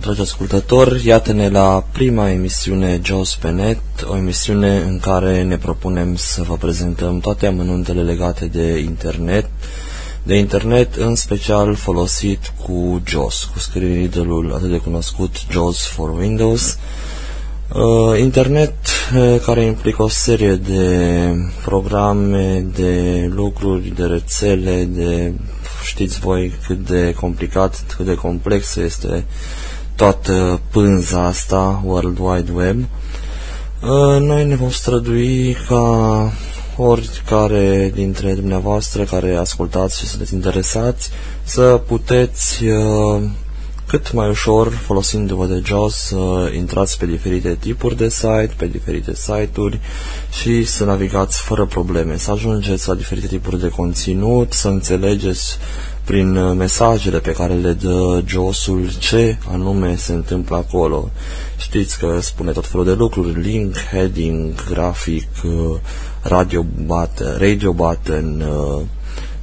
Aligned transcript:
Dragi 0.00 0.20
ascultători, 0.20 1.06
iată-ne 1.06 1.48
la 1.48 1.84
prima 1.92 2.30
emisiune 2.30 3.00
JOS 3.04 3.34
pe 3.34 3.50
net, 3.50 3.80
o 4.10 4.16
emisiune 4.16 4.76
în 4.76 4.98
care 4.98 5.42
ne 5.42 5.56
propunem 5.56 6.16
să 6.16 6.42
vă 6.42 6.56
prezentăm 6.56 7.20
toate 7.20 7.46
amănuntele 7.46 8.02
legate 8.02 8.46
de 8.46 8.78
internet, 8.78 9.50
de 10.22 10.36
internet 10.36 10.94
în 10.94 11.14
special 11.14 11.74
folosit 11.74 12.52
cu 12.64 13.02
JOS, 13.06 13.44
cu 13.52 13.58
screen 13.58 14.10
atât 14.54 14.70
de 14.70 14.76
cunoscut 14.76 15.36
JOS 15.50 15.86
for 15.86 16.10
Windows, 16.10 16.78
Uh, 17.74 18.18
internet 18.18 18.74
uh, 19.14 19.40
care 19.44 19.60
implică 19.64 20.02
o 20.02 20.08
serie 20.08 20.54
de 20.54 21.34
programe, 21.64 22.66
de 22.74 23.26
lucruri, 23.34 23.92
de 23.96 24.04
rețele, 24.04 24.84
de 24.84 25.32
știți 25.84 26.18
voi 26.18 26.52
cât 26.66 26.86
de 26.86 27.14
complicat, 27.20 27.84
cât 27.96 28.06
de 28.06 28.14
complex 28.14 28.76
este 28.76 29.24
toată 29.96 30.60
pânza 30.70 31.24
asta, 31.24 31.82
World 31.84 32.18
Wide 32.18 32.52
Web. 32.52 32.84
Uh, 33.82 34.20
noi 34.20 34.44
ne 34.44 34.54
vom 34.54 34.70
strădui 34.70 35.56
ca 35.68 36.32
oricare 36.76 37.90
dintre 37.94 38.34
dumneavoastră 38.34 39.04
care 39.04 39.36
ascultați 39.36 39.98
și 39.98 40.06
sunteți 40.06 40.34
interesați 40.34 41.10
să 41.44 41.80
puteți 41.86 42.64
uh, 42.64 43.22
cât 43.86 44.12
mai 44.12 44.28
ușor, 44.28 44.68
folosindu-vă 44.68 45.46
de 45.46 45.62
JOS, 45.64 45.94
să 45.94 46.50
intrați 46.54 46.98
pe 46.98 47.06
diferite 47.06 47.56
tipuri 47.60 47.96
de 47.96 48.08
site, 48.08 48.50
pe 48.56 48.66
diferite 48.66 49.14
site-uri 49.14 49.80
și 50.42 50.64
să 50.64 50.84
navigați 50.84 51.40
fără 51.40 51.66
probleme, 51.66 52.16
să 52.16 52.30
ajungeți 52.30 52.88
la 52.88 52.94
diferite 52.94 53.26
tipuri 53.26 53.60
de 53.60 53.68
conținut, 53.68 54.52
să 54.52 54.68
înțelegeți 54.68 55.58
prin 56.06 56.54
mesajele 56.54 57.18
pe 57.18 57.32
care 57.32 57.54
le 57.54 57.72
dă 57.72 58.22
JOS-ul 58.26 58.90
ce 58.98 59.38
anume 59.52 59.96
se 59.96 60.12
întâmplă 60.12 60.56
acolo. 60.56 61.10
Știți 61.56 61.98
că 61.98 62.18
spune 62.20 62.52
tot 62.52 62.66
felul 62.66 62.84
de 62.84 62.92
lucruri, 62.92 63.40
link, 63.40 63.76
heading, 63.76 64.64
grafic, 64.70 65.28
radio 66.22 66.64
button, 66.86 67.36
radio 67.38 67.72
button, 67.72 68.44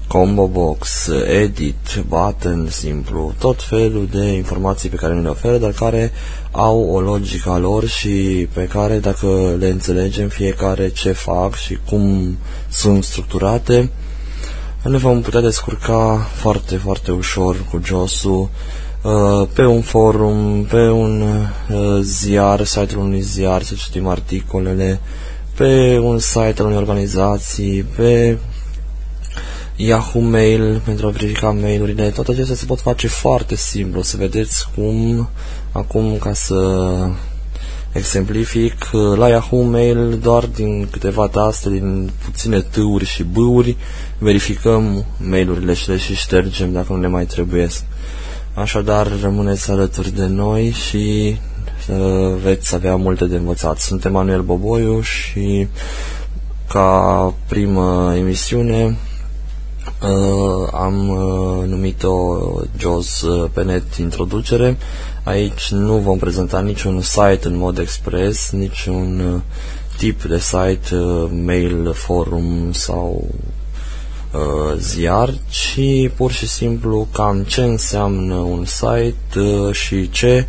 combo 0.07 0.47
box, 0.47 1.09
edit, 1.27 2.03
button 2.07 2.67
simplu, 2.69 3.33
tot 3.39 3.63
felul 3.63 4.07
de 4.11 4.25
informații 4.25 4.89
pe 4.89 4.95
care 4.95 5.13
ne 5.13 5.21
le 5.21 5.29
oferă, 5.29 5.57
dar 5.57 5.71
care 5.71 6.11
au 6.51 6.79
o 6.79 6.99
logică 6.99 7.49
a 7.49 7.57
lor 7.57 7.87
și 7.87 8.47
pe 8.53 8.67
care 8.67 8.99
dacă 8.99 9.55
le 9.59 9.67
înțelegem 9.67 10.27
fiecare 10.27 10.89
ce 10.89 11.11
fac 11.11 11.55
și 11.55 11.77
cum 11.89 12.37
sunt 12.69 13.03
structurate, 13.03 13.89
ne 14.83 14.97
vom 14.97 15.21
putea 15.21 15.41
descurca 15.41 16.27
foarte, 16.33 16.75
foarte 16.75 17.11
ușor 17.11 17.65
cu 17.71 17.81
JOS-ul 17.83 18.49
uh, 19.01 19.47
pe 19.53 19.65
un 19.65 19.81
forum, 19.81 20.63
pe 20.63 20.89
un 20.89 21.21
uh, 21.21 21.99
ziar, 22.01 22.63
site-ul 22.63 23.03
unui 23.03 23.21
ziar, 23.21 23.61
să 23.61 23.73
citim 23.73 24.07
articolele, 24.07 24.99
pe 25.55 25.97
un 26.01 26.19
site 26.19 26.55
al 26.57 26.65
unei 26.65 26.77
organizații, 26.77 27.83
pe 27.83 28.37
Yahoo 29.75 30.21
Mail 30.21 30.81
pentru 30.85 31.07
a 31.07 31.09
verifica 31.09 31.51
mail-urile, 31.51 32.09
toate 32.09 32.31
acestea 32.31 32.55
se 32.55 32.65
pot 32.65 32.79
face 32.79 33.07
foarte 33.07 33.55
simplu. 33.55 34.01
Să 34.01 34.17
vedeți 34.17 34.67
cum, 34.75 35.29
acum 35.71 36.17
ca 36.17 36.33
să 36.33 36.55
exemplific, 37.93 38.89
la 39.15 39.27
Yahoo 39.27 39.61
Mail 39.61 40.19
doar 40.21 40.45
din 40.45 40.87
câteva 40.91 41.27
taste, 41.27 41.69
din 41.69 42.09
puține 42.25 42.61
tâuri 42.61 43.05
și 43.05 43.23
bâuri, 43.23 43.77
verificăm 44.17 45.05
mail-urile 45.17 45.73
și 45.73 45.89
le 45.89 45.97
și 45.97 46.15
ștergem 46.15 46.71
dacă 46.71 46.93
nu 46.93 46.99
ne 46.99 47.07
mai 47.07 47.25
trebuiesc. 47.25 47.83
Așadar, 48.53 49.07
rămâneți 49.21 49.71
alături 49.71 50.15
de 50.15 50.25
noi 50.25 50.69
și 50.69 51.37
uh, 51.89 52.35
veți 52.43 52.75
avea 52.75 52.95
multe 52.95 53.25
de 53.25 53.35
învățat. 53.35 53.77
Sunt 53.77 54.05
Emanuel 54.05 54.41
Boboiu 54.41 55.01
și 55.01 55.67
ca 56.67 57.33
primă 57.47 58.13
emisiune 58.17 58.97
Uh, 60.03 60.67
am 60.71 61.09
uh, 61.09 61.67
numit-o 61.67 62.37
JOS 62.77 63.21
uh, 63.21 63.49
pe 63.53 63.63
net 63.63 63.95
introducere. 63.95 64.77
Aici 65.23 65.71
nu 65.71 65.97
vom 65.97 66.17
prezenta 66.17 66.59
niciun 66.59 67.01
site 67.01 67.39
în 67.41 67.57
mod 67.57 67.77
expres, 67.77 68.51
niciun 68.51 69.19
uh, 69.19 69.41
tip 69.97 70.23
de 70.23 70.39
site, 70.39 70.95
uh, 70.95 71.29
mail, 71.45 71.93
forum 71.93 72.71
sau 72.71 73.27
uh, 74.31 74.77
ziar, 74.77 75.33
ci 75.49 76.09
pur 76.15 76.31
și 76.31 76.47
simplu 76.47 77.07
cam 77.11 77.43
ce 77.43 77.61
înseamnă 77.61 78.35
un 78.35 78.65
site 78.65 79.39
uh, 79.39 79.73
și 79.73 80.09
ce 80.09 80.47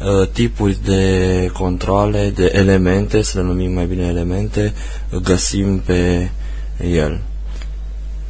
uh, 0.00 0.28
tipuri 0.28 0.78
de 0.84 1.50
controle, 1.52 2.32
de 2.34 2.50
elemente, 2.54 3.22
să 3.22 3.38
le 3.38 3.44
numim 3.44 3.72
mai 3.72 3.86
bine 3.86 4.06
elemente, 4.06 4.72
găsim 5.22 5.78
pe 5.78 6.30
el 6.90 7.20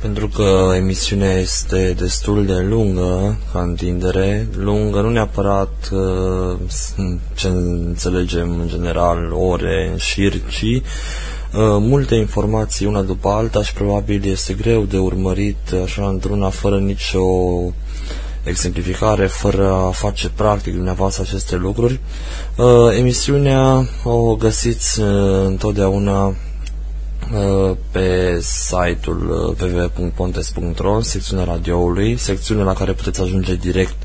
pentru 0.00 0.28
că 0.28 0.72
emisiunea 0.76 1.32
este 1.32 1.94
destul 1.98 2.46
de 2.46 2.58
lungă 2.58 3.38
ca 3.52 3.60
întindere, 3.60 4.48
lungă 4.56 5.00
nu 5.00 5.10
neapărat 5.10 5.90
uh, 5.92 6.58
ce 7.34 7.48
înțelegem 7.48 8.60
în 8.60 8.68
general 8.68 9.32
ore 9.32 9.88
în 9.92 9.96
șir, 9.96 10.32
ci 10.48 10.62
uh, 10.62 10.82
multe 11.78 12.14
informații 12.14 12.86
una 12.86 13.02
după 13.02 13.28
alta 13.28 13.62
și 13.62 13.74
probabil 13.74 14.30
este 14.30 14.52
greu 14.52 14.82
de 14.82 14.98
urmărit 14.98 15.72
așa 15.84 16.08
într-una 16.08 16.48
fără 16.48 16.78
nicio 16.78 17.24
exemplificare, 18.44 19.26
fără 19.26 19.72
a 19.72 19.90
face 19.90 20.30
practic 20.34 20.74
dumneavoastră 20.74 21.22
aceste 21.26 21.56
lucruri. 21.56 22.00
Uh, 22.56 22.96
emisiunea 22.98 23.88
o 24.04 24.34
găsiți 24.34 25.00
uh, 25.00 25.06
întotdeauna 25.44 26.26
Uh, 26.26 26.45
pe 27.90 28.38
site-ul 28.40 29.54
uh, 29.60 29.70
www.pontes.ro, 29.72 31.00
secțiunea 31.00 31.44
radioului, 31.44 32.16
secțiunea 32.16 32.64
la 32.64 32.72
care 32.72 32.92
puteți 32.92 33.20
ajunge 33.20 33.54
direct 33.54 33.96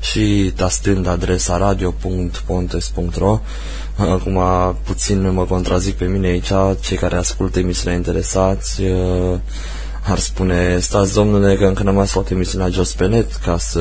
și 0.00 0.52
tastând 0.56 1.06
adresa 1.06 1.56
radio.pontes.ro. 1.56 3.40
Acum 4.14 4.40
puțin 4.84 5.32
mă 5.32 5.44
contrazic 5.44 5.94
pe 5.94 6.04
mine 6.04 6.26
aici, 6.26 6.52
cei 6.80 6.96
care 6.96 7.16
ascultă 7.16 7.58
emisiunea 7.58 7.96
interesați 7.96 8.82
uh, 8.82 9.38
ar 10.02 10.18
spune, 10.18 10.78
stați 10.78 11.14
domnule 11.14 11.56
că 11.56 11.64
încă 11.64 11.82
n-am 11.82 11.94
mai 11.94 12.02
ascultat 12.02 12.30
emisiunea 12.30 12.68
Jos 12.68 12.92
pe 12.92 13.06
net 13.06 13.34
ca 13.34 13.58
să 13.58 13.80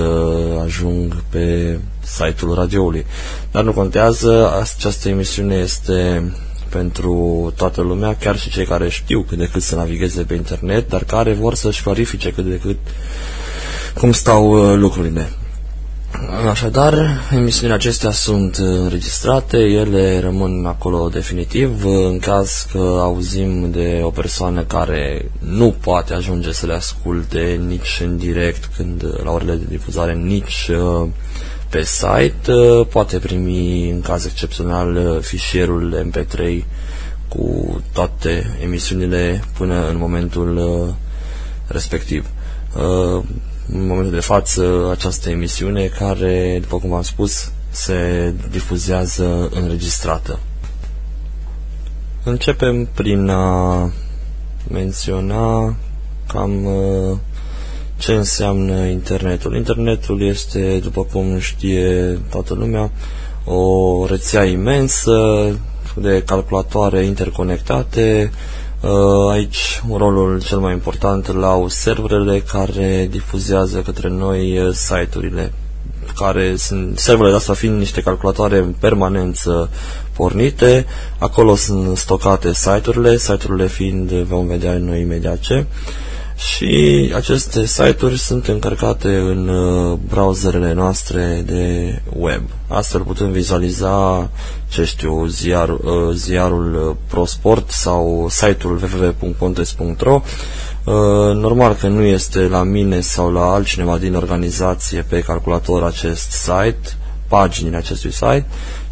ajung 0.64 1.24
pe 1.30 1.80
site-ul 2.04 2.56
radioului. 2.56 3.06
Dar 3.52 3.64
nu 3.64 3.72
contează, 3.72 4.52
această 4.62 5.10
emisiune 5.10 5.56
este 5.56 6.32
pentru 6.70 7.54
toată 7.56 7.82
lumea, 7.82 8.16
chiar 8.16 8.38
și 8.38 8.50
cei 8.50 8.66
care 8.66 8.90
știu 8.90 9.22
cât 9.22 9.38
de 9.38 9.50
cât 9.52 9.62
să 9.62 9.76
navigheze 9.76 10.22
pe 10.22 10.34
internet, 10.34 10.90
dar 10.90 11.04
care 11.04 11.34
vor 11.34 11.56
să-și 11.56 11.84
clarifice 11.84 12.32
cât 12.32 12.46
de 12.46 12.60
cât 12.60 12.78
cum 13.94 14.12
stau 14.12 14.72
uh, 14.72 14.78
lucrurile. 14.78 15.30
Așadar, 16.50 17.22
emisiunile 17.32 17.74
acestea 17.74 18.12
sunt 18.12 18.56
înregistrate, 18.56 19.58
ele 19.58 20.20
rămân 20.20 20.66
acolo 20.66 21.10
definitiv. 21.10 21.86
În 21.86 22.20
caz 22.20 22.68
că 22.72 23.00
auzim 23.02 23.72
de 23.72 24.00
o 24.04 24.10
persoană 24.10 24.64
care 24.64 25.32
nu 25.40 25.76
poate 25.82 26.14
ajunge 26.14 26.52
să 26.52 26.66
le 26.66 26.74
asculte 26.74 27.62
nici 27.68 28.02
în 28.04 28.18
direct 28.18 28.70
când 28.76 29.04
la 29.24 29.32
orele 29.32 29.56
de 29.56 29.66
difuzare, 29.70 30.14
nici 30.14 30.70
uh, 30.72 31.08
pe 31.70 31.84
site, 31.84 32.52
uh, 32.52 32.88
poate 32.90 33.20
primi 33.20 33.90
în 33.90 34.02
caz 34.02 34.26
excepțional 34.26 34.96
uh, 34.96 35.22
fișierul 35.22 36.12
MP3 36.12 36.64
cu 37.28 37.82
toate 37.94 38.58
emisiunile 38.64 39.44
până 39.58 39.90
în 39.90 39.98
momentul 39.98 40.58
uh, 40.58 40.94
respectiv. 41.68 42.26
În 43.72 43.88
momentul 43.88 44.14
de 44.14 44.20
față, 44.20 44.90
această 44.92 45.30
emisiune 45.30 45.86
care, 45.86 46.58
după 46.62 46.78
cum 46.78 46.94
am 46.94 47.02
spus, 47.02 47.52
se 47.70 48.34
difuzează 48.52 49.50
înregistrată. 49.54 50.40
Începem 52.24 52.86
prin 52.94 53.30
a 53.30 53.92
menționa 54.70 55.76
cam 56.28 56.68
ce 58.00 58.12
înseamnă 58.12 58.86
internetul. 58.86 59.56
Internetul 59.56 60.22
este, 60.22 60.80
după 60.84 61.04
cum 61.12 61.40
știe 61.40 62.20
toată 62.30 62.54
lumea, 62.54 62.92
o 63.46 64.06
rețea 64.06 64.44
imensă 64.44 65.14
de 65.96 66.24
calculatoare 66.26 67.06
interconectate. 67.06 68.32
Uh, 68.82 69.32
aici 69.32 69.82
rolul 69.98 70.42
cel 70.42 70.58
mai 70.58 70.74
important 70.74 71.28
îl 71.28 71.44
au 71.44 71.68
serverele 71.68 72.40
care 72.40 73.08
difuzează 73.12 73.80
către 73.80 74.10
noi 74.10 74.60
uh, 74.60 74.74
site-urile 74.74 75.54
care 76.16 76.56
sunt 76.56 76.98
serverele 76.98 77.36
astea 77.36 77.54
fiind 77.54 77.78
niște 77.78 78.02
calculatoare 78.02 78.58
în 78.58 78.76
permanență 78.80 79.70
pornite, 80.14 80.86
acolo 81.18 81.56
sunt 81.56 81.98
stocate 81.98 82.54
site-urile, 82.54 83.18
site-urile 83.18 83.68
fiind, 83.68 84.12
vom 84.12 84.48
vedea 84.48 84.78
noi 84.78 85.02
imediat 85.02 85.40
ce, 85.40 85.66
și 86.40 87.12
aceste 87.16 87.66
site-uri 87.66 88.20
sunt 88.20 88.48
încărcate 88.48 89.08
în 89.08 89.48
uh, 89.48 89.98
browserele 90.08 90.74
noastre 90.74 91.44
de 91.46 92.02
web. 92.16 92.42
Astfel 92.68 93.02
putem 93.02 93.32
vizualiza, 93.32 94.30
ce 94.68 94.84
știu, 94.84 95.26
ziar, 95.26 95.70
uh, 95.70 95.80
ziarul 96.14 96.98
ProSport 97.08 97.72
sau 97.72 98.28
site-ul 98.30 98.80
www.pontes.ro 98.94 100.22
Normal 101.34 101.74
că 101.74 101.88
nu 101.88 102.02
este 102.02 102.40
la 102.40 102.64
mine 102.64 103.00
sau 103.00 103.32
la 103.32 103.54
altcineva 103.54 103.98
din 103.98 104.16
organizație 104.16 105.06
pe 105.10 105.22
calculator 105.22 105.84
acest 105.84 106.32
site, 106.32 106.98
paginile 107.28 107.78
acestui 107.78 108.12
site, 108.12 108.46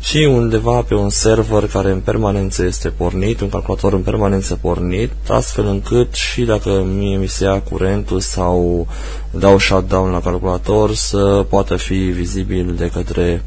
ci 0.07 0.25
undeva 0.25 0.81
pe 0.81 0.95
un 0.95 1.09
server 1.09 1.67
care 1.67 1.91
în 1.91 1.99
permanență 1.99 2.65
este 2.65 2.89
pornit, 2.89 3.41
un 3.41 3.49
calculator 3.49 3.93
în 3.93 4.01
permanență 4.01 4.55
pornit, 4.61 5.11
astfel 5.29 5.65
încât 5.65 6.13
și 6.13 6.43
dacă 6.43 6.83
mie 6.83 7.17
mi 7.17 7.27
se 7.27 7.43
ia 7.43 7.61
curentul 7.61 8.19
sau 8.19 8.87
dau 9.31 9.57
shutdown 9.59 10.11
la 10.11 10.21
calculator 10.21 10.93
să 10.93 11.45
poată 11.49 11.75
fi 11.75 11.95
vizibil 11.95 12.75
de 12.75 12.89
către 12.89 13.43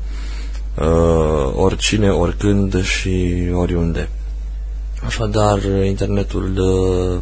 uh, 0.79 1.53
oricine, 1.55 2.11
oricând 2.11 2.85
și 2.85 3.49
oriunde. 3.55 4.09
Așadar, 5.07 5.59
internetul, 5.85 6.53
uh, 6.59 7.21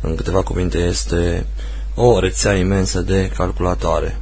în 0.00 0.14
câteva 0.14 0.42
cuvinte, 0.42 0.78
este 0.78 1.46
o 1.94 2.18
rețea 2.18 2.54
imensă 2.56 3.00
de 3.00 3.30
calculatoare. 3.36 4.20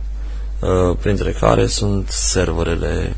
Uh, 0.60 0.96
printre 1.00 1.30
care 1.30 1.66
sunt 1.66 2.08
serverele, 2.08 3.16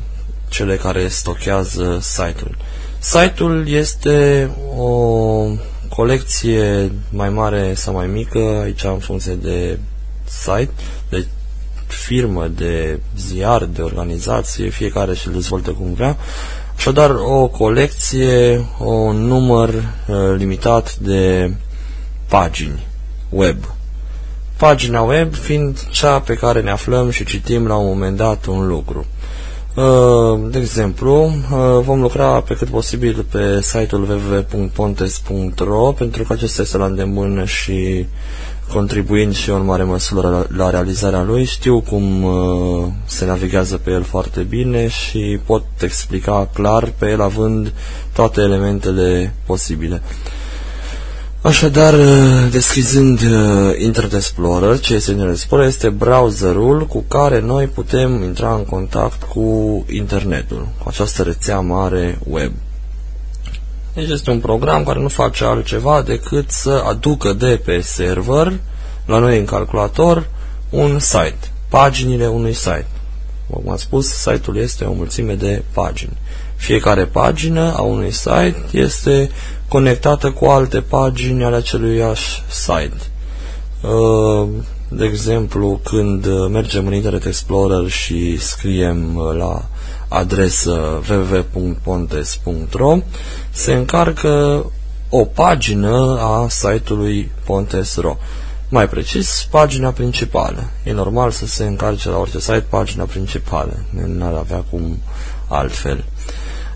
cele 0.53 0.75
care 0.75 1.07
stochează 1.07 1.99
site-ul. 2.01 2.57
Site-ul 2.99 3.67
este 3.67 4.49
o 4.77 5.45
colecție 5.89 6.91
mai 7.09 7.29
mare 7.29 7.73
sau 7.73 7.93
mai 7.93 8.07
mică, 8.07 8.59
aici 8.63 8.83
în 8.83 8.97
funcție 8.97 9.33
de 9.33 9.79
site, 10.23 10.71
de 11.09 11.25
firmă, 11.87 12.47
de 12.47 12.99
ziar, 13.17 13.63
de 13.65 13.81
organizație, 13.81 14.69
fiecare 14.69 15.13
și-l 15.15 15.31
dezvoltă 15.31 15.71
cum 15.71 15.93
vrea. 15.93 16.17
Așadar, 16.75 17.09
o 17.09 17.47
colecție, 17.47 18.65
un 18.79 19.25
număr 19.25 19.69
uh, 19.69 20.15
limitat 20.37 20.95
de 20.95 21.53
pagini 22.27 22.87
web 23.29 23.57
pagina 24.57 25.01
web 25.01 25.33
fiind 25.33 25.87
cea 25.89 26.19
pe 26.19 26.33
care 26.33 26.61
ne 26.61 26.71
aflăm 26.71 27.09
și 27.09 27.25
citim 27.25 27.67
la 27.67 27.75
un 27.75 27.85
moment 27.85 28.17
dat 28.17 28.45
un 28.45 28.67
lucru. 28.67 29.05
Uh, 29.75 30.49
de 30.49 30.59
exemplu, 30.59 31.23
uh, 31.23 31.83
vom 31.83 32.01
lucra 32.01 32.41
pe 32.41 32.53
cât 32.53 32.69
posibil 32.69 33.25
pe 33.31 33.61
site-ul 33.61 34.09
www.pontes.ro 34.09 35.91
pentru 35.91 36.23
că 36.23 36.33
acesta 36.33 36.61
este 36.61 36.77
la 36.77 36.85
îndemână 36.85 37.45
și 37.45 38.05
contribuind 38.73 39.35
și 39.35 39.49
eu 39.49 39.55
în 39.55 39.65
mare 39.65 39.83
măsură 39.83 40.47
la, 40.55 40.69
realizarea 40.69 41.23
lui. 41.23 41.45
Știu 41.45 41.81
cum 41.81 42.23
uh, 42.23 42.87
se 43.05 43.25
navighează 43.25 43.77
pe 43.77 43.91
el 43.91 44.03
foarte 44.03 44.41
bine 44.41 44.87
și 44.87 45.39
pot 45.45 45.63
explica 45.81 46.49
clar 46.53 46.93
pe 46.97 47.09
el 47.09 47.21
având 47.21 47.73
toate 48.13 48.41
elementele 48.41 49.33
posibile. 49.45 50.01
Așadar, 51.43 51.93
uh, 51.93 52.51
deschizând 52.51 53.21
uh, 53.21 53.79
Internet 53.79 54.13
Explorer, 54.13 54.79
ce 54.79 54.93
este 54.93 55.11
Internet 55.11 55.35
Explorer 55.35 55.67
este 55.67 55.89
browserul 55.89 56.85
cu 56.85 57.03
care 57.07 57.39
noi 57.39 57.67
putem 57.67 58.23
intra 58.23 58.53
în 58.53 58.65
contact 58.65 59.23
cu 59.23 59.85
internetul, 59.89 60.67
cu 60.77 60.89
această 60.89 61.23
rețea 61.23 61.59
mare 61.59 62.19
web. 62.29 62.51
Deci 63.93 64.09
este 64.09 64.29
un 64.29 64.39
program 64.39 64.83
care 64.83 64.99
nu 64.99 65.07
face 65.07 65.43
altceva 65.43 66.01
decât 66.01 66.51
să 66.51 66.83
aducă 66.87 67.33
de 67.33 67.61
pe 67.65 67.81
server, 67.81 68.53
la 69.05 69.17
noi 69.17 69.39
în 69.39 69.45
calculator, 69.45 70.29
un 70.69 70.99
site, 70.99 71.51
paginile 71.69 72.27
unui 72.27 72.53
site. 72.53 72.87
Cum 73.49 73.69
am 73.69 73.77
spus, 73.77 74.07
site-ul 74.07 74.57
este 74.57 74.83
o 74.83 74.93
mulțime 74.93 75.33
de 75.33 75.63
pagini. 75.73 76.17
Fiecare 76.55 77.05
pagină 77.05 77.73
a 77.75 77.81
unui 77.81 78.11
site 78.11 78.55
este 78.71 79.29
conectată 79.73 80.31
cu 80.31 80.45
alte 80.45 80.81
pagini 80.81 81.43
ale 81.43 81.55
aceluiași 81.55 82.43
site. 82.49 83.01
Uh, 83.81 84.47
de 84.89 85.05
exemplu, 85.05 85.79
când 85.83 86.27
mergem 86.49 86.87
în 86.87 86.93
Internet 86.93 87.25
Explorer 87.25 87.89
și 87.89 88.37
scriem 88.37 89.17
la 89.37 89.65
adresă 90.07 91.01
www.pontes.ro 91.09 92.97
se 93.51 93.73
încarcă 93.73 94.65
o 95.09 95.25
pagină 95.25 96.17
a 96.19 96.47
site-ului 96.49 97.31
Pontes.ro. 97.45 98.17
Mai 98.69 98.89
precis, 98.89 99.47
pagina 99.51 99.89
principală. 99.89 100.63
E 100.83 100.91
normal 100.91 101.31
să 101.31 101.45
se 101.45 101.63
încarce 101.63 102.09
la 102.09 102.17
orice 102.17 102.39
site 102.39 102.65
pagina 102.69 103.03
principală. 103.03 103.73
N-ar 104.05 104.33
avea 104.33 104.63
cum 104.69 104.97
altfel 105.47 106.03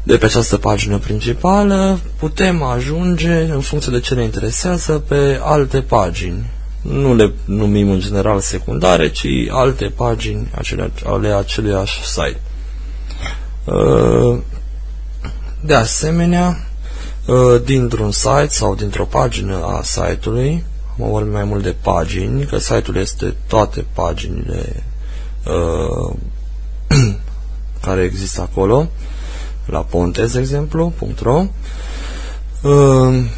de 0.08 0.18
pe 0.18 0.26
această 0.26 0.58
pagină 0.58 0.98
principală 0.98 2.00
putem 2.20 2.64
ajunge, 2.64 3.42
în 3.42 3.60
funcție 3.60 3.92
de 3.92 4.00
ce 4.00 4.14
ne 4.14 4.24
interesează, 4.24 5.04
pe 5.08 5.40
alte 5.44 5.82
pagini. 5.82 6.50
Nu 6.82 7.16
le 7.16 7.34
numim 7.46 7.90
în 7.90 8.00
general 8.00 8.40
secundare, 8.40 9.10
ci 9.10 9.26
alte 9.50 9.86
pagini 9.96 10.52
ale 11.06 11.28
aceluiași 11.28 12.06
site. 12.06 12.40
Uh, 13.64 14.38
de 15.62 15.74
asemenea, 15.74 16.68
uh, 17.26 17.62
dintr-un 17.64 18.12
site 18.12 18.50
sau 18.50 18.76
dintr-o 18.76 19.06
pagină 19.06 19.64
a 19.66 19.82
site-ului, 19.84 20.64
mă 20.98 21.08
vorbim 21.08 21.32
mai 21.32 21.44
mult 21.44 21.64
de 21.64 21.76
pagini, 21.82 22.46
că 22.46 22.58
site-ul 22.58 22.96
este 22.96 23.36
toate 23.48 23.86
paginile 23.94 24.84
uh, 25.46 26.16
care 27.86 28.02
există 28.02 28.42
acolo, 28.42 28.90
la 29.68 29.80
Pontes, 29.80 30.34
de 30.34 30.40
exemplu, 30.40 30.94
.ro. 31.22 31.46
Ehm, 32.64 33.30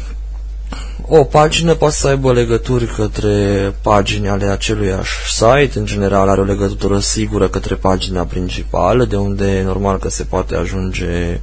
o 1.12 1.24
pagină 1.24 1.74
poate 1.74 1.94
să 1.94 2.08
aibă 2.08 2.32
legături 2.32 2.86
către 2.86 3.74
pagini 3.82 4.28
ale 4.28 4.44
aceluiași 4.44 5.12
site, 5.28 5.78
în 5.78 5.84
general 5.84 6.28
are 6.28 6.40
o 6.40 6.44
legătură 6.44 6.98
sigură 6.98 7.48
către 7.48 7.74
pagina 7.74 8.22
principală, 8.22 9.04
de 9.04 9.16
unde 9.16 9.50
e 9.50 9.62
normal 9.62 9.98
că 9.98 10.08
se 10.08 10.22
poate 10.22 10.54
ajunge 10.54 11.40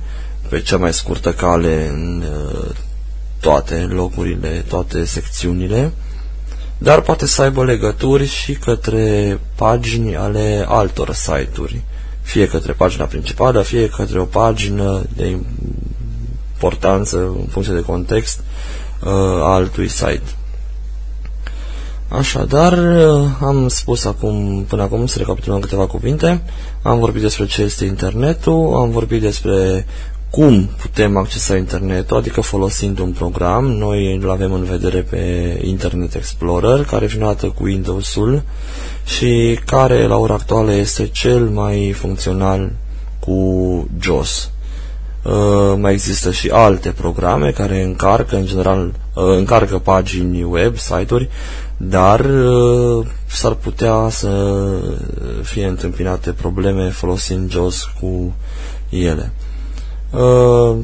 pe 0.49 0.61
cea 0.61 0.77
mai 0.77 0.93
scurtă 0.93 1.31
cale 1.33 1.89
în 1.89 2.23
eh, 2.25 2.75
toate 3.39 3.75
locurile, 3.75 4.65
toate 4.67 5.05
secțiunile, 5.05 5.91
dar 6.77 7.01
poate 7.01 7.25
să 7.25 7.41
aibă 7.41 7.63
legături 7.63 8.25
și 8.25 8.53
către 8.53 9.39
pagini 9.55 10.15
ale 10.15 10.65
altor 10.67 11.13
site-uri 11.13 11.83
fie 12.27 12.47
către 12.47 12.73
pagina 12.73 13.05
principală, 13.05 13.61
fie 13.61 13.89
către 13.89 14.19
o 14.19 14.25
pagină 14.25 15.05
de 15.15 15.37
importanță 16.53 17.17
în 17.17 17.45
funcție 17.49 17.73
de 17.73 17.81
context 17.81 18.39
uh, 19.03 19.11
altui 19.41 19.87
site. 19.87 20.35
Așadar, 22.07 22.73
uh, 22.73 23.29
am 23.41 23.67
spus 23.67 24.05
acum, 24.05 24.65
până 24.67 24.81
acum 24.81 25.05
să 25.05 25.17
recapitulăm 25.17 25.59
câteva 25.59 25.87
cuvinte, 25.87 26.41
am 26.81 26.99
vorbit 26.99 27.21
despre 27.21 27.45
ce 27.45 27.61
este 27.61 27.85
internetul, 27.85 28.75
am 28.75 28.89
vorbit 28.89 29.21
despre 29.21 29.85
cum 30.29 30.69
putem 30.81 31.17
accesa 31.17 31.55
internetul, 31.55 32.17
adică 32.17 32.41
folosind 32.41 32.99
un 32.99 33.11
program. 33.11 33.65
Noi 33.65 34.15
îl 34.15 34.29
avem 34.29 34.53
în 34.53 34.63
vedere 34.63 35.01
pe 35.01 35.59
Internet 35.63 36.15
Explorer, 36.15 36.83
care 36.83 37.05
vine 37.05 37.25
dată 37.25 37.47
cu 37.47 37.63
Windows-ul 37.63 38.43
și 39.05 39.59
care 39.65 40.07
la 40.07 40.17
ora 40.17 40.33
actuală 40.33 40.73
este 40.73 41.07
cel 41.07 41.49
mai 41.49 41.91
funcțional 41.97 42.71
cu 43.19 43.89
JOS. 43.99 44.51
Uh, 45.23 45.77
mai 45.77 45.91
există 45.91 46.31
și 46.31 46.49
alte 46.49 46.89
programe 46.89 47.51
care 47.51 47.83
încarcă, 47.83 48.35
în 48.35 48.45
general, 48.45 48.93
uh, 49.13 49.23
încarcă 49.37 49.77
pagini 49.77 50.43
web, 50.43 50.77
site-uri, 50.77 51.29
dar 51.77 52.19
uh, 52.19 53.05
s-ar 53.25 53.53
putea 53.53 54.07
să 54.09 54.53
fie 55.41 55.65
întâmpinate 55.65 56.31
probleme 56.31 56.89
folosind 56.89 57.51
JOS 57.51 57.83
cu 57.99 58.35
ele. 58.89 59.31
Uh, 60.11 60.77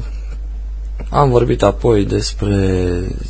am 1.10 1.30
vorbit 1.30 1.62
apoi 1.62 2.04
despre 2.04 2.56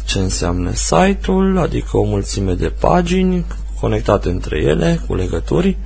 ce 0.05 0.19
înseamnă 0.19 0.71
site-ul, 0.73 1.59
adică 1.59 1.97
o 1.97 2.05
mulțime 2.05 2.55
de 2.55 2.73
pagini 2.81 3.45
conectate 3.81 4.29
între 4.29 4.59
ele 4.59 5.01
cu 5.07 5.15
legături. 5.15 5.77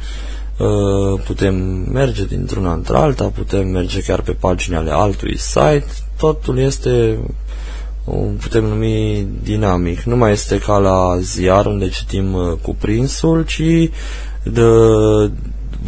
Uh, 0.59 1.21
putem 1.25 1.55
merge 1.93 2.25
dintr-una 2.25 2.73
într-alta, 2.73 3.25
putem 3.25 3.69
merge 3.69 4.00
chiar 4.00 4.21
pe 4.21 4.33
pagini 4.33 4.77
ale 4.77 4.91
altui 4.91 5.38
site. 5.38 5.87
Totul 6.17 6.59
este 6.59 7.19
putem 8.41 8.65
numi 8.65 9.27
dinamic. 9.43 10.00
Nu 10.00 10.17
mai 10.17 10.33
este 10.33 10.59
ca 10.59 10.79
la 10.79 11.19
ziar 11.21 11.67
unde 11.67 11.88
citim 11.88 12.35
uh, 12.35 12.53
cuprinsul, 12.62 13.45
ci 13.45 13.91
de, 14.43 14.62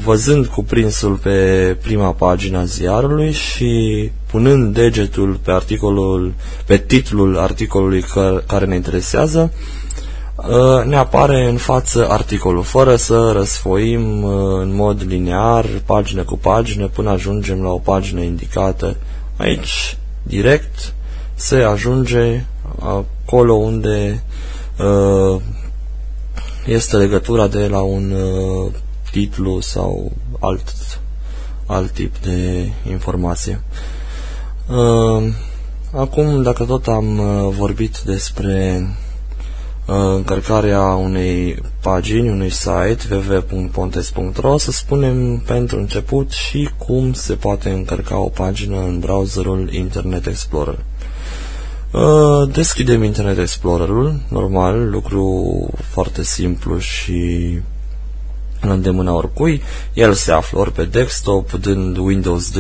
văzând 0.04 0.46
cuprinsul 0.46 1.14
pe 1.14 1.76
prima 1.82 2.12
pagina 2.12 2.64
ziarului 2.64 3.32
și 3.32 4.10
punând 4.26 4.74
degetul 4.74 5.38
pe 5.42 5.50
articolul, 5.50 6.34
pe 6.66 6.78
titlul 6.78 7.38
articolului 7.38 8.04
care 8.46 8.64
ne 8.64 8.74
interesează, 8.74 9.52
uh, 10.36 10.84
ne 10.84 10.96
apare 10.96 11.48
în 11.48 11.56
față 11.56 12.08
articolul, 12.08 12.62
fără 12.62 12.96
să 12.96 13.32
răsfoim 13.34 14.22
uh, 14.22 14.60
în 14.60 14.74
mod 14.74 15.02
linear, 15.06 15.66
pagină 15.84 16.22
cu 16.22 16.36
pagină, 16.36 16.88
până 16.88 17.10
ajungem 17.10 17.62
la 17.62 17.70
o 17.70 17.78
pagină 17.78 18.20
indicată. 18.20 18.96
Aici, 19.36 19.96
direct, 20.22 20.94
se 21.34 21.56
ajunge 21.56 22.44
acolo 22.78 23.54
unde 23.54 24.22
uh, 24.78 25.40
este 26.66 26.96
legătura 26.96 27.46
de 27.46 27.66
la 27.66 27.80
un 27.80 28.10
uh, 28.10 28.72
titlu 29.10 29.60
sau 29.60 30.12
alt, 30.40 31.00
alt 31.66 31.90
tip 31.90 32.18
de 32.18 32.70
informație. 32.88 33.62
Uh, 34.68 35.32
acum, 35.92 36.42
dacă 36.42 36.64
tot 36.64 36.86
am 36.86 37.18
uh, 37.18 37.54
vorbit 37.56 37.98
despre 37.98 38.86
uh, 39.86 39.94
încărcarea 40.14 40.82
unei 40.82 41.62
pagini, 41.80 42.28
unui 42.28 42.50
site 42.50 42.98
www.pontes.ro, 43.10 44.58
să 44.58 44.70
spunem 44.70 45.38
pentru 45.38 45.78
început 45.78 46.30
și 46.30 46.70
cum 46.78 47.12
se 47.12 47.34
poate 47.34 47.70
încărca 47.70 48.18
o 48.18 48.28
pagină 48.28 48.76
în 48.76 48.98
browserul 48.98 49.72
Internet 49.72 50.26
Explorer. 50.26 50.78
Uh, 51.92 52.52
deschidem 52.52 53.02
Internet 53.02 53.38
Explorer-ul, 53.38 54.20
normal, 54.28 54.90
lucru 54.90 55.68
foarte 55.90 56.22
simplu 56.22 56.78
și 56.78 57.50
în 58.60 58.70
îndemâna 58.70 59.12
oricui. 59.12 59.62
El 59.92 60.12
se 60.12 60.32
află 60.32 60.58
ori 60.58 60.72
pe 60.72 60.84
desktop, 60.84 61.52
dând 61.52 61.96
Windows 61.96 62.50
D 62.50 62.56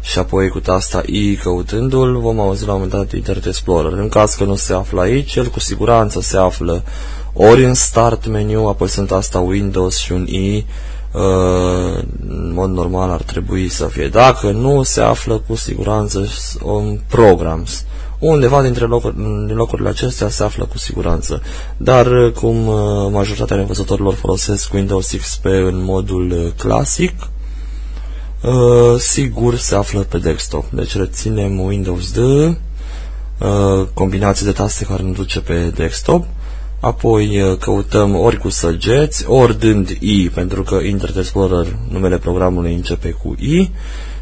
și 0.00 0.18
apoi 0.18 0.48
cu 0.48 0.60
tasta 0.60 1.02
I 1.06 1.36
căutându-l, 1.36 2.18
vom 2.18 2.40
auzi 2.40 2.66
la 2.66 2.72
un 2.72 2.80
moment 2.80 3.00
dat 3.00 3.12
Internet 3.12 3.46
Explorer. 3.46 3.92
În 3.92 4.08
caz 4.08 4.34
că 4.34 4.44
nu 4.44 4.54
se 4.54 4.72
află 4.72 5.00
aici, 5.00 5.34
el 5.34 5.46
cu 5.46 5.60
siguranță 5.60 6.20
se 6.20 6.36
află 6.36 6.84
ori 7.32 7.64
în 7.64 7.74
Start 7.74 8.26
menu, 8.26 8.66
apoi 8.66 8.88
sunt 8.88 9.10
asta 9.10 9.38
Windows 9.38 9.96
și 9.96 10.12
un 10.12 10.26
I, 10.26 10.66
uh, 11.12 12.02
în 12.28 12.52
mod 12.54 12.70
normal 12.70 13.10
ar 13.10 13.22
trebui 13.22 13.68
să 13.68 13.86
fie. 13.86 14.08
Dacă 14.08 14.50
nu 14.50 14.82
se 14.82 15.00
află 15.00 15.42
cu 15.46 15.54
siguranță 15.54 16.28
în 16.64 17.00
Programs 17.08 17.84
Undeva 18.26 18.62
dintre 18.62 18.84
locuri, 18.84 19.14
din 19.46 19.54
locurile 19.54 19.88
acestea 19.88 20.28
se 20.28 20.42
află 20.42 20.64
cu 20.64 20.78
siguranță. 20.78 21.42
Dar 21.76 22.30
cum 22.30 22.66
uh, 22.66 22.74
majoritatea 23.10 23.56
nevăzătorilor 23.56 24.14
folosesc 24.14 24.72
Windows 24.72 25.10
XP 25.10 25.44
în 25.44 25.84
modul 25.84 26.30
uh, 26.30 26.52
clasic, 26.56 27.12
uh, 28.42 28.98
sigur 28.98 29.56
se 29.56 29.74
află 29.74 30.00
pe 30.00 30.18
desktop. 30.18 30.64
Deci 30.70 30.96
reținem 30.96 31.60
Windows 31.60 32.12
D, 32.12 32.18
combinații 33.94 34.46
de 34.46 34.52
taste 34.52 34.84
care 34.84 35.02
ne 35.02 35.12
duce 35.12 35.40
pe 35.40 35.72
desktop, 35.74 36.24
apoi 36.80 37.56
căutăm 37.60 38.16
ori 38.16 38.38
cu 38.38 38.48
săgeți, 38.48 39.24
ori 39.28 39.58
dând 39.58 39.88
I, 39.98 40.30
pentru 40.34 40.62
că 40.62 40.74
Internet 40.74 41.16
Explorer, 41.16 41.76
numele 41.88 42.18
programului 42.18 42.74
începe 42.74 43.10
cu 43.10 43.34
I, 43.38 43.70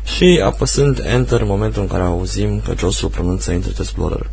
și 0.04 0.42
apăsând 0.44 1.02
Enter 1.04 1.40
în 1.40 1.46
momentul 1.46 1.82
în 1.82 1.88
care 1.88 2.02
auzim 2.02 2.60
că 2.64 2.72
Josul 2.78 3.08
pronunță 3.08 3.52
Internet 3.52 3.78
Explorer. 3.78 4.30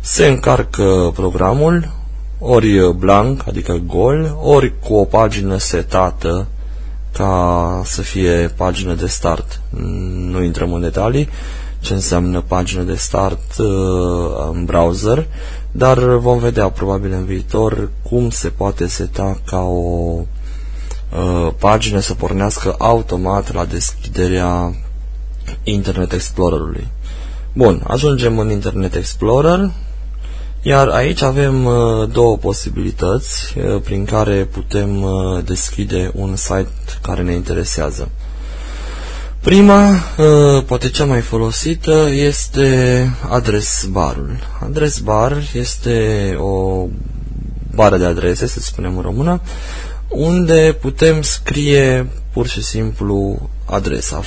Se 0.00 0.26
încarcă 0.26 1.12
programul, 1.14 1.90
ori 2.38 2.94
blank, 2.96 3.44
adică 3.48 3.82
gol, 3.86 4.36
ori 4.42 4.78
cu 4.78 4.94
o 4.94 5.04
pagină 5.04 5.56
setată 5.56 6.46
ca 7.12 7.82
să 7.84 8.02
fie 8.02 8.52
pagină 8.56 8.94
de 8.94 9.06
start. 9.06 9.60
Nu 10.30 10.42
intrăm 10.42 10.72
în 10.72 10.80
detalii 10.80 11.28
ce 11.80 11.92
înseamnă 11.92 12.40
pagină 12.40 12.82
de 12.82 12.94
start 12.94 13.58
uh, 13.58 13.66
în 14.52 14.64
browser, 14.64 15.26
dar 15.70 15.98
vom 15.98 16.38
vedea 16.38 16.68
probabil 16.68 17.12
în 17.12 17.24
viitor 17.24 17.90
cum 18.02 18.30
se 18.30 18.48
poate 18.48 18.86
seta 18.86 19.40
ca 19.46 19.60
o 19.60 20.20
uh, 20.20 21.52
pagină 21.58 22.00
să 22.00 22.14
pornească 22.14 22.74
automat 22.78 23.52
la 23.52 23.64
deschiderea 23.64 24.74
Internet 25.62 26.12
Explorerului. 26.12 26.88
Bun, 27.52 27.82
ajungem 27.86 28.38
în 28.38 28.50
Internet 28.50 28.94
Explorer, 28.94 29.70
iar 30.62 30.88
aici 30.88 31.22
avem 31.22 31.64
uh, 31.64 32.08
două 32.12 32.36
posibilități 32.36 33.54
uh, 33.58 33.80
prin 33.82 34.04
care 34.04 34.48
putem 34.52 35.02
uh, 35.02 35.44
deschide 35.44 36.10
un 36.14 36.36
site 36.36 36.68
care 37.02 37.22
ne 37.22 37.32
interesează. 37.32 38.10
Prima, 39.40 39.90
uh, 39.90 40.64
poate 40.66 40.88
cea 40.88 41.04
mai 41.04 41.20
folosită, 41.20 42.08
este 42.10 43.10
adres 43.28 43.86
barul. 43.90 44.36
Adres 44.62 44.98
bar 44.98 45.42
este 45.52 46.34
o 46.40 46.86
bară 47.74 47.96
de 47.96 48.04
adrese, 48.04 48.46
să 48.46 48.60
spunem 48.60 48.96
în 48.96 49.02
română, 49.02 49.40
unde 50.08 50.76
putem 50.80 51.22
scrie 51.22 52.10
pur 52.32 52.46
și 52.46 52.62
simplu 52.62 53.48
adresa 53.70 54.22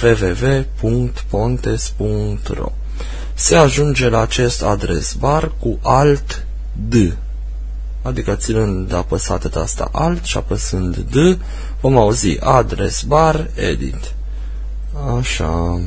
www.pontes.ro 0.82 2.72
Se 3.34 3.56
ajunge 3.56 4.10
la 4.10 4.22
acest 4.22 4.64
adres 4.64 5.14
bar 5.14 5.52
cu 5.60 5.80
alt 5.82 6.46
D, 6.90 6.94
adică 8.02 8.36
ținând 8.36 8.94
apăsată 8.94 9.48
tasta 9.48 9.90
Alt 9.92 10.24
și 10.24 10.38
apăsând 10.38 10.98
D, 10.98 11.16
vom 11.82 11.98
auzi 11.98 12.40
adres 12.40 13.02
bar 13.02 13.50
edit. 13.56 14.14
Așa. 15.18 15.82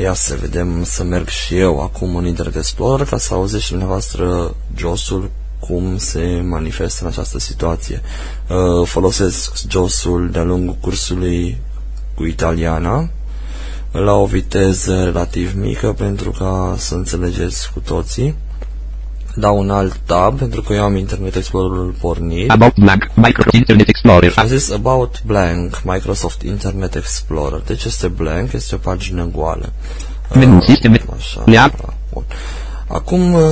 Ia 0.00 0.14
să 0.14 0.36
vedem, 0.40 0.84
să 0.84 1.02
merg 1.02 1.28
și 1.28 1.58
eu 1.58 1.80
acum 1.80 2.16
în 2.16 2.26
Internet 2.26 2.56
Explorer 2.56 3.06
ca 3.06 3.18
să 3.18 3.34
auziți 3.34 3.64
și 3.64 3.70
dumneavoastră 3.70 4.54
josul 4.76 5.30
cum 5.58 5.98
se 5.98 6.40
manifestă 6.44 7.04
în 7.04 7.10
această 7.10 7.38
situație. 7.38 8.02
Uh, 8.48 8.86
folosesc 8.88 9.52
josul 9.68 10.30
de-a 10.30 10.42
lungul 10.42 10.76
cursului 10.80 11.58
cu 12.14 12.24
italiana 12.24 13.08
la 14.02 14.12
o 14.12 14.26
viteză 14.26 15.04
relativ 15.04 15.52
mică 15.56 15.92
pentru 15.92 16.30
ca 16.30 16.74
să 16.78 16.94
înțelegeți 16.94 17.72
cu 17.72 17.80
toții. 17.80 18.34
Dau 19.34 19.58
un 19.58 19.70
alt 19.70 19.96
tab 20.06 20.38
pentru 20.38 20.62
că 20.62 20.72
eu 20.72 20.82
am 20.82 20.96
Internet 20.96 21.34
Explorer-ul 21.34 21.94
pornit. 22.00 22.50
About 22.50 22.74
blank 22.74 23.10
Microsoft 23.14 23.54
Internet 23.54 23.88
Explorer. 23.88 24.32
Am 24.36 24.46
zis 24.46 24.70
About 24.70 25.22
blank 25.26 25.82
Microsoft 25.84 26.42
Internet 26.42 26.94
Explorer. 26.94 27.62
Deci 27.66 27.84
este 27.84 28.08
blank, 28.08 28.52
este 28.52 28.74
o 28.74 28.78
pagină 28.78 29.30
goală. 29.32 29.72
Menu 30.34 30.56
uh, 30.56 30.62
sisteme. 30.62 31.04
Așa. 31.16 31.42
Yeah. 31.46 31.72
Bun. 32.12 32.24
Acum 32.88 33.32
uh, 33.32 33.42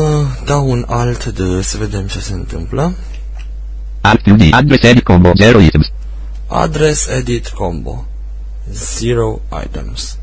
dau 0.45 0.71
un 0.71 0.85
alt 0.89 1.27
de 1.27 1.63
să 1.63 1.77
vedem 1.77 2.07
ce 2.07 2.19
se 2.19 2.33
întâmplă. 2.33 2.95
Alt 4.01 4.21
Address 4.51 4.83
edit 4.85 5.05
combo 5.05 5.31
0 5.35 5.61
items. 5.61 5.87
Address 6.47 7.07
edit 7.09 7.49
combo. 7.49 8.05
Zero 8.73 9.41
items. 9.65 10.17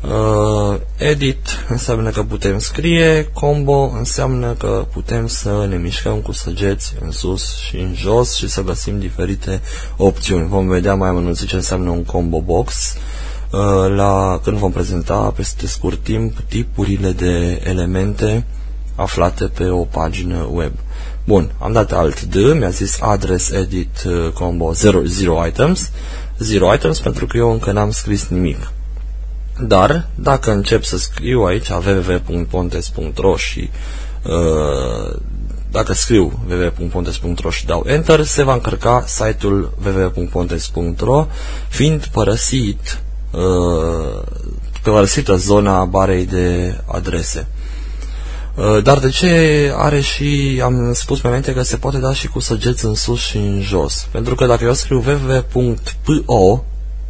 Uh, 0.00 0.80
edit 0.96 1.48
înseamnă 1.68 2.10
că 2.10 2.22
putem 2.22 2.58
scrie, 2.58 3.28
combo 3.32 3.92
înseamnă 3.98 4.52
că 4.52 4.86
putem 4.92 5.26
să 5.26 5.66
ne 5.68 5.76
mișcăm 5.76 6.20
cu 6.20 6.32
săgeți 6.32 6.94
în 7.00 7.10
sus 7.10 7.56
și 7.56 7.76
în 7.76 7.94
jos 7.94 8.34
și 8.34 8.48
să 8.48 8.62
găsim 8.62 8.98
diferite 8.98 9.60
opțiuni. 9.96 10.48
Vom 10.48 10.68
vedea 10.68 10.94
mai 10.94 11.08
amănunțit 11.08 11.48
ce 11.48 11.54
înseamnă 11.54 11.90
un 11.90 12.04
combo 12.04 12.40
box 12.40 12.94
uh, 13.50 13.94
la 13.94 14.40
când 14.42 14.56
vom 14.56 14.72
prezenta 14.72 15.32
peste 15.36 15.66
scurt 15.66 16.02
timp 16.02 16.40
tipurile 16.48 17.10
de 17.10 17.60
elemente 17.64 18.46
aflate 18.94 19.44
pe 19.44 19.68
o 19.68 19.84
pagină 19.84 20.48
web. 20.52 20.72
Bun, 21.24 21.50
am 21.58 21.72
dat 21.72 21.92
alt 21.92 22.22
D, 22.22 22.34
mi-a 22.34 22.68
zis 22.68 23.00
address 23.00 23.50
edit 23.50 24.04
uh, 24.06 24.32
combo 24.32 24.72
0, 24.72 25.02
0 25.04 25.46
items 25.46 25.90
zero 26.38 26.74
items 26.74 26.98
pentru 26.98 27.26
că 27.26 27.36
eu 27.36 27.50
încă 27.52 27.72
n-am 27.72 27.90
scris 27.90 28.26
nimic. 28.28 28.72
Dar, 29.60 30.08
dacă 30.14 30.50
încep 30.50 30.84
să 30.84 30.98
scriu 30.98 31.42
aici 31.42 31.68
www.pontes.ro 31.68 33.36
și 33.36 33.70
uh, 34.22 35.16
dacă 35.70 35.92
scriu 35.92 36.32
www.pontes.ro 36.48 37.50
și 37.50 37.66
dau 37.66 37.84
Enter, 37.86 38.24
se 38.24 38.42
va 38.42 38.52
încărca 38.52 39.04
site-ul 39.06 39.72
www.pontes.ro 39.84 41.26
fiind 41.68 42.06
părăsit 42.06 43.00
uh, 43.30 44.22
părăsită 44.82 45.36
zona 45.36 45.84
barei 45.84 46.26
de 46.26 46.76
adrese. 46.86 47.46
Uh, 48.56 48.82
dar 48.82 48.98
de 48.98 49.08
ce 49.08 49.72
are 49.76 50.00
și, 50.00 50.60
am 50.64 50.92
spus 50.92 51.20
pe 51.20 51.26
înainte 51.26 51.52
că 51.52 51.62
se 51.62 51.76
poate 51.76 51.98
da 51.98 52.12
și 52.12 52.28
cu 52.28 52.40
săgeți 52.40 52.84
în 52.84 52.94
sus 52.94 53.20
și 53.20 53.36
în 53.36 53.60
jos? 53.60 54.08
Pentru 54.10 54.34
că 54.34 54.46
dacă 54.46 54.64
eu 54.64 54.72
scriu 54.72 55.04
www.po, 55.06 56.64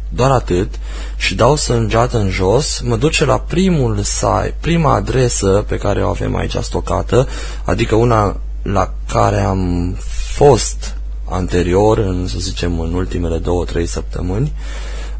doar 0.09 0.31
atât, 0.31 0.69
și 1.17 1.35
dau 1.35 1.55
sângeată 1.55 2.19
în 2.19 2.29
jos, 2.29 2.81
mă 2.83 2.95
duce 2.95 3.25
la 3.25 3.39
primul 3.39 4.01
site, 4.03 4.55
prima 4.59 4.93
adresă 4.93 5.65
pe 5.67 5.77
care 5.77 6.03
o 6.03 6.07
avem 6.07 6.35
aici 6.35 6.55
stocată, 6.61 7.27
adică 7.63 7.95
una 7.95 8.39
la 8.61 8.93
care 9.11 9.39
am 9.39 9.95
fost 10.33 10.95
anterior, 11.29 11.97
în, 11.97 12.27
să 12.27 12.39
zicem, 12.39 12.79
în 12.79 12.93
ultimele 12.93 13.37
două-trei 13.37 13.85
săptămâni. 13.85 14.53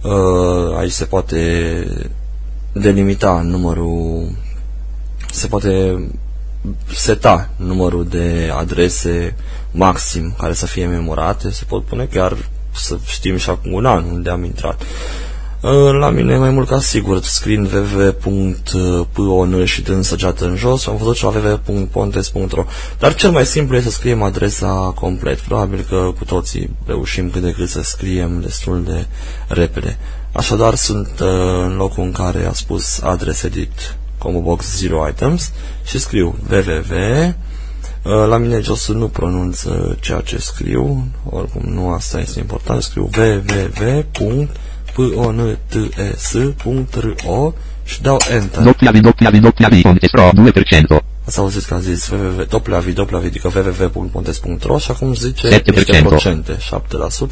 Uh, 0.01 0.77
aici 0.77 0.91
se 0.91 1.05
poate 1.05 1.37
delimita 2.71 3.41
numărul 3.43 4.29
se 5.37 5.47
poate 5.47 6.03
seta 6.93 7.49
numărul 7.55 8.07
de 8.07 8.51
adrese 8.57 9.35
maxim 9.71 10.35
care 10.37 10.53
să 10.53 10.65
fie 10.65 10.85
memorate, 10.85 11.49
se 11.49 11.63
pot 11.67 11.85
pune 11.85 12.05
chiar 12.05 12.37
să 12.71 12.97
știm 13.05 13.37
și 13.37 13.49
acum 13.49 13.73
un 13.73 13.85
an 13.85 14.03
unde 14.11 14.29
am 14.29 14.43
intrat. 14.43 14.81
Uh, 15.61 15.91
la 15.99 16.09
mine 16.09 16.37
mai 16.37 16.49
mult 16.49 16.67
ca 16.67 16.79
sigur 16.79 17.23
screen 17.23 17.69
www.pon 17.73 19.65
și 19.65 19.81
dând 19.81 20.03
săgeată 20.03 20.45
în 20.45 20.55
jos, 20.55 20.87
am 20.87 20.97
văzut 20.97 21.15
și 21.15 21.23
la 21.23 21.29
www.pontes.ro 21.29 22.65
Dar 22.99 23.15
cel 23.15 23.31
mai 23.31 23.45
simplu 23.45 23.75
este 23.75 23.89
să 23.89 23.95
scriem 23.95 24.21
adresa 24.21 24.93
complet. 24.95 25.39
Probabil 25.39 25.85
că 25.89 26.11
cu 26.17 26.25
toții 26.25 26.69
reușim 26.85 27.29
cât 27.29 27.41
de 27.41 27.51
cât 27.51 27.69
să 27.69 27.81
scriem 27.81 28.41
destul 28.41 28.83
de 28.83 29.05
repede. 29.47 29.97
Așadar 30.31 30.75
sunt 30.75 31.09
uh, 31.21 31.27
în 31.63 31.75
locul 31.75 32.03
în 32.03 32.11
care 32.11 32.45
a 32.45 32.53
spus 32.53 33.01
address 33.01 33.43
edit 33.43 33.95
combo 34.27 34.41
box 34.41 34.77
0 34.77 35.07
items 35.07 35.51
și 35.85 35.99
scriu 35.99 36.35
www 36.51 37.35
uh, 38.03 38.27
la 38.27 38.37
mine 38.37 38.59
jos 38.59 38.87
nu 38.87 39.07
pronunță 39.07 39.97
ceea 39.99 40.19
ce 40.19 40.37
scriu, 40.37 41.07
oricum 41.29 41.61
nu 41.65 41.89
asta 41.89 42.19
este 42.19 42.39
important, 42.39 42.81
scriu 42.81 43.09
www 43.17 44.47
p-o-n-t-e-s.ro 44.93 46.13
și 47.83 48.01
dau 48.01 48.17
Enter. 48.31 48.75
www.pontes.ro 48.81 50.29
2%. 50.99 51.01
Ați 51.25 51.39
auzit 51.39 51.63
că 51.63 51.73
a 51.73 51.79
zis 51.79 52.09
www, 52.09 53.15
adică 53.15 53.51
www.pontes.ro 53.55 54.77
și 54.77 54.91
acum 54.91 55.13
zice 55.13 55.61
7%. 55.61 55.65
niște 55.65 56.01
procente. 56.05 56.57
7% 56.57 56.59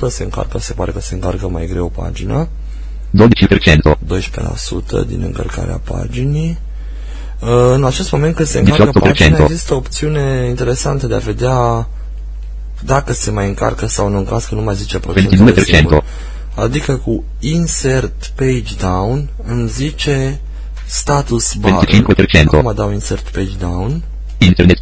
se 0.08 0.24
încarcă, 0.24 0.60
se 0.60 0.74
pare 0.74 0.92
că 0.92 1.00
se 1.00 1.14
încarcă 1.14 1.48
mai 1.48 1.68
greu 1.68 1.90
pagina. 1.96 2.48
12%. 2.48 2.48
12% 3.16 5.08
din 5.08 5.22
încărcarea 5.22 5.82
paginii. 5.84 6.58
Uh, 7.46 7.72
În 7.74 7.84
acest 7.86 8.12
moment 8.12 8.36
când 8.36 8.48
se 8.48 8.60
încarcă 8.60 9.00
18%. 9.00 9.02
pagina 9.02 9.38
există 9.44 9.74
o 9.74 9.78
opțiune 9.78 10.46
interesantă 10.50 11.08
de 11.08 11.14
a 11.14 11.18
vedea 11.18 11.88
dacă 12.82 13.14
se 13.14 13.32
mai 13.32 13.48
încarcă 13.48 13.86
sau 13.86 14.10
nu, 14.10 14.18
în 14.18 14.26
caz 14.26 14.46
că 14.46 14.56
nu 14.56 14.62
mai 14.62 14.76
zice 14.76 15.00
procentele 15.00 15.54
22%. 15.54 15.64
singur. 15.64 16.04
Adică 16.56 16.96
cu 16.96 17.24
insert 17.40 18.32
page 18.36 18.76
down 18.80 19.30
îmi 19.44 19.68
zice 19.68 20.40
status 20.86 21.54
bar. 21.54 21.86
25%. 21.86 21.90
Acum 22.46 22.74
dau 22.76 22.92
insert 22.92 23.30
page 23.30 23.56
down. 23.60 24.02
Internet. 24.38 24.78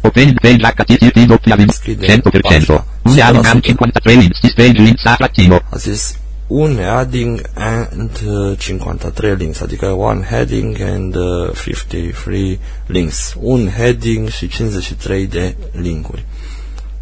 Open 0.00 0.34
page 0.42 0.56
HTTP 0.76 1.16
W 1.16 1.64
Deschide 1.64 2.20
100%. 2.20 2.40
pagina. 2.40 2.84
Une 3.02 3.22
am 3.22 3.42
100%. 3.42 3.60
53 3.60 4.16
links. 4.16 4.38
This 4.40 4.52
page 4.52 4.82
links 4.82 5.04
a 5.04 5.16
latino. 5.18 5.58
A 5.70 5.76
zis 5.76 6.16
un 6.52 6.76
heading 6.76 7.40
and 7.54 8.10
uh, 8.26 8.58
53 8.58 9.34
links, 9.34 9.60
adică 9.60 9.86
one 9.86 10.22
heading 10.24 10.80
and 10.80 11.14
uh, 11.14 11.50
53 11.64 12.60
links. 12.86 13.34
Un 13.40 13.68
heading 13.68 14.28
și 14.28 14.48
53 14.48 15.26
de 15.26 15.56
linkuri. 15.72 16.24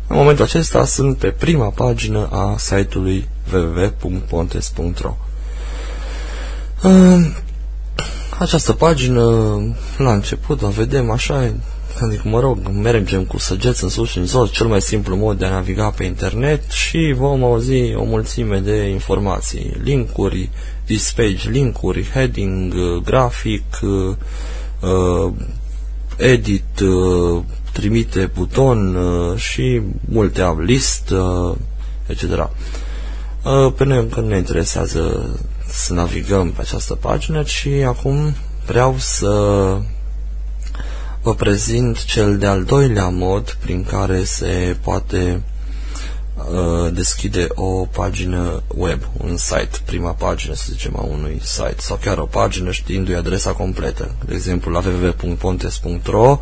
În 0.06 0.16
momentul 0.16 0.44
acesta 0.44 0.84
sunt 0.84 1.16
pe 1.16 1.28
prima 1.28 1.68
pagină 1.68 2.28
a 2.30 2.54
site-ului 2.58 3.28
www.pontes.ro 3.52 5.16
Uh, 6.84 7.26
Această 8.38 8.72
pagină, 8.72 9.22
la 9.96 10.12
început, 10.12 10.62
o 10.62 10.68
vedem 10.68 11.10
așa, 11.10 11.52
adică, 12.00 12.22
mă 12.28 12.40
rog, 12.40 12.58
mergem 12.82 13.24
cu 13.24 13.38
săgeți 13.38 13.82
în 13.82 13.88
sus 13.88 14.08
și 14.08 14.18
în 14.18 14.26
jos, 14.26 14.50
cel 14.50 14.66
mai 14.66 14.80
simplu 14.80 15.16
mod 15.16 15.38
de 15.38 15.44
a 15.44 15.50
naviga 15.50 15.90
pe 15.90 16.04
internet 16.04 16.70
și 16.70 17.14
vom 17.16 17.44
auzi 17.44 17.94
o 17.94 18.04
mulțime 18.04 18.58
de 18.58 18.88
informații, 18.88 19.76
linkuri, 19.82 20.50
this 20.84 21.12
page, 21.12 21.50
linkuri, 21.50 22.10
heading, 22.12 22.72
uh, 22.72 23.02
grafic, 23.02 23.64
uh, 23.82 24.16
uh, 24.80 25.32
edit, 26.16 26.80
uh, 26.80 27.42
trimite 27.72 28.30
buton 28.34 28.94
uh, 28.94 29.36
și 29.36 29.80
multe 30.08 30.42
am 30.42 30.60
list, 30.60 31.10
uh, 31.10 31.56
etc. 32.06 32.22
Uh, 32.22 33.72
Pe 33.76 33.84
noi 33.84 33.98
încă 33.98 34.20
nu 34.20 34.26
ne 34.26 34.36
interesează 34.36 35.30
să 35.66 35.92
navigăm 35.92 36.50
pe 36.50 36.60
această 36.60 36.94
pagină, 36.94 37.42
ci 37.42 37.66
acum 37.66 38.34
vreau 38.66 38.94
să 38.98 39.30
vă 41.22 41.34
prezint 41.34 42.04
cel 42.04 42.38
de-al 42.38 42.64
doilea 42.64 43.08
mod 43.08 43.56
prin 43.60 43.84
care 43.84 44.24
se 44.24 44.76
poate 44.82 45.42
uh, 46.36 46.92
deschide 46.92 47.46
o 47.54 47.86
pagină 47.86 48.62
web, 48.66 49.00
un 49.16 49.36
site, 49.36 49.78
prima 49.84 50.10
pagină, 50.10 50.54
să 50.54 50.64
zicem, 50.70 50.96
a 50.96 51.02
unui 51.02 51.40
site, 51.42 51.76
sau 51.78 51.98
chiar 52.02 52.18
o 52.18 52.24
pagină 52.24 52.70
știindu-i 52.70 53.14
adresa 53.14 53.52
completă. 53.52 54.14
De 54.26 54.34
exemplu, 54.34 54.72
la 54.72 54.82
www.pontes.ro, 54.84 56.40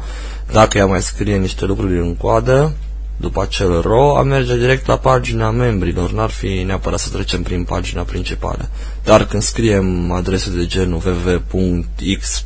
dacă 0.52 0.78
ea 0.78 0.86
mai 0.86 1.02
scrie 1.02 1.36
niște 1.36 1.64
lucruri 1.64 1.98
în 1.98 2.14
coadă, 2.14 2.72
după 3.20 3.42
acel 3.42 3.80
ro, 3.80 4.16
a 4.16 4.22
merge 4.22 4.56
direct 4.56 4.86
la 4.86 4.96
pagina 4.96 5.50
membrilor, 5.50 6.12
n-ar 6.12 6.30
fi 6.30 6.62
neapărat 6.66 6.98
să 6.98 7.10
trecem 7.10 7.42
prin 7.42 7.64
pagina 7.64 8.02
principală. 8.02 8.68
Dar 9.04 9.26
când 9.26 9.42
scriem 9.42 10.10
adrese 10.10 10.50
de 10.50 10.66
genul 10.66 11.02
www.x.x, 11.04 12.42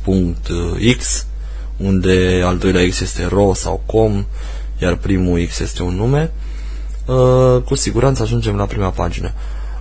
unde 1.77 2.41
al 2.45 2.57
doilea 2.57 2.89
X 2.89 2.99
este 2.99 3.25
ro 3.25 3.53
sau 3.53 3.81
com, 3.85 4.25
iar 4.81 4.95
primul 4.95 5.45
X 5.45 5.59
este 5.59 5.83
un 5.83 5.95
nume, 5.95 6.31
uh, 7.05 7.61
cu 7.61 7.75
siguranță 7.75 8.21
ajungem 8.21 8.55
la 8.55 8.65
prima 8.65 8.89
pagină. 8.89 9.31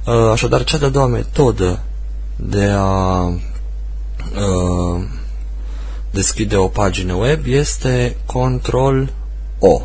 Uh, 0.07 0.31
Așadar, 0.33 0.65
cea 0.65 0.79
de-a 0.79 0.89
doua 0.89 1.07
metodă 1.07 1.83
de 2.37 2.65
a 2.65 3.25
uh, 3.25 5.03
deschide 6.11 6.57
o 6.57 6.67
pagină 6.67 7.15
web 7.15 7.41
este 7.47 8.17
Control 8.27 9.13
O. 9.59 9.81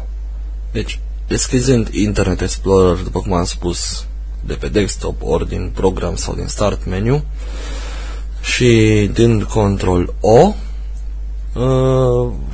Deci, 0.72 1.00
deschizând 1.28 1.88
Internet 1.88 2.42
Explorer, 2.42 3.04
după 3.04 3.20
cum 3.20 3.34
am 3.34 3.46
spus, 3.46 4.06
de 4.46 4.54
pe 4.54 4.68
desktop, 4.68 5.22
ori 5.24 5.48
din 5.48 5.72
program 5.74 6.16
sau 6.16 6.36
din 6.36 6.48
start 6.48 6.86
menu, 6.86 7.24
și 8.42 9.10
dând 9.14 9.44
Control 9.44 10.14
O, 10.20 10.48
uh, 10.48 10.54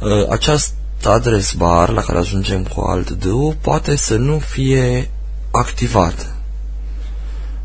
Uh, 0.00 0.28
această 0.30 0.74
adres 1.04 1.52
bar 1.52 1.88
la 1.88 2.00
care 2.00 2.18
ajungem 2.18 2.62
cu 2.62 2.80
alt 2.80 3.10
D 3.10 3.24
poate 3.60 3.96
să 3.96 4.16
nu 4.16 4.38
fie 4.38 5.10
activat. 5.50 6.31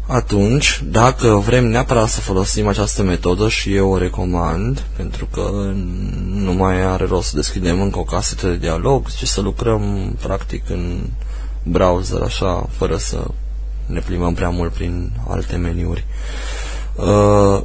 Atunci, 0.07 0.83
dacă 0.85 1.27
vrem 1.27 1.67
neapărat 1.67 2.09
să 2.09 2.21
folosim 2.21 2.67
această 2.67 3.03
metodă 3.03 3.47
și 3.47 3.75
eu 3.75 3.91
o 3.91 3.97
recomand, 3.97 4.83
pentru 4.95 5.25
că 5.25 5.71
nu 6.33 6.53
mai 6.53 6.81
are 6.85 7.05
rost 7.05 7.29
să 7.29 7.35
deschidem 7.35 7.81
încă 7.81 7.99
o 7.99 8.03
casetă 8.03 8.47
de 8.47 8.57
dialog, 8.57 9.07
ci 9.11 9.23
să 9.23 9.41
lucrăm 9.41 10.15
practic 10.21 10.69
în 10.69 10.99
browser 11.63 12.21
așa, 12.21 12.69
fără 12.71 12.97
să 12.97 13.27
ne 13.85 13.99
plimbăm 13.99 14.33
prea 14.33 14.49
mult 14.49 14.71
prin 14.71 15.11
alte 15.27 15.55
meniuri. 15.55 16.05
Uh, 16.95 17.61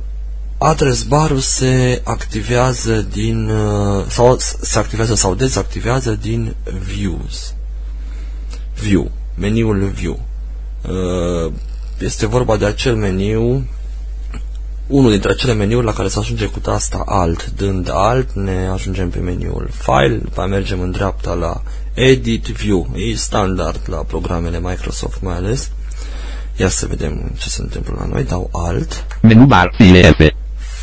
address 0.59 1.03
barul 1.03 1.39
se 1.39 2.01
activează 2.05 3.07
din 3.13 3.49
uh, 3.49 4.05
sau 4.09 4.37
se 4.39 4.79
activează 4.79 5.15
sau 5.15 5.35
dezactivează 5.35 6.11
din 6.11 6.55
views. 6.85 7.55
View, 8.81 9.11
meniul 9.35 9.85
view. 9.95 10.21
Uh, 10.89 11.53
este 12.05 12.27
vorba 12.27 12.57
de 12.57 12.65
acel 12.65 12.95
meniu 12.95 13.67
unul 14.87 15.11
dintre 15.11 15.31
acele 15.31 15.53
meniuri 15.55 15.85
la 15.85 15.93
care 15.93 16.09
se 16.09 16.19
ajunge 16.19 16.47
cu 16.47 16.59
tasta 16.59 17.03
Alt. 17.07 17.51
Dând 17.51 17.91
Alt, 17.93 18.33
ne 18.33 18.67
ajungem 18.73 19.11
pe 19.11 19.19
meniul 19.19 19.69
File, 19.71 20.17
după 20.23 20.47
mergem 20.47 20.81
în 20.81 20.91
dreapta 20.91 21.35
la 21.35 21.63
Edit 21.95 22.47
View. 22.47 22.91
E 22.95 23.15
standard 23.15 23.81
la 23.87 23.97
programele 23.97 24.61
Microsoft 24.61 25.23
mai 25.23 25.35
ales. 25.35 25.71
Ia 26.57 26.69
să 26.69 26.87
vedem 26.87 27.33
ce 27.39 27.49
se 27.49 27.63
întâmplă 27.63 27.97
la 27.99 28.07
noi. 28.07 28.25
Dau 28.25 28.51
Alt. 28.53 29.05
Menu 29.23 29.45
bar, 29.45 29.75
file 29.77 30.11
F. 30.11 30.21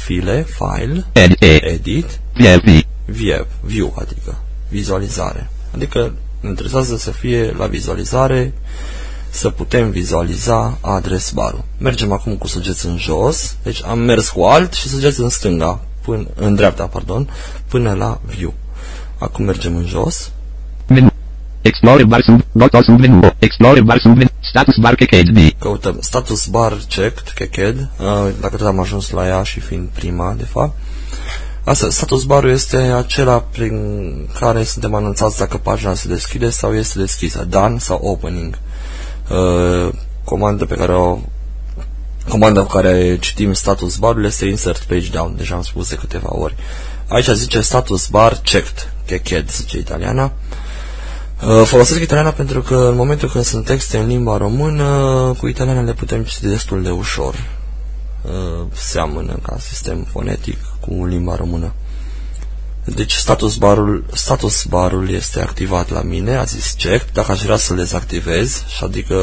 File, 0.06 0.46
File, 0.58 1.06
Edit, 1.12 1.42
E. 1.42 1.66
Edit, 1.66 2.20
VLV. 2.34 2.84
View, 3.06 3.48
view 3.62 3.96
adică 4.00 4.38
vizualizare. 4.70 5.50
Adică 5.74 6.14
ne 6.40 6.50
interesează 6.50 6.98
să 6.98 7.12
fie 7.12 7.54
la 7.58 7.66
vizualizare 7.66 8.54
să 9.30 9.50
putem 9.50 9.90
vizualiza 9.90 10.78
adres 10.82 11.32
barul. 11.32 11.64
Mergem 11.78 12.12
acum 12.12 12.36
cu 12.36 12.48
săgeți 12.48 12.86
în 12.86 12.98
jos, 12.98 13.56
deci 13.64 13.84
am 13.84 14.00
mers 14.00 14.30
cu 14.30 14.42
alt 14.42 14.74
și 14.74 14.88
săgeți 14.88 15.20
în 15.20 15.30
stânga, 15.30 15.80
până, 16.02 16.28
în 16.36 16.56
dreapta, 16.56 16.86
pardon, 16.86 17.30
până 17.68 17.94
la 17.94 18.20
view. 18.26 18.54
Acum 19.18 19.46
mergem 19.46 19.76
în 19.76 19.86
jos. 19.86 20.32
Menu. 20.88 21.10
Explorer 21.62 22.06
bar 22.06 22.22
sub, 22.22 22.42
botón 22.52 22.84
sub 22.84 23.00
menu. 23.00 23.34
Explorer 23.40 23.84
bar 23.84 24.00
sub 24.00 24.16
menu. 24.16 24.30
Status 24.40 24.78
bar 24.78 24.96
KKD. 24.96 25.56
Căutăm 25.60 25.98
status 26.02 26.46
bar 26.46 26.78
checked, 26.88 27.34
KKD, 27.36 27.80
uh, 27.80 28.32
dacă 28.42 28.56
tot 28.58 28.68
am 28.68 28.80
ajuns 28.80 29.10
la 29.10 29.28
ea 29.28 29.44
și 29.44 29.60
fiind 29.60 29.88
prima, 29.88 30.34
de 30.38 30.46
fapt. 30.46 30.78
Asta, 31.70 31.90
status 31.90 32.24
barul 32.24 32.50
este 32.50 32.78
acela 32.78 33.40
prin 33.40 33.74
care 34.40 34.64
suntem 34.64 34.94
anunțați 34.94 35.38
dacă 35.38 35.58
pagina 35.58 35.94
se 35.94 36.08
deschide 36.08 36.50
sau 36.50 36.76
este 36.76 37.00
deschisă, 37.00 37.46
done 37.50 37.78
sau 37.78 38.00
opening. 38.04 38.58
Uh, 39.30 39.94
comandă 40.24 40.66
pe 40.66 40.76
care 40.76 40.94
o 40.94 41.20
comanda 42.28 42.62
cu 42.62 42.68
care 42.68 43.18
citim 43.20 43.54
status 43.54 43.98
barul 43.98 44.26
este 44.26 44.46
insert 44.46 44.84
page 44.84 45.10
down, 45.10 45.34
deja 45.38 45.56
am 45.56 45.62
spus 45.62 45.90
de 45.90 45.96
câteva 45.96 46.30
ori. 46.32 46.56
Aici 47.08 47.30
zice 47.30 47.62
status 47.62 48.08
bar 48.08 48.42
checked, 48.44 48.94
cheched, 49.06 49.50
zice 49.50 49.78
italiana. 49.78 50.32
Uh, 51.48 51.64
folosesc 51.66 52.02
italiana 52.02 52.32
pentru 52.32 52.62
că 52.62 52.76
în 52.76 52.96
momentul 52.96 53.30
când 53.30 53.44
sunt 53.44 53.66
texte 53.66 53.98
în 53.98 54.08
limba 54.08 54.38
română, 54.38 54.86
cu 55.40 55.48
italiana 55.48 55.82
le 55.82 55.94
putem 55.94 56.24
citi 56.24 56.48
destul 56.48 56.84
de 56.84 56.90
ușor. 56.90 57.36
Uh, 58.22 58.66
seamănă 58.74 59.40
ca 59.42 59.58
sistem 59.60 60.08
fonetic 60.12 60.58
cu 60.80 61.06
limba 61.06 61.36
română. 61.36 61.74
Deci 62.96 63.14
status 63.14 63.56
barul, 63.56 64.04
status 64.14 64.64
barul 64.64 65.10
este 65.10 65.42
activat 65.42 65.90
la 65.90 66.02
mine, 66.02 66.36
a 66.36 66.44
zis 66.44 66.76
check, 66.78 67.12
dacă 67.14 67.32
aș 67.32 67.42
vrea 67.42 67.58
să-l 67.58 67.76
dezactivez, 67.76 68.64
și 68.68 68.84
adică 68.84 69.16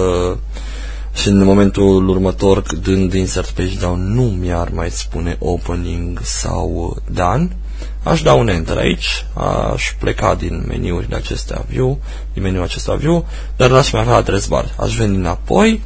și 1.14 1.28
în 1.28 1.44
momentul 1.44 2.08
următor, 2.08 2.62
dând 2.74 3.12
insert 3.12 3.48
page 3.48 3.78
down, 3.78 4.12
nu 4.14 4.22
mi-ar 4.22 4.68
mai 4.68 4.90
spune 4.90 5.36
opening 5.40 6.20
sau 6.22 6.96
done, 7.10 7.56
aș 8.02 8.22
da 8.22 8.32
un 8.32 8.48
enter 8.48 8.76
aici, 8.76 9.26
aș 9.72 9.94
pleca 9.98 10.34
din 10.34 10.64
meniurile 10.68 11.16
acestea 11.16 11.64
view, 11.68 11.98
din 12.32 12.42
meniul 12.42 12.62
acesta 12.62 12.94
view, 12.94 13.26
dar 13.56 13.70
n-aș 13.70 13.90
mai 13.90 14.00
avea 14.00 14.14
adres 14.14 14.46
bar. 14.46 14.74
Aș 14.78 14.96
veni 14.96 15.16
înapoi 15.16 15.82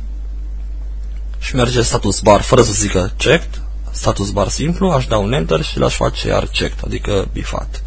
și 1.39 1.55
merge 1.55 1.83
status 1.83 2.21
bar 2.21 2.41
fără 2.41 2.63
să 2.63 2.73
zică 2.73 3.13
checked, 3.17 3.63
status 3.91 4.31
bar 4.31 4.49
simplu, 4.49 4.91
aș 4.91 5.07
da 5.07 5.17
un 5.17 5.33
enter 5.33 5.63
și 5.63 5.79
l-aș 5.79 5.95
face 5.95 6.29
iar 6.29 6.47
checked, 6.47 6.79
adică 6.85 7.29
bifat. 7.33 7.83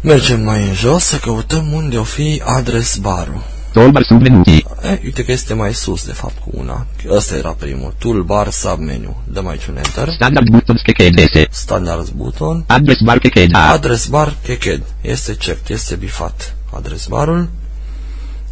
Mergem 0.00 0.40
mai 0.40 0.62
în 0.62 0.74
jos 0.74 1.04
să 1.04 1.16
căutăm 1.16 1.72
unde 1.72 1.98
o 1.98 2.02
fi 2.02 2.42
adres 2.44 2.96
barul. 2.96 3.42
Toolbar 3.72 4.02
submenu. 4.02 4.42
E, 4.46 4.64
uite 5.04 5.24
că 5.24 5.32
este 5.32 5.54
mai 5.54 5.74
sus, 5.74 6.06
de 6.06 6.12
fapt, 6.12 6.38
cu 6.38 6.50
una. 6.52 6.86
Ăsta 7.08 7.36
era 7.36 7.50
primul. 7.50 7.94
Toolbar 7.98 8.50
submenu. 8.50 9.16
Dăm 9.24 9.46
aici 9.46 9.66
un 9.66 9.76
enter. 9.76 10.08
Standard 10.08 10.48
buttons 10.48 10.80
KKD. 10.80 11.48
Standard 11.50 12.08
button. 12.08 12.64
Address 12.66 13.00
bar 13.00 13.18
KKD. 13.18 13.54
Adres 13.54 14.06
bar 14.06 14.36
cheched. 14.42 14.82
Este 15.00 15.34
checked, 15.34 15.68
este 15.68 15.94
bifat 15.94 16.56
adres 16.70 17.06
barul. 17.06 17.48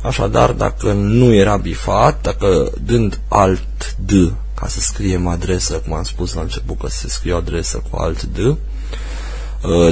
Așadar, 0.03 0.51
dacă 0.51 0.93
nu 0.93 1.35
era 1.35 1.57
bifat, 1.57 2.23
dacă 2.23 2.73
dând 2.85 3.21
alt 3.29 3.97
D 3.97 4.11
ca 4.61 4.69
să 4.69 4.81
scriem 4.81 5.27
adresă, 5.27 5.75
cum 5.75 5.93
am 5.93 6.03
spus 6.03 6.35
la 6.35 6.41
început 6.41 6.79
că 6.79 6.89
se 6.89 7.09
scrie 7.09 7.33
o 7.33 7.37
adresă 7.37 7.83
cu 7.91 7.97
alt 7.97 8.23
D, 8.23 8.39
uh, 8.39 8.57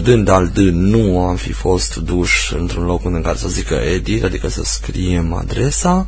dând 0.02 0.28
alt 0.28 0.54
D 0.54 0.58
nu 0.58 1.20
am 1.20 1.36
fi 1.36 1.52
fost 1.52 1.96
duș 1.96 2.52
într-un 2.52 2.84
loc 2.84 3.04
în 3.04 3.22
care 3.22 3.36
să 3.36 3.48
zică 3.48 3.74
edit, 3.74 4.24
adică 4.24 4.48
să 4.48 4.62
scriem 4.64 5.32
adresa, 5.32 6.06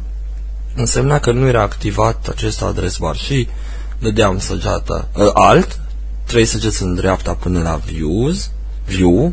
însemna 0.74 1.18
că 1.18 1.32
nu 1.32 1.46
era 1.46 1.62
activat 1.62 2.28
acest 2.28 2.62
adres 2.62 2.96
bar 2.96 3.16
și 3.16 3.48
dădeam 3.98 4.38
săgeată 4.38 5.08
uh, 5.16 5.30
alt, 5.32 5.80
trei 6.24 6.44
săgeți 6.44 6.82
în 6.82 6.94
dreapta 6.94 7.34
până 7.34 7.62
la 7.62 7.80
views, 7.86 8.50
view, 8.86 9.32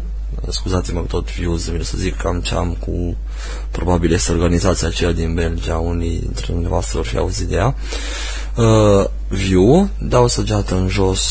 scuzați-mă 0.50 1.02
tot 1.08 1.34
views, 1.34 1.66
vreau 1.66 1.84
să 1.84 1.98
zic 1.98 2.18
cam 2.18 2.42
ce 2.42 2.56
am 2.56 2.78
cu 2.80 3.16
probabil 3.72 4.14
este 4.14 4.32
organizația 4.32 4.88
aceea 4.88 5.12
din 5.12 5.34
Belgia, 5.34 5.78
unii 5.78 6.20
dintre 6.20 6.46
dumneavoastră 6.48 6.98
vor 6.98 7.08
fi 7.08 7.18
auzit 7.18 7.48
de 7.48 7.56
ea. 7.56 7.76
Uh, 8.56 9.06
view, 9.28 9.90
dau 9.98 10.28
săgeată 10.28 10.76
în 10.76 10.88
jos 10.88 11.22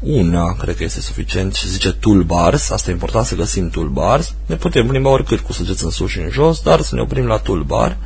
una, 0.00 0.52
cred 0.52 0.76
că 0.76 0.84
este 0.84 1.00
suficient, 1.00 1.54
și 1.54 1.68
zice 1.68 1.92
toolbars, 1.92 2.70
asta 2.70 2.90
e 2.90 2.92
important 2.92 3.26
să 3.26 3.34
găsim 3.34 3.68
toolbars, 3.68 4.34
ne 4.46 4.56
putem 4.56 4.86
plimba 4.86 5.08
oricât 5.08 5.40
cu 5.40 5.52
săgeți 5.52 5.84
în 5.84 5.90
sus 5.90 6.10
și 6.10 6.18
în 6.18 6.30
jos, 6.30 6.60
dar 6.60 6.80
să 6.80 6.94
ne 6.94 7.00
oprim 7.00 7.26
la 7.26 7.36
toolbar, 7.36 7.96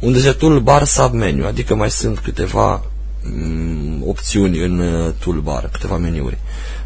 unde 0.00 0.18
zice 0.18 0.32
toolbar 0.32 0.84
submenu, 0.84 1.46
adică 1.46 1.74
mai 1.74 1.90
sunt 1.90 2.18
câteva 2.18 2.84
mm, 3.22 4.02
opțiuni 4.06 4.64
în 4.64 4.78
uh, 4.78 5.12
toolbar, 5.18 5.68
câteva 5.72 5.96
meniuri. 5.96 6.38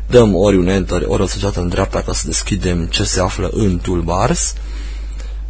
Dăm 0.07 0.35
ori 0.35 0.57
un 0.57 0.69
enter, 0.69 1.05
ori 1.07 1.23
o 1.23 1.27
săgeată 1.27 1.61
în 1.61 1.69
dreapta 1.69 2.01
ca 2.01 2.13
să 2.13 2.27
deschidem 2.27 2.87
ce 2.87 3.05
se 3.05 3.21
află 3.21 3.51
în 3.53 3.79
toolbars 3.79 4.55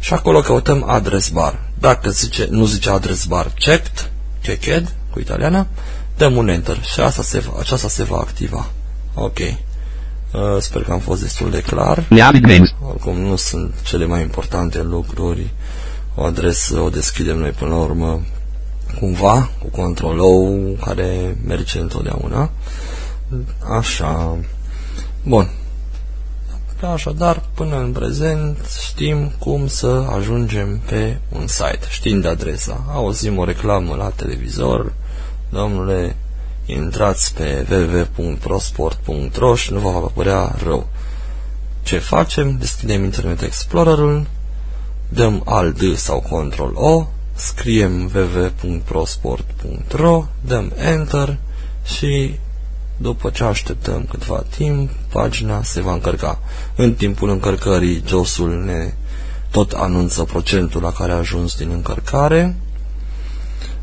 și 0.05 0.13
acolo 0.13 0.41
căutăm 0.41 0.83
address 0.87 1.29
bar. 1.29 1.59
Dacă 1.79 2.09
zice, 2.09 2.47
nu 2.49 2.65
zice 2.65 2.89
address 2.89 3.25
bar 3.25 3.51
checked, 3.59 4.11
checked, 4.41 4.95
cu 5.09 5.19
italiana, 5.19 5.67
dăm 6.17 6.35
un 6.35 6.47
enter 6.47 6.83
și 6.83 6.99
asta 6.99 7.21
se, 7.21 7.43
aceasta 7.59 7.87
se 7.87 8.03
va 8.03 8.17
activa. 8.17 8.69
Ok. 9.13 9.37
Uh, 9.39 9.55
sper 10.59 10.83
că 10.83 10.91
am 10.91 10.99
fost 10.99 11.21
destul 11.21 11.49
de 11.49 11.61
clar. 11.61 12.03
Oricum 12.87 13.19
nu 13.19 13.35
sunt 13.35 13.73
cele 13.83 14.05
mai 14.05 14.21
importante 14.21 14.81
lucruri. 14.81 15.49
O 16.15 16.23
adresă 16.23 16.79
o 16.79 16.89
deschidem 16.89 17.37
noi 17.37 17.49
până 17.49 17.69
la 17.69 17.81
urmă 17.81 18.21
cumva, 18.99 19.49
cu 19.59 19.67
control 19.67 20.19
O, 20.19 20.51
care 20.85 21.37
merge 21.45 21.79
întotdeauna. 21.79 22.49
Așa. 23.77 24.37
Bun. 25.23 25.49
Așadar, 26.81 27.43
până 27.53 27.79
în 27.79 27.91
prezent 27.91 28.57
știm 28.87 29.31
cum 29.39 29.67
să 29.67 30.07
ajungem 30.15 30.79
pe 30.79 31.17
un 31.29 31.47
site, 31.47 31.87
știind 31.89 32.25
adresa. 32.25 32.83
Auzim 32.91 33.37
o 33.37 33.43
reclamă 33.43 33.95
la 33.95 34.09
televizor, 34.09 34.93
domnule, 35.49 36.15
intrați 36.65 37.33
pe 37.33 37.65
www.prosport.ro 37.69 39.55
și 39.55 39.73
nu 39.73 39.79
vă 39.79 39.89
va 39.89 39.97
apărea 39.97 40.55
rău. 40.63 40.87
Ce 41.83 41.97
facem? 41.97 42.57
Deschidem 42.57 43.03
Internet 43.03 43.41
Explorer-ul, 43.41 44.27
dăm 45.09 45.41
Alt 45.45 45.77
D 45.77 45.95
sau 45.95 46.19
Ctrl 46.19 46.69
O, 46.73 47.07
scriem 47.33 48.11
www.prosport.ro, 48.13 50.25
dăm 50.41 50.71
Enter 50.75 51.37
și 51.85 52.39
după 52.97 53.29
ce 53.29 53.43
așteptăm 53.43 54.05
câtva 54.09 54.43
timp, 54.57 54.89
pagina 55.09 55.63
se 55.63 55.81
va 55.81 55.93
încărca. 55.93 56.39
În 56.75 56.93
timpul 56.93 57.29
încărcării, 57.29 58.03
josul 58.07 58.63
ne 58.63 58.93
tot 59.51 59.71
anunță 59.71 60.23
procentul 60.23 60.81
la 60.81 60.91
care 60.91 61.11
a 61.11 61.17
ajuns 61.17 61.55
din 61.57 61.69
încărcare. 61.69 62.55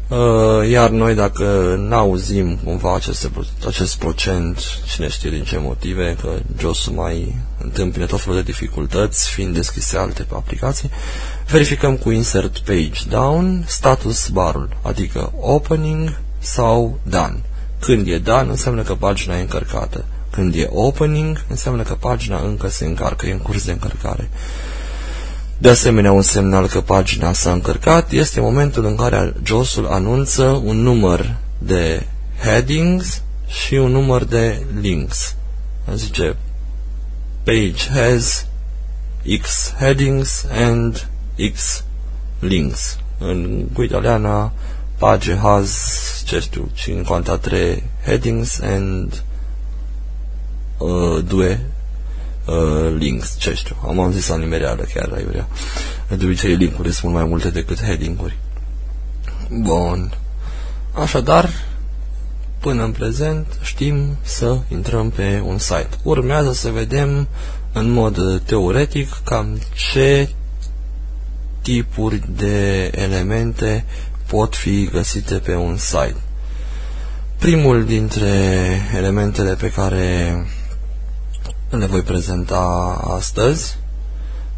Uh, 0.09 0.69
iar 0.71 0.91
noi 0.91 1.15
dacă 1.15 1.75
n-auzim 1.79 2.57
cumva 2.65 2.95
aceste, 2.95 3.31
acest 3.67 3.99
procent, 3.99 4.59
cine 4.87 5.09
știe 5.09 5.31
din 5.31 5.45
ce 5.45 5.59
motive, 5.59 6.17
că 6.21 6.29
jos 6.59 6.89
mai 6.89 7.35
întâmpine 7.63 8.07
tot 8.07 8.21
felul 8.21 8.37
de 8.37 8.43
dificultăți, 8.51 9.31
fiind 9.31 9.55
deschise 9.55 9.97
alte 9.97 10.27
aplicații, 10.33 10.91
verificăm 11.51 11.97
cu 11.97 12.11
insert 12.11 12.59
page 12.59 13.09
down 13.09 13.65
status 13.67 14.29
barul, 14.29 14.77
adică 14.83 15.33
opening 15.41 16.21
sau 16.39 16.99
done. 17.03 17.41
Când 17.85 18.07
e 18.07 18.19
done, 18.19 18.51
înseamnă 18.51 18.83
că 18.83 18.95
pagina 18.95 19.39
e 19.39 19.41
încărcată. 19.41 20.05
Când 20.31 20.55
e 20.55 20.67
opening, 20.71 21.45
înseamnă 21.49 21.83
că 21.83 21.95
pagina 21.95 22.41
încă 22.41 22.69
se 22.69 22.85
încarcă, 22.85 23.27
e 23.27 23.33
în 23.33 23.39
curs 23.39 23.65
de 23.65 23.73
încărcare. 23.73 24.31
De 25.59 25.69
asemenea, 25.69 26.13
un 26.13 26.23
semnal 26.23 26.67
că 26.69 26.81
pagina 26.81 27.33
s-a 27.33 27.53
încărcat 27.53 28.13
este 28.13 28.41
momentul 28.41 28.85
în 28.85 28.97
care 28.97 29.35
JOS-ul 29.43 29.87
anunță 29.87 30.43
un 30.43 30.77
număr 30.77 31.37
de 31.59 32.07
headings 32.43 33.23
și 33.47 33.75
un 33.75 33.91
număr 33.91 34.25
de 34.25 34.67
links. 34.81 35.35
Zice, 35.95 36.37
page 37.45 37.91
has 37.95 38.47
X 39.41 39.75
headings 39.79 40.47
and 40.53 41.09
X 41.53 41.85
links. 42.39 42.99
În 43.19 43.67
italiana, 43.83 44.53
page 45.03 45.35
has, 45.37 46.23
ce 46.27 46.39
știu, 46.41 46.71
53 46.75 47.83
headings 48.05 48.61
and 48.61 49.23
uh, 50.79 51.25
due 51.25 51.61
uh, 52.47 52.95
links, 52.99 53.37
ce 53.39 53.55
știu, 53.55 53.77
am 53.87 54.01
am 54.01 54.13
zis 54.13 54.29
la 54.29 54.37
nimereală 54.37 54.83
chiar 54.95 55.09
la 55.09 55.21
iurea. 55.21 55.47
De 56.09 56.25
obicei 56.25 56.55
linkurile 56.55 56.93
sunt 56.93 57.13
mai 57.13 57.25
multe 57.25 57.51
decât 57.51 57.83
heading-uri. 57.83 58.39
Bun. 59.51 60.15
Așadar, 60.93 61.51
până 62.59 62.85
în 62.85 62.93
prezent 62.93 63.47
știm 63.63 64.17
să 64.23 64.59
intrăm 64.69 65.11
pe 65.11 65.43
un 65.47 65.59
site. 65.59 65.91
Urmează 66.03 66.53
să 66.53 66.71
vedem 66.71 67.29
în 67.73 67.91
mod 67.91 68.43
teoretic 68.45 69.21
cam 69.25 69.59
ce 69.93 70.29
tipuri 71.63 72.23
de 72.37 72.91
elemente 72.95 73.85
pot 74.33 74.57
fi 74.57 74.89
găsite 74.93 75.35
pe 75.35 75.55
un 75.55 75.77
site. 75.77 76.17
Primul 77.39 77.85
dintre 77.85 78.31
elementele 78.97 79.55
pe 79.55 79.71
care 79.71 80.37
le 81.71 81.87
voi 81.87 82.01
prezenta 82.01 82.59
astăzi. 83.17 83.79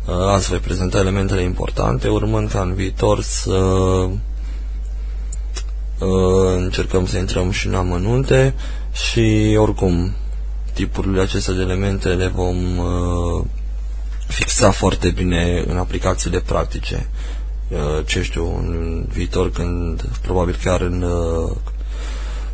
Uh, 0.06 0.14
azi 0.14 0.48
voi 0.48 0.58
prezenta 0.58 0.98
elementele 0.98 1.42
importante, 1.42 2.08
urmând 2.08 2.50
ca 2.50 2.60
în 2.60 2.74
viitor 2.74 3.22
să 3.22 3.54
uh, 3.54 4.18
încercăm 6.56 7.06
să 7.06 7.18
intrăm 7.18 7.50
și 7.50 7.66
în 7.66 7.74
amănunte 7.74 8.54
și 8.92 9.56
oricum 9.58 10.12
tipurile 10.72 11.20
acestea 11.20 11.54
de 11.54 11.60
elemente 11.60 12.08
le 12.08 12.26
vom 12.26 12.78
uh, 12.78 13.44
fixa 14.26 14.70
foarte 14.70 15.10
bine 15.10 15.64
în 15.66 15.76
aplicațiile 15.76 16.40
practice. 16.40 17.08
Ce 18.04 18.22
știu, 18.22 18.56
în 18.56 19.04
viitor 19.12 19.50
când, 19.50 20.08
probabil 20.22 20.58
chiar 20.62 20.80
în 20.80 21.04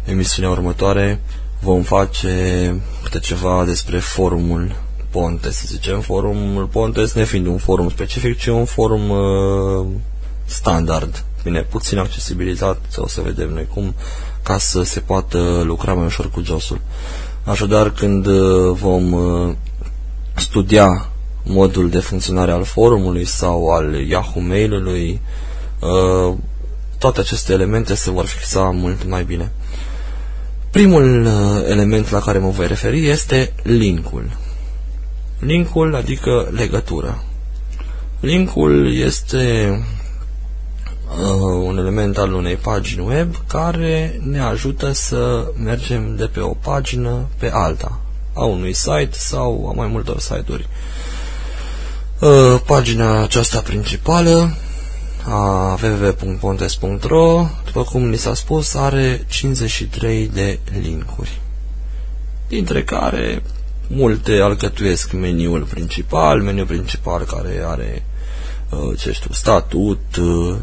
emisiunea 0.04 0.50
următoare, 0.50 1.20
vom 1.60 1.82
face 1.82 2.74
câte 3.02 3.18
ceva 3.18 3.64
despre 3.64 3.98
forumul 3.98 4.76
Ponte, 5.10 5.50
să 5.50 5.62
zicem, 5.66 6.00
forumul 6.00 6.66
Pontes 6.66 7.12
nefiind 7.12 7.46
un 7.46 7.58
forum 7.58 7.88
specific, 7.88 8.38
ci 8.38 8.46
un 8.46 8.64
forum 8.64 9.10
uh, 9.10 9.86
standard. 10.44 11.24
Bine, 11.42 11.60
puțin 11.60 11.98
accesibilizat, 11.98 12.80
o 12.96 13.06
să 13.06 13.20
vedem 13.20 13.48
noi 13.48 13.66
cum, 13.74 13.94
ca 14.42 14.58
să 14.58 14.82
se 14.82 15.00
poată 15.00 15.62
lucra 15.64 15.94
mai 15.94 16.04
ușor 16.04 16.30
cu 16.30 16.42
josul. 16.42 16.80
Așadar, 17.44 17.90
când 17.90 18.26
uh, 18.26 18.72
vom 18.72 19.12
uh, 19.12 19.54
studia 20.34 21.09
modul 21.42 21.90
de 21.90 21.98
funcționare 21.98 22.52
al 22.52 22.64
forumului 22.64 23.24
sau 23.24 23.68
al 23.68 23.94
Yahoo 23.94 24.42
Mail-ului, 24.42 25.20
uh, 25.80 26.34
toate 26.98 27.20
aceste 27.20 27.52
elemente 27.52 27.94
se 27.94 28.10
vor 28.10 28.24
fixa 28.24 28.60
mult 28.60 29.08
mai 29.08 29.24
bine. 29.24 29.52
Primul 30.70 31.24
uh, 31.24 31.32
element 31.68 32.10
la 32.10 32.20
care 32.20 32.38
mă 32.38 32.48
voi 32.48 32.66
referi 32.66 33.08
este 33.08 33.52
linkul. 33.62 34.30
Linkul 35.38 35.94
adică 35.94 36.48
legătură. 36.50 37.22
Linkul 38.20 38.96
este 38.96 39.70
uh, 41.10 41.64
un 41.64 41.78
element 41.78 42.18
al 42.18 42.32
unei 42.32 42.56
pagini 42.56 43.06
web 43.06 43.34
care 43.46 44.20
ne 44.24 44.40
ajută 44.40 44.92
să 44.92 45.52
mergem 45.62 46.16
de 46.16 46.24
pe 46.24 46.40
o 46.40 46.54
pagină 46.62 47.26
pe 47.38 47.50
alta, 47.52 48.00
a 48.34 48.44
unui 48.44 48.72
site 48.72 49.10
sau 49.10 49.68
a 49.68 49.72
mai 49.72 49.86
multor 49.86 50.18
site-uri. 50.18 50.68
Uh, 50.68 50.99
pagina 52.66 53.22
aceasta 53.22 53.60
principală 53.60 54.54
a 55.28 55.78
www.pontes.ro, 55.82 57.46
după 57.64 57.82
cum 57.82 58.08
ni 58.08 58.16
s-a 58.16 58.34
spus, 58.34 58.74
are 58.74 59.24
53 59.28 60.28
de 60.28 60.58
linkuri, 60.80 61.40
dintre 62.48 62.82
care 62.82 63.42
multe 63.86 64.32
alcătuiesc 64.32 65.12
meniul 65.12 65.62
principal, 65.62 66.42
meniul 66.42 66.66
principal 66.66 67.24
care 67.24 67.62
are, 67.66 68.04
uh, 68.70 68.98
ce 68.98 69.12
știu, 69.12 69.32
statut, 69.32 70.16
uh, 70.16 70.56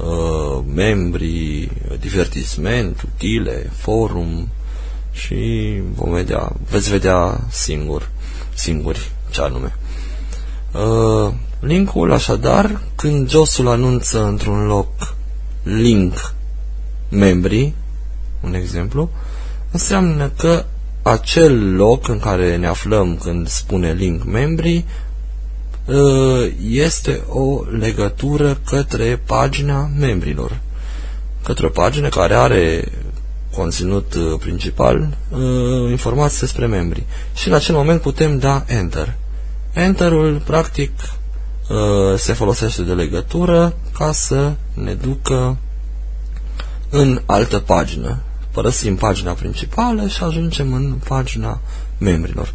uh, 0.00 0.64
membri, 0.74 1.68
divertisment, 2.00 3.02
utile, 3.02 3.70
forum 3.76 4.48
și 5.12 5.72
vom 5.94 6.12
vedea, 6.12 6.52
veți 6.70 6.90
vedea 6.90 7.40
singur, 7.50 8.10
singuri 8.54 9.10
ce 9.30 9.40
anume. 9.40 9.74
Linkul, 11.60 12.12
așadar, 12.12 12.80
când 12.96 13.30
josul 13.30 13.68
anunță 13.68 14.24
într-un 14.24 14.66
loc 14.66 15.14
link 15.62 16.34
membrii, 17.08 17.74
un 18.40 18.54
exemplu, 18.54 19.10
înseamnă 19.70 20.30
că 20.36 20.64
acel 21.02 21.74
loc 21.74 22.08
în 22.08 22.18
care 22.18 22.56
ne 22.56 22.66
aflăm 22.66 23.16
când 23.16 23.48
spune 23.48 23.92
link 23.92 24.24
membrii 24.24 24.84
ă, 25.88 26.44
este 26.70 27.22
o 27.28 27.62
legătură 27.78 28.58
către 28.64 29.20
pagina 29.26 29.90
membrilor. 29.98 30.60
Către 31.42 31.66
o 31.66 31.68
pagină 31.68 32.08
care 32.08 32.34
are 32.34 32.92
conținut 33.54 34.14
ă, 34.14 34.36
principal, 34.36 35.16
ă, 35.32 35.38
informații 35.90 36.40
despre 36.40 36.66
membri. 36.66 37.04
Și 37.34 37.48
la 37.48 37.56
acel 37.56 37.74
moment 37.74 38.00
putem 38.00 38.38
da 38.38 38.64
Enter. 38.66 39.14
Enterul, 39.72 40.42
practic, 40.46 40.90
Uh, 41.68 42.18
se 42.18 42.32
folosește 42.32 42.82
de 42.82 42.92
legătură 42.92 43.74
ca 43.98 44.12
să 44.12 44.52
ne 44.74 44.94
ducă 44.94 45.56
în 46.90 47.20
altă 47.26 47.58
pagină. 47.58 48.18
Părăsim 48.50 48.96
pagina 48.96 49.32
principală 49.32 50.06
și 50.06 50.22
ajungem 50.22 50.72
în 50.72 50.94
pagina 51.08 51.60
membrilor. 51.98 52.52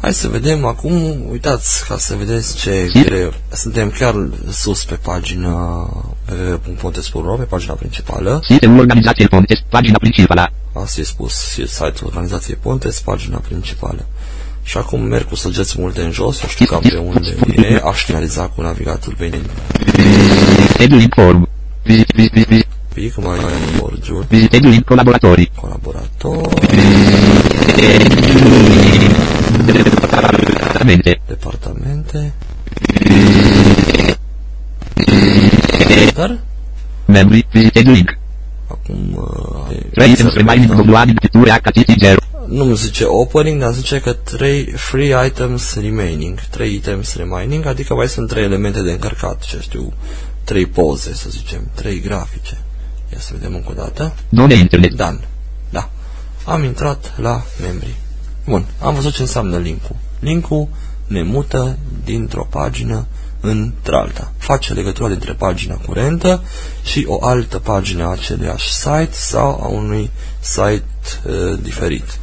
Hai 0.00 0.14
să 0.14 0.28
vedem 0.28 0.64
acum, 0.64 1.26
uitați, 1.30 1.86
ca 1.88 1.96
să 1.96 2.14
vedeți 2.14 2.56
ce 2.56 2.90
greu. 3.04 3.32
Suntem 3.52 3.90
chiar 3.90 4.28
sus 4.50 4.84
pe 4.84 4.94
pagina 4.94 5.88
www.pontes.ro, 6.30 7.34
pe 7.34 7.44
pagina 7.44 7.74
principală. 7.74 8.40
Site-ul 8.42 8.78
organizației 8.78 9.28
Pontes, 9.28 9.58
pagina 9.68 9.98
principală. 9.98 10.52
Asta 10.72 11.00
e 11.00 11.04
spus, 11.04 11.34
site-ul 11.66 12.06
organizației 12.06 12.56
Pontes, 12.56 13.00
pagina 13.00 13.36
principală. 13.38 14.06
Și 14.70 14.76
acum 14.76 15.00
merg 15.02 15.28
cu 15.28 15.34
săgeți 15.34 15.74
multe 15.78 16.00
în 16.00 16.10
jos, 16.10 16.38
știu 16.48 16.66
cam 16.66 16.80
pe 16.80 16.96
unde 16.96 17.36
e, 17.56 17.80
aș 17.84 18.04
finaliza 18.04 18.42
cu 18.42 18.60
navigatul 18.60 19.14
venind. 19.18 19.50
Scheduling 20.68 21.12
form. 21.14 21.48
Visit, 21.82 22.10
visit, 22.14 22.32
visit. 22.32 22.66
Pic 22.94 23.16
mai 23.16 23.38
în 23.38 23.78
borgiul. 23.80 24.26
Scheduling 24.44 24.84
colaboratori. 24.84 25.50
Colaboratori. 25.54 26.48
Departamente. 29.66 31.20
Departamente. 31.26 32.32
Dar? 36.14 36.38
Membri, 37.04 37.46
visit 37.50 37.86
link. 37.86 38.18
Acum... 38.66 39.14
Uh, 39.14 39.76
Trei 39.94 40.10
items 40.10 40.34
remaining 40.34 40.72
modulari 40.72 41.14
picture 41.14 41.50
HTTP 41.50 41.98
0 41.98 42.20
nu 42.50 42.64
mi 42.64 42.76
zice 42.76 43.04
opening, 43.04 43.60
dar 43.60 43.72
zice 43.72 44.00
că 44.00 44.12
3 44.12 44.72
free 44.76 45.26
items 45.26 45.74
remaining, 45.74 46.40
3 46.50 46.74
items 46.74 47.14
remaining, 47.14 47.66
adică 47.66 47.94
mai 47.94 48.08
sunt 48.08 48.28
3 48.28 48.44
elemente 48.44 48.82
de 48.82 48.90
încărcat, 48.90 49.42
ce 49.42 49.58
știu, 49.60 49.92
3 50.44 50.66
poze, 50.66 51.14
să 51.14 51.30
zicem, 51.30 51.70
3 51.74 52.00
grafice. 52.00 52.58
Ia 53.12 53.18
să 53.18 53.30
vedem 53.32 53.54
încă 53.54 53.68
o 53.70 53.74
dată. 53.74 54.14
Done 54.28 54.54
internet. 54.54 54.94
Dan. 54.94 55.20
Da. 55.70 55.90
Am 56.44 56.64
intrat 56.64 57.12
la 57.16 57.42
membri. 57.62 57.94
Bun, 58.46 58.66
am 58.78 58.94
văzut 58.94 59.12
ce 59.12 59.20
înseamnă 59.20 59.58
linkul. 59.58 59.96
Linkul 60.20 60.68
ne 61.06 61.22
mută 61.22 61.78
dintr-o 62.04 62.46
pagină 62.50 63.06
într-alta. 63.40 64.32
Face 64.36 64.72
legătura 64.72 65.08
dintre 65.08 65.32
pagina 65.32 65.74
curentă 65.74 66.42
și 66.82 67.04
o 67.08 67.24
altă 67.26 67.58
pagină 67.58 68.04
a 68.04 68.10
aceluiași 68.10 68.72
site 68.72 69.12
sau 69.12 69.60
a 69.62 69.66
unui 69.66 70.10
site 70.40 70.84
uh, 71.26 71.58
diferit. 71.62 72.18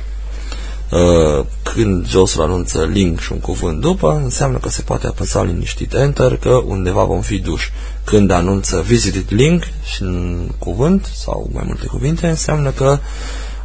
Uh, 0.92 1.46
când 1.64 2.08
jos 2.08 2.38
anunță 2.38 2.86
link 2.86 3.20
și 3.20 3.32
un 3.32 3.40
cuvânt 3.40 3.82
după, 3.82 4.22
înseamnă 4.24 4.58
că 4.58 4.70
se 4.70 4.82
poate 4.82 5.08
apăsa 5.08 5.44
liniștit 5.44 5.94
Enter, 5.94 6.38
că 6.38 6.50
undeva 6.50 7.04
vom 7.04 7.22
fi 7.22 7.40
duși. 7.40 7.72
Când 8.04 8.32
anunță 8.32 8.82
visited 8.82 9.26
link 9.30 9.64
și 9.84 10.04
un 10.04 10.50
cuvânt 10.58 11.10
sau 11.14 11.50
mai 11.54 11.64
multe 11.66 11.86
cuvinte, 11.86 12.28
înseamnă 12.28 12.70
că 12.70 13.00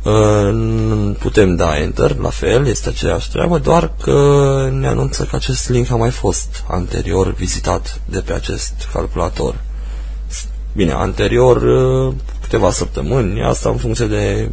uh, 0.03 1.17
putem 1.19 1.57
da 1.57 1.79
Enter, 1.79 2.17
la 2.17 2.31
fel, 2.31 2.67
este 2.67 2.89
aceeași 2.89 3.31
treabă, 3.31 3.59
doar 3.59 3.93
că 4.01 4.69
ne 4.73 4.87
anunță 4.87 5.25
că 5.25 5.37
acest 5.37 5.69
link 5.69 5.91
a 5.91 5.97
mai 5.97 6.11
fost 6.11 6.65
anterior 6.69 7.35
vizitat 7.35 8.01
de 8.09 8.21
pe 8.21 8.33
acest 8.33 8.89
calculator. 8.93 9.55
Bine, 10.73 10.93
anterior 10.93 11.63
uh, 11.63 12.15
câteva 12.41 12.71
săptămâni, 12.71 13.43
asta 13.43 13.69
în 13.69 13.77
funcție 13.77 14.07
de 14.07 14.51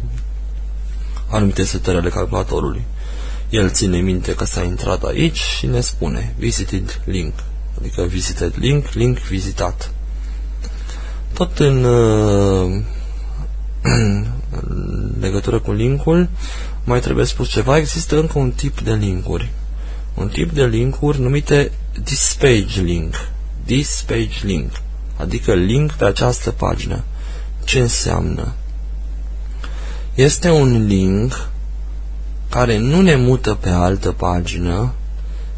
anumite 1.30 1.64
setări 1.64 1.96
ale 1.96 2.08
calculatorului. 2.08 2.84
El 3.50 3.70
ține 3.70 3.98
minte 3.98 4.34
că 4.34 4.44
s-a 4.44 4.62
intrat 4.62 5.04
aici 5.04 5.38
și 5.38 5.66
ne 5.66 5.80
spune 5.80 6.34
visited 6.38 7.00
link, 7.04 7.34
adică 7.78 8.02
visited 8.02 8.54
link, 8.58 8.92
link 8.92 9.18
vizitat. 9.18 9.90
Tot 11.32 11.58
în, 11.58 11.84
uh, 11.84 12.82
în 14.50 15.12
legătură 15.20 15.58
cu 15.58 15.72
linkul, 15.72 16.28
mai 16.84 17.00
trebuie 17.00 17.24
spus 17.24 17.48
ceva, 17.48 17.76
există 17.76 18.18
încă 18.18 18.38
un 18.38 18.50
tip 18.50 18.80
de 18.80 18.92
linkuri. 18.92 19.50
Un 20.14 20.28
tip 20.28 20.50
de 20.50 20.66
linkuri 20.66 21.20
numite 21.20 21.72
this 22.04 22.36
page 22.40 22.80
link. 22.80 23.14
This 23.64 24.04
page 24.06 24.38
link, 24.42 24.70
adică 25.16 25.54
link 25.54 25.92
pe 25.92 26.04
această 26.04 26.50
pagină. 26.50 27.04
Ce 27.64 27.78
înseamnă? 27.78 28.52
Este 30.14 30.50
un 30.50 30.86
link 30.86 31.48
care 32.48 32.78
nu 32.78 33.00
ne 33.00 33.16
mută 33.16 33.54
pe 33.54 33.68
altă 33.68 34.12
pagină, 34.12 34.92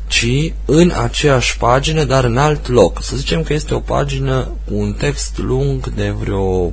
ci 0.07 0.53
în 0.65 0.93
aceeași 1.03 1.57
pagină, 1.57 2.05
dar 2.05 2.25
în 2.25 2.39
alt 2.39 2.69
loc. 2.69 3.03
Să 3.03 3.17
zicem 3.17 3.43
că 3.43 3.53
este 3.53 3.75
o 3.75 3.81
pagină 3.81 4.49
cu 4.65 4.75
un 4.75 4.93
text 4.93 5.39
lung 5.39 5.89
de 5.95 6.11
vreo, 6.11 6.73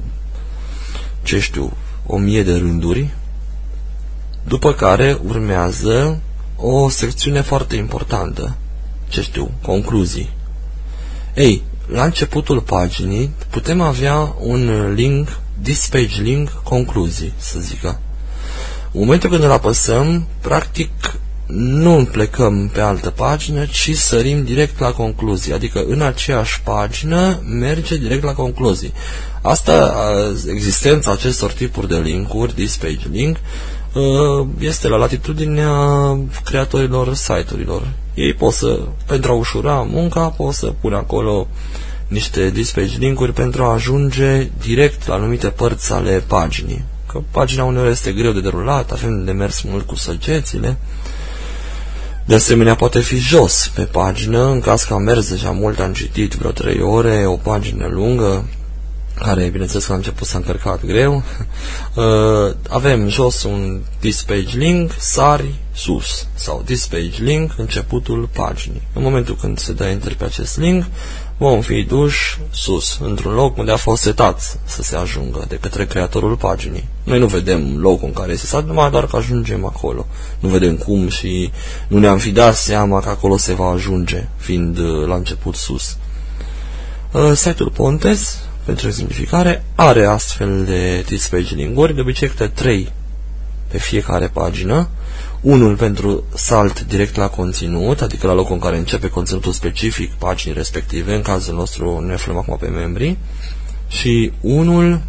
ce 1.24 1.40
știu, 1.40 1.74
o 2.06 2.18
mie 2.18 2.44
de 2.44 2.56
rânduri, 2.56 3.10
după 4.48 4.74
care 4.74 5.18
urmează 5.28 6.20
o 6.56 6.90
secțiune 6.90 7.42
foarte 7.42 7.76
importantă, 7.76 8.56
ce 9.08 9.22
știu, 9.22 9.52
concluzii. 9.62 10.30
Ei, 11.36 11.64
la 11.88 12.04
începutul 12.04 12.62
paginii 12.62 13.34
putem 13.50 13.82
avea 13.82 14.36
un 14.40 14.94
link 14.94 15.40
this 15.64 15.88
page 15.88 16.22
link, 16.22 16.50
concluzii, 16.64 17.34
să 17.38 17.60
zică. 17.60 18.00
În 18.92 19.00
momentul 19.00 19.30
când 19.30 19.44
îl 19.44 19.52
apăsăm, 19.52 20.28
practic 20.42 20.90
nu 21.54 22.08
plecăm 22.12 22.70
pe 22.74 22.82
altă 22.82 23.10
pagină, 23.10 23.66
ci 23.66 23.96
sărim 23.96 24.44
direct 24.44 24.80
la 24.80 24.92
concluzii, 24.92 25.54
adică 25.54 25.84
în 25.88 26.02
aceeași 26.02 26.62
pagină 26.62 27.40
merge 27.60 27.98
direct 27.98 28.24
la 28.24 28.34
concluzii. 28.34 28.94
Asta, 29.42 29.94
existența 30.48 31.12
acestor 31.12 31.52
tipuri 31.52 31.88
de 31.88 31.98
linkuri, 31.98 32.54
this 32.54 32.78
page 32.78 33.08
link, 33.12 33.38
este 34.60 34.88
la 34.88 34.96
latitudinea 34.96 35.72
creatorilor 36.44 37.14
site-urilor. 37.14 37.88
Ei 38.14 38.34
pot 38.34 38.54
să, 38.54 38.80
pentru 39.06 39.32
a 39.32 39.36
ușura 39.36 39.74
munca, 39.90 40.28
pot 40.30 40.54
să 40.54 40.74
pun 40.82 40.94
acolo 40.94 41.48
niște 42.10 42.50
dispatch 42.50 42.96
link-uri 42.98 43.34
pentru 43.34 43.64
a 43.64 43.74
ajunge 43.74 44.50
direct 44.62 45.08
la 45.08 45.14
anumite 45.14 45.48
părți 45.48 45.94
ale 45.94 46.24
paginii. 46.28 46.84
Că 47.08 47.22
pagina 47.32 47.64
uneori 47.64 47.90
este 47.90 48.12
greu 48.12 48.32
de 48.32 48.42
derulat, 48.42 48.92
avem 48.92 49.24
de 49.24 49.32
mers 49.32 49.62
mult 49.62 49.88
cu 49.88 49.96
săgețile. 49.96 50.78
De 52.26 52.36
asemenea, 52.36 52.76
poate 52.76 53.00
fi 53.00 53.18
jos 53.18 53.72
pe 53.76 53.82
pagină, 53.82 54.50
în 54.50 54.60
caz 54.60 54.84
că 54.84 54.94
am 54.94 55.02
mers 55.02 55.30
deja 55.30 55.52
mult, 55.52 55.80
am 55.80 55.94
citit 55.94 56.34
vreo 56.34 56.52
3 56.52 56.82
ore, 56.82 57.26
o 57.26 57.36
pagină 57.36 57.88
lungă, 57.88 58.46
care, 59.16 59.50
bineînțeles, 59.50 59.86
că 59.86 59.92
a 59.92 59.96
început 59.96 60.28
să 60.28 60.36
încărcat 60.36 60.86
greu. 60.86 61.24
Uh, 61.96 62.56
avem 62.70 63.08
jos 63.08 63.44
un 63.44 63.82
this 64.00 64.22
page 64.24 64.58
link, 64.58 64.92
sari 65.00 65.56
sus, 65.74 66.28
sau 66.34 66.62
this 66.66 66.86
page 66.88 67.24
link, 67.24 67.52
începutul 67.58 68.30
paginii. 68.34 68.82
În 68.94 69.02
momentul 69.02 69.36
când 69.36 69.60
se 69.60 69.74
dă 69.74 69.86
enter 69.86 70.16
pe 70.16 70.24
acest 70.24 70.58
link, 70.58 70.86
vom 71.40 71.62
fi 71.62 71.84
duși 71.84 72.40
sus, 72.52 73.00
într-un 73.04 73.34
loc 73.34 73.58
unde 73.58 73.72
a 73.72 73.78
fost 73.78 74.02
setat 74.02 74.60
să 74.66 74.82
se 74.82 74.96
ajungă 74.96 75.46
de 75.48 75.56
către 75.56 75.86
creatorul 75.86 76.36
paginii. 76.36 76.88
Noi 77.04 77.20
nu 77.20 77.26
vedem 77.26 77.78
locul 77.78 78.08
în 78.08 78.14
care 78.14 78.32
este 78.32 78.46
setat, 78.46 78.66
numai 78.66 78.90
doar 78.90 79.06
că 79.06 79.16
ajungem 79.16 79.66
acolo. 79.66 80.06
Nu 80.40 80.50
vedem 80.50 80.76
cum 80.76 81.10
și 81.10 81.52
nu 81.88 82.00
ne-am 82.00 82.18
fi 82.18 82.32
dat 82.32 82.56
seama 82.56 83.00
că 83.00 83.10
acolo 83.10 83.38
se 83.38 83.54
va 83.54 83.70
ajunge, 83.70 84.28
fiind 84.38 84.78
uh, 84.78 85.08
la 85.08 85.16
început 85.16 85.56
sus. 85.56 85.98
Uh, 87.12 87.32
site-ul 87.36 87.70
Pontes, 87.70 88.40
pentru 88.66 88.88
exemplificare, 88.88 89.64
are 89.76 90.06
astfel 90.06 90.64
de 90.66 91.02
dispage 91.02 91.56
link-uri, 91.56 91.96
de 91.96 92.02
obicei 92.02 92.28
câte 92.28 92.48
3 92.48 92.92
pe 93.68 93.78
fiecare 93.78 94.28
pagină, 94.28 94.88
unul 95.42 95.76
pentru 95.76 96.24
salt 96.36 96.86
direct 96.86 97.16
la 97.16 97.28
conținut, 97.28 98.02
adică 98.02 98.28
la 98.28 98.34
locul 98.34 98.54
în 98.54 98.60
care 98.60 98.78
începe 98.78 99.10
conținutul 99.10 99.52
specific 99.52 100.12
paginii 100.12 100.58
respective, 100.58 101.16
în 101.16 101.22
cazul 101.22 101.56
nostru 101.56 102.00
ne 102.00 102.14
aflăm 102.14 102.38
acum 102.38 102.58
pe 102.58 102.68
membri, 102.68 103.18
și 103.88 104.32
unul, 104.42 105.02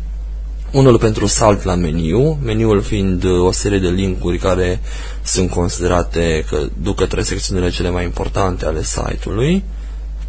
unul 0.72 0.98
pentru 0.98 1.26
salt 1.26 1.62
la 1.62 1.74
meniu, 1.74 2.38
meniul 2.42 2.82
fiind 2.82 3.24
o 3.24 3.50
serie 3.50 3.78
de 3.78 3.88
linkuri 3.88 4.38
care 4.38 4.80
sunt 5.22 5.50
considerate 5.50 6.44
că 6.48 6.58
duc 6.82 6.96
către 6.96 7.22
secțiunile 7.22 7.70
cele 7.70 7.90
mai 7.90 8.04
importante 8.04 8.64
ale 8.64 8.82
site-ului, 8.82 9.64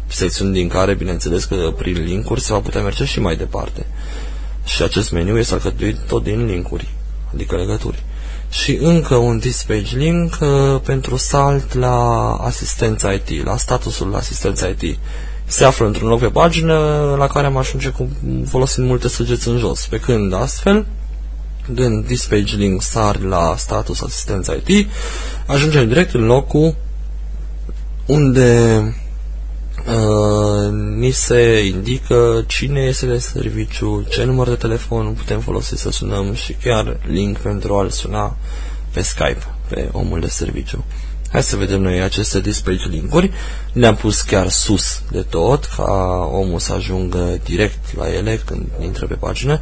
secțiuni 0.06 0.52
din 0.52 0.68
care, 0.68 0.94
bineînțeles 0.94 1.44
că 1.44 1.72
prin 1.76 2.04
linkuri 2.04 2.40
se 2.40 2.52
va 2.52 2.58
putea 2.58 2.82
merge 2.82 3.04
și 3.04 3.20
mai 3.20 3.36
departe. 3.36 3.86
Și 4.64 4.82
acest 4.82 5.10
meniu 5.10 5.38
este 5.38 5.54
alcătuit 5.54 5.98
tot 5.98 6.22
din 6.22 6.46
linkuri, 6.46 6.88
adică 7.34 7.56
legături 7.56 8.02
și 8.52 8.78
încă 8.80 9.14
un 9.14 9.38
dispage 9.38 9.96
link 9.96 10.38
uh, 10.40 10.80
pentru 10.84 11.16
salt 11.16 11.74
la 11.74 12.32
asistența 12.34 13.12
IT, 13.12 13.44
la 13.44 13.56
statusul 13.56 14.14
asistența 14.14 14.66
IT. 14.66 14.98
Se 15.44 15.64
află 15.64 15.86
într-un 15.86 16.08
loc 16.08 16.20
pe 16.20 16.26
pagină 16.26 16.74
la 17.18 17.26
care 17.26 17.46
am 17.46 17.56
ajunge 17.56 17.88
cu, 17.88 18.08
folosind 18.48 18.86
multe 18.86 19.08
săgeți 19.08 19.48
în 19.48 19.58
jos. 19.58 19.86
Pe 19.86 20.00
când 20.00 20.34
astfel, 20.34 20.86
dând 21.66 22.06
dispage 22.06 22.56
link 22.56 22.82
sar 22.82 23.20
la 23.20 23.54
status 23.56 24.00
asistența 24.00 24.52
IT, 24.52 24.88
ajungem 25.46 25.88
direct 25.88 26.14
în 26.14 26.24
locul 26.24 26.74
unde 28.06 28.80
Uh, 29.86 30.72
ni 30.72 31.10
se 31.10 31.66
indică 31.66 32.44
cine 32.46 32.80
este 32.80 33.06
de 33.06 33.18
serviciu, 33.18 34.06
ce 34.08 34.24
număr 34.24 34.48
de 34.48 34.54
telefon 34.54 35.12
putem 35.12 35.40
folosi 35.40 35.76
să 35.76 35.90
sunăm 35.90 36.34
și 36.34 36.52
chiar 36.52 36.96
link 37.06 37.38
pentru 37.38 37.74
a-l 37.74 37.90
suna 37.90 38.36
pe 38.92 39.02
Skype, 39.02 39.44
pe 39.68 39.88
omul 39.92 40.20
de 40.20 40.26
serviciu. 40.26 40.84
Hai 41.32 41.42
să 41.42 41.56
vedem 41.56 41.80
noi 41.80 42.02
aceste 42.02 42.40
dispatch 42.40 42.84
linkuri. 42.84 43.30
Le-am 43.72 43.96
pus 43.96 44.20
chiar 44.20 44.48
sus 44.48 45.02
de 45.10 45.22
tot, 45.22 45.64
ca 45.64 46.28
omul 46.32 46.58
să 46.58 46.72
ajungă 46.72 47.38
direct 47.44 47.96
la 47.96 48.12
ele 48.12 48.40
când 48.44 48.66
intră 48.80 49.06
pe 49.06 49.14
pagină, 49.14 49.60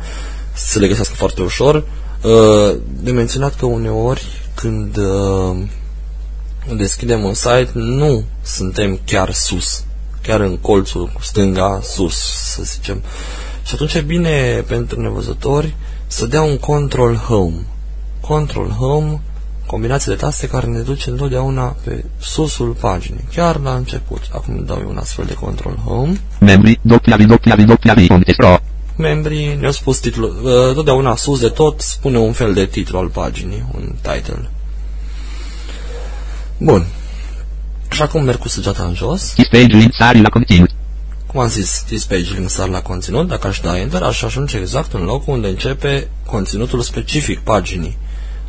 să 0.52 0.78
le 0.78 0.88
găsească 0.88 1.14
foarte 1.14 1.42
ușor. 1.42 1.74
Uh, 1.74 2.76
de 3.02 3.10
menționat 3.10 3.54
că 3.54 3.66
uneori 3.66 4.24
când 4.54 4.96
uh, 4.96 5.56
deschidem 6.76 7.24
un 7.24 7.34
site, 7.34 7.70
nu 7.72 8.24
suntem 8.42 9.00
chiar 9.04 9.32
sus 9.32 9.84
chiar 10.22 10.40
în 10.40 10.56
colțul 10.56 11.12
stânga 11.20 11.80
sus, 11.82 12.16
să 12.54 12.62
zicem. 12.62 13.02
Și 13.66 13.74
atunci 13.74 13.94
e 13.94 14.00
bine 14.00 14.64
pentru 14.66 15.00
nevăzători 15.00 15.74
să 16.06 16.26
dea 16.26 16.42
un 16.42 16.58
control 16.58 17.14
home. 17.16 17.66
Control 18.20 18.68
home, 18.68 19.20
combinație 19.66 20.12
de 20.12 20.18
taste 20.18 20.48
care 20.48 20.66
ne 20.66 20.80
duce 20.80 21.10
întotdeauna 21.10 21.76
pe 21.84 22.04
susul 22.18 22.76
paginii, 22.80 23.28
chiar 23.34 23.58
la 23.58 23.74
început. 23.74 24.22
Acum 24.32 24.64
dau 24.64 24.78
eu 24.80 24.88
un 24.88 24.96
astfel 24.96 25.24
de 25.24 25.34
control 25.34 25.76
home. 25.84 26.20
Membri, 26.40 26.80
pro. 28.36 28.58
Membrii 28.96 29.56
ne-au 29.60 29.72
spus 29.72 29.98
titlul, 29.98 30.40
uh, 30.42 30.74
totdeauna 30.74 31.16
sus 31.16 31.40
de 31.40 31.48
tot 31.48 31.80
spune 31.80 32.18
un 32.18 32.32
fel 32.32 32.54
de 32.54 32.66
titlu 32.66 32.98
al 32.98 33.08
paginii, 33.08 33.64
un 33.74 33.94
title. 34.02 34.50
Bun, 36.58 36.86
Așa 37.90 38.06
cum 38.06 38.24
merg 38.24 38.38
cu 38.38 38.48
săgeata 38.48 38.84
în 38.84 38.94
jos. 38.94 39.34
Dispage 39.34 39.76
link 39.76 39.94
sari 39.94 40.20
la 40.20 40.28
conținut. 40.28 40.70
Cum 41.26 41.40
am 41.40 41.48
zis, 41.48 41.84
dispage 41.88 42.34
link 42.34 42.50
sari 42.50 42.70
la 42.70 42.82
conținut. 42.82 43.28
Dacă 43.28 43.46
aș 43.46 43.60
da 43.60 43.78
Enter, 43.78 44.02
aș 44.02 44.22
ajunge 44.22 44.58
exact 44.58 44.92
în 44.92 45.02
locul 45.02 45.34
unde 45.34 45.48
începe 45.48 46.08
conținutul 46.26 46.80
specific 46.80 47.38
paginii 47.38 47.98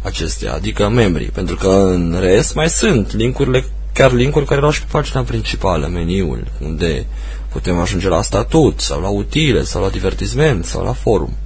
acestea, 0.01 0.53
adică 0.53 0.89
membrii, 0.89 1.27
pentru 1.27 1.55
că 1.55 1.67
în 1.67 2.17
rest 2.19 2.55
mai 2.55 2.69
sunt 2.69 3.13
linkurile 3.13 3.65
chiar 3.93 4.11
linkuri 4.11 4.45
care 4.45 4.59
erau 4.59 4.71
și 4.71 4.79
pe 4.79 4.87
pagina 4.91 5.21
principală, 5.21 5.87
meniul, 5.87 6.47
unde 6.59 7.05
putem 7.51 7.79
ajunge 7.79 8.07
la 8.07 8.21
statut, 8.21 8.79
sau 8.79 9.01
la 9.01 9.09
utile, 9.09 9.63
sau 9.63 9.81
la 9.81 9.89
divertisment, 9.89 10.65
sau 10.65 10.83
la 10.83 10.93
forum. 10.93 11.37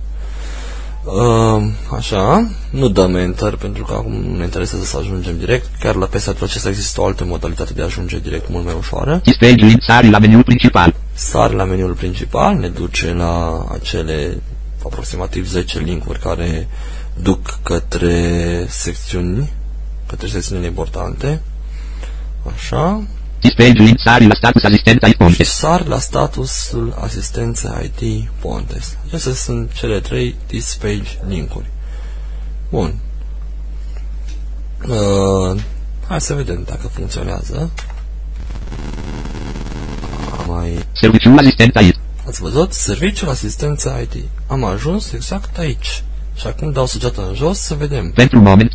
Uh, 1.05 1.63
așa, 1.97 2.49
nu 2.69 2.87
dăm 2.87 3.15
Enter 3.15 3.55
pentru 3.55 3.83
că 3.83 3.93
acum 3.93 4.13
nu 4.13 4.37
ne 4.37 4.43
interesează 4.43 4.83
să 4.83 4.97
ajungem 4.97 5.37
direct. 5.37 5.69
Chiar 5.79 5.95
la 5.95 6.05
peste 6.05 6.35
acesta 6.41 6.69
există 6.69 7.01
o 7.01 7.05
altă 7.05 7.25
modalitate 7.25 7.73
de 7.73 7.81
a 7.81 7.85
ajunge 7.85 8.19
direct 8.19 8.49
mult 8.49 8.65
mai 8.65 8.75
ușoară. 8.77 9.21
Page 9.39 9.65
link, 9.65 9.81
sari 9.81 10.09
la 10.09 10.19
meniul 10.19 10.43
principal. 10.43 10.95
Sari 11.13 11.55
la 11.55 11.63
meniul 11.63 11.93
principal, 11.93 12.55
ne 12.55 12.67
duce 12.67 13.13
la 13.13 13.65
acele 13.71 14.41
aproximativ 14.85 15.47
10 15.47 15.79
linkuri 15.79 16.19
care 16.19 16.67
duc 17.21 17.59
către 17.63 18.65
secțiuni, 18.67 19.51
către 20.07 20.27
secțiunile 20.27 20.67
importante. 20.67 21.41
Așa. 22.55 23.03
Page 23.55 23.81
link, 23.81 23.99
sari 23.99 24.27
la 24.27 24.33
status 24.33 24.63
asistența 24.63 25.07
Și 25.29 25.43
sar 25.43 25.85
la 25.85 25.99
statusul 25.99 26.95
asistenței 26.99 27.91
IT 27.99 28.29
Pontes. 28.39 28.97
Acestea 29.07 29.33
sunt 29.33 29.71
cele 29.73 29.99
trei 29.99 30.35
dispage 30.47 31.09
linkuri. 31.27 31.65
Bun. 32.69 32.95
Uh, 34.87 35.61
hai 36.07 36.21
să 36.21 36.33
vedem 36.33 36.63
dacă 36.65 36.87
funcționează. 36.87 37.71
Mai... 40.47 40.85
Serviciul 40.93 41.37
asistența 41.37 41.79
IT. 41.79 41.95
Ați 42.27 42.41
văzut? 42.41 42.73
Serviciul 42.73 43.29
asistență 43.29 43.99
IT. 44.01 44.23
Am 44.47 44.63
ajuns 44.63 45.11
exact 45.11 45.57
aici. 45.57 46.03
Și 46.35 46.47
acum 46.47 46.71
dau 46.71 46.85
săgeata 46.85 47.21
în 47.27 47.35
jos 47.35 47.59
să 47.59 47.75
vedem. 47.75 48.11
Pentru 48.11 48.39
moment. 48.39 48.71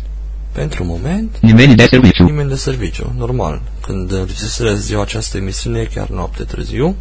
Pentru 0.51 0.83
moment. 0.83 1.37
Nimeni 1.41 1.75
de 1.75 1.85
serviciu. 1.85 2.23
Nimeni 2.23 2.49
de 2.49 2.55
serviciu, 2.55 3.13
normal. 3.17 3.61
Când 3.81 4.11
registrez 4.11 4.91
eu 4.91 5.01
această 5.01 5.37
emisiune, 5.37 5.83
chiar 5.83 6.09
noapte 6.09 6.43
târziu. 6.43 6.95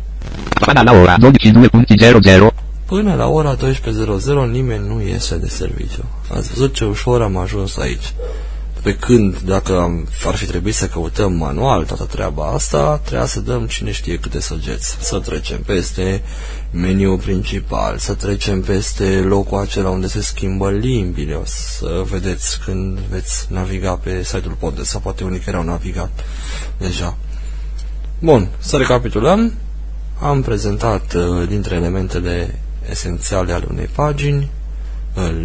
Până 0.60 0.82
la 0.82 0.92
ora 0.92 1.16
22.00. 1.18 2.46
Până 2.86 3.14
la 3.14 3.26
ora 3.26 3.56
12.00 3.56 4.50
nimeni 4.50 4.86
nu 4.86 5.02
iese 5.02 5.36
de 5.36 5.48
serviciu. 5.48 6.04
Ați 6.34 6.48
văzut 6.48 6.74
ce 6.74 6.84
ușor 6.84 7.22
am 7.22 7.36
ajuns 7.36 7.76
aici. 7.76 8.12
Pe 8.82 8.96
când, 8.96 9.38
dacă 9.38 9.78
am, 9.80 10.08
ar 10.26 10.34
fi 10.34 10.46
trebuit 10.46 10.74
să 10.74 10.86
căutăm 10.86 11.32
manual 11.32 11.84
toată 11.84 12.04
treaba 12.04 12.46
asta, 12.46 13.00
trebuia 13.04 13.26
să 13.26 13.40
dăm 13.40 13.66
cine 13.66 13.90
știe 13.90 14.18
câte 14.18 14.40
săgeți. 14.40 14.96
Să 15.00 15.18
trecem 15.18 15.62
peste 15.62 16.22
meniul 16.70 17.18
principal, 17.18 17.98
să 17.98 18.14
trecem 18.14 18.62
peste 18.62 19.04
locul 19.04 19.58
acela 19.58 19.90
unde 19.90 20.06
se 20.06 20.20
schimbă 20.20 20.70
limbile, 20.70 21.34
o 21.34 21.44
să 21.44 22.04
vedeți 22.10 22.60
când 22.64 22.98
veți 22.98 23.46
naviga 23.48 23.92
pe 23.92 24.22
site-ul 24.22 24.56
Podes, 24.58 24.88
sau 24.88 25.00
poate 25.00 25.24
unii 25.24 25.38
care 25.38 25.56
au 25.56 25.62
navigat 25.62 26.24
deja. 26.78 27.16
Bun, 28.18 28.48
să 28.58 28.76
recapitulăm. 28.76 29.52
Am 30.20 30.42
prezentat 30.42 31.14
uh, 31.14 31.48
dintre 31.48 31.74
elementele 31.74 32.60
esențiale 32.90 33.52
ale 33.52 33.66
unei 33.70 33.88
pagini, 33.94 34.50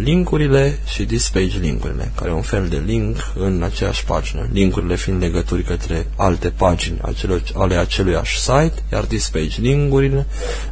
linkurile 0.02 0.78
și 0.86 1.04
dispage 1.04 1.58
linkurile, 1.58 2.12
care 2.14 2.30
e 2.30 2.32
un 2.32 2.42
fel 2.42 2.68
de 2.68 2.82
link 2.84 3.16
în 3.34 3.62
aceeași 3.62 4.04
pagină. 4.04 4.48
Linkurile 4.52 4.96
fiind 4.96 5.22
legături 5.22 5.62
către 5.62 6.06
alte 6.16 6.48
pagini 6.48 6.98
acelo, 7.02 7.36
ale 7.54 7.74
aceluiași 7.74 8.40
site, 8.40 8.74
iar 8.92 9.04
dispage 9.04 9.60
linkurile, 9.60 10.26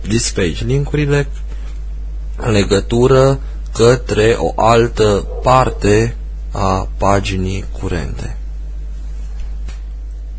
dispage 0.08 0.64
linkurile 0.64 1.26
legătură 2.36 3.40
către 3.72 4.34
o 4.38 4.52
altă 4.56 5.26
parte 5.42 6.16
a 6.50 6.88
paginii 6.96 7.64
curente. 7.80 8.36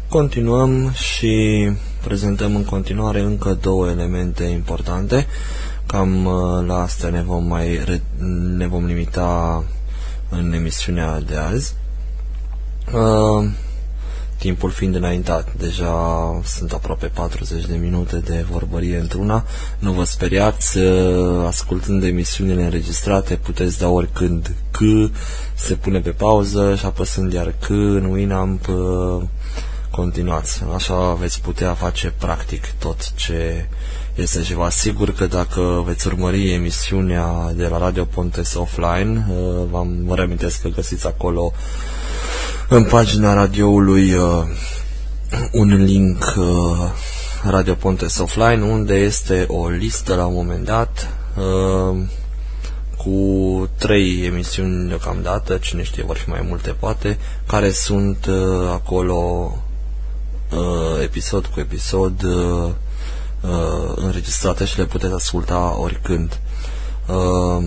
Continuăm 0.10 0.92
și 0.92 1.70
prezentăm 2.04 2.56
în 2.56 2.64
continuare 2.64 3.20
încă 3.20 3.58
două 3.62 3.90
elemente 3.90 4.44
importante 4.44 5.28
Cam 5.86 6.26
uh, 6.26 6.66
la 6.68 6.82
asta 6.82 7.10
ne 7.10 7.22
vom 7.22 7.48
mai 7.48 7.84
ne 8.58 8.68
vom 8.68 8.86
limita 8.86 9.64
în 10.30 10.54
emisiunea 10.54 11.20
de 11.20 11.36
azi. 11.36 11.76
Uh, 12.94 13.50
timpul 14.38 14.70
fiind 14.70 14.96
înaintat, 14.96 15.54
deja 15.54 15.94
sunt 16.44 16.72
aproape 16.72 17.06
40 17.08 17.66
de 17.66 17.76
minute 17.76 18.16
de 18.18 18.46
vorbărie 18.52 18.98
într-una. 18.98 19.46
Nu 19.80 19.92
vă 19.92 20.04
speriați, 20.04 20.78
uh, 20.78 21.46
ascultând 21.48 22.04
emisiunile 22.04 22.64
înregistrate, 22.64 23.36
puteți 23.36 23.80
da 23.80 23.88
oricând 23.88 24.56
C, 24.72 24.78
se 25.56 25.74
pune 25.74 26.00
pe 26.00 26.10
pauză 26.10 26.76
și 26.76 26.86
apăsând 26.86 27.34
iar 27.34 27.56
C 27.60 27.70
în 27.70 28.06
Winamp, 28.06 28.68
uh, 28.68 29.24
continuați. 29.92 30.64
Așa 30.76 31.14
veți 31.14 31.42
putea 31.42 31.74
face 31.74 32.14
practic 32.18 32.74
tot 32.80 33.14
ce 33.14 33.68
este 34.16 34.44
și 34.44 34.54
vă 34.54 34.64
asigur 34.64 35.14
că 35.14 35.26
dacă 35.26 35.84
veți 35.86 36.08
urmări 36.08 36.52
emisiunea 36.52 37.52
de 37.56 37.68
la 37.68 37.78
Radio 37.78 38.06
Pontes 38.06 38.54
Offline, 38.54 39.28
uh, 39.30 39.86
vă 40.06 40.16
reamintesc 40.16 40.62
că 40.62 40.68
găsiți 40.68 41.08
acolo 41.08 41.54
în 42.70 42.84
pagina 42.84 43.34
radioului 43.34 44.14
uh, 44.14 44.44
un 45.52 45.84
link 45.84 46.34
uh, 46.38 46.92
Radio 47.44 47.74
Pontes 47.74 48.18
Offline 48.18 48.62
unde 48.62 48.94
este 48.94 49.46
o 49.48 49.68
listă 49.68 50.16
la 50.16 50.26
un 50.26 50.34
moment 50.34 50.66
dat 50.66 51.10
cu 52.98 53.70
trei 53.78 54.26
emisiuni 54.26 54.88
deocamdată, 54.88 55.58
cine 55.58 55.84
știe, 55.84 56.04
vor 56.04 56.16
fi 56.16 56.30
mai 56.30 56.46
multe 56.48 56.72
poate, 56.72 57.18
care 57.48 57.72
sunt 57.72 58.28
acolo 58.74 59.52
episod 61.02 61.46
cu 61.46 61.60
episod 61.60 62.26
uh, 63.50 63.94
înregistrate 63.96 64.66
și 64.66 64.78
le 64.78 64.86
puteți 64.86 65.14
asculta 65.14 65.76
oricând. 65.80 66.40
Uh, 67.08 67.64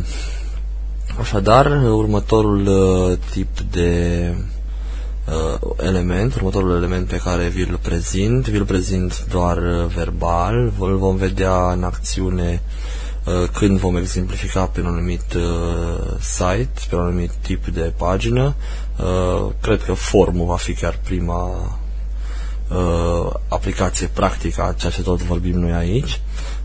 așadar, 1.21 1.83
următorul 1.83 2.67
uh, 2.67 3.19
tip 3.31 3.61
de 3.71 4.35
uh, 5.27 5.71
element, 5.77 6.35
următorul 6.35 6.77
element 6.77 7.09
pe 7.09 7.17
care 7.17 7.49
vi-l 7.49 7.79
prezint, 7.83 8.49
vi-l 8.49 8.65
prezint 8.65 9.27
doar 9.31 9.57
uh, 9.57 9.87
verbal, 9.95 10.73
îl 10.79 10.97
vom 10.97 11.17
vedea 11.17 11.73
în 11.73 11.83
acțiune 11.83 12.63
uh, 13.25 13.49
când 13.53 13.79
vom 13.79 13.97
exemplifica 13.97 14.65
pe 14.65 14.81
un 14.81 14.87
anumit 14.87 15.35
uh, 15.37 16.17
site, 16.21 16.81
pe 16.89 16.95
un 16.95 17.01
anumit 17.01 17.31
tip 17.41 17.67
de 17.67 17.93
pagină. 17.97 18.55
Uh, 18.99 19.53
cred 19.61 19.83
că 19.83 19.93
formul 19.93 20.47
va 20.47 20.57
fi 20.57 20.73
chiar 20.75 20.99
prima 21.05 21.51
uh, 22.69 23.33
aplicație 23.49 24.11
practică 24.13 24.63
a 24.63 24.73
ceea 24.73 24.93
ce 24.93 25.03
tot 25.03 25.23
vorbim 25.23 25.59
noi 25.59 25.73
aici. 25.73 26.21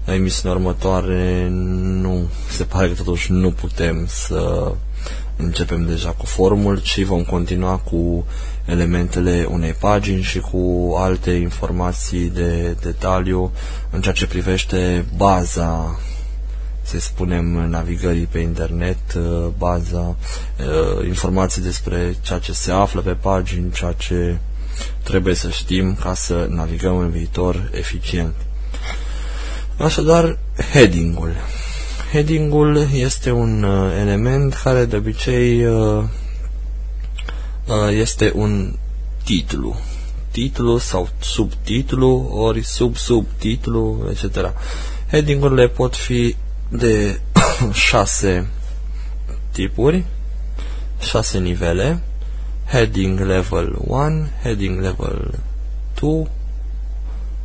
La 0.06 0.14
emisiunea 0.14 0.58
următoare 0.58 1.48
nu, 1.50 2.30
se 2.50 2.64
pare 2.64 2.88
că 2.88 2.94
totuși 2.94 3.32
nu 3.32 3.52
putem 3.52 4.06
să 4.08 4.72
începem 5.36 5.86
deja 5.86 6.10
cu 6.10 6.26
formul, 6.26 6.80
ci 6.82 7.04
vom 7.04 7.24
continua 7.24 7.78
cu 7.78 8.26
elementele 8.66 9.48
unei 9.52 9.72
pagini 9.72 10.22
și 10.22 10.40
cu 10.40 10.94
alte 10.98 11.32
informații 11.32 12.30
de 12.30 12.78
detaliu 12.82 13.52
în 13.90 14.02
ceea 14.02 14.14
ce 14.14 14.28
privește 14.28 15.06
baza 15.18 16.00
să 16.84 17.00
spunem, 17.00 17.46
navigării 17.46 18.26
pe 18.26 18.40
internet, 18.40 19.14
uh, 19.18 19.48
baza, 19.58 20.16
uh, 20.60 21.08
informații 21.08 21.62
despre 21.62 22.16
ceea 22.22 22.40
ce 22.40 22.54
se 22.54 22.72
află 22.72 23.02
pe 23.02 23.14
pagini, 23.14 23.72
ceea 23.72 23.92
ce 23.92 24.38
trebuie 25.04 25.34
să 25.36 25.50
știm 25.50 25.96
ca 25.96 26.14
să 26.14 26.48
navigăm 26.50 26.98
în 26.98 27.10
viitor 27.10 27.70
eficient. 27.74 28.34
Așadar, 29.78 30.38
heading-ul. 30.72 31.36
Heading-ul 32.12 32.88
este 32.94 33.32
un 33.32 33.64
uh, 33.64 33.92
element 34.00 34.54
care 34.54 34.86
de 34.86 34.96
obicei 34.96 35.66
uh, 35.66 36.04
uh, 37.66 37.90
este 37.92 38.32
un 38.36 38.76
titlu. 39.24 39.80
Titlu 40.32 40.78
sau 40.78 41.10
subtitlu, 41.20 42.30
ori 42.32 42.64
sub-subtitlu, 42.64 44.10
etc. 44.10 44.54
Heading-urile 45.12 45.68
pot 45.68 45.96
fi 45.96 46.36
de 46.70 47.20
șase 47.90 48.48
tipuri, 49.52 50.04
șase 51.00 51.38
nivele, 51.40 52.02
heading 52.74 53.20
level 53.20 53.76
1, 53.88 54.30
heading 54.42 54.82
level 54.82 55.36
2, 55.94 56.28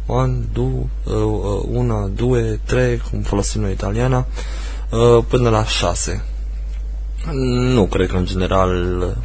1, 0.06 0.44
2, 0.52 0.88
1, 1.04 2.08
2, 2.14 2.60
3, 2.64 2.98
cum 3.10 3.20
folosim 3.22 3.60
noi 3.60 3.72
italiana, 3.72 4.26
uh, 4.90 5.24
până 5.28 5.48
la 5.48 5.64
6. 5.64 6.24
Nu 7.74 7.86
cred 7.86 8.08
că 8.08 8.16
în 8.16 8.24
general 8.24 9.16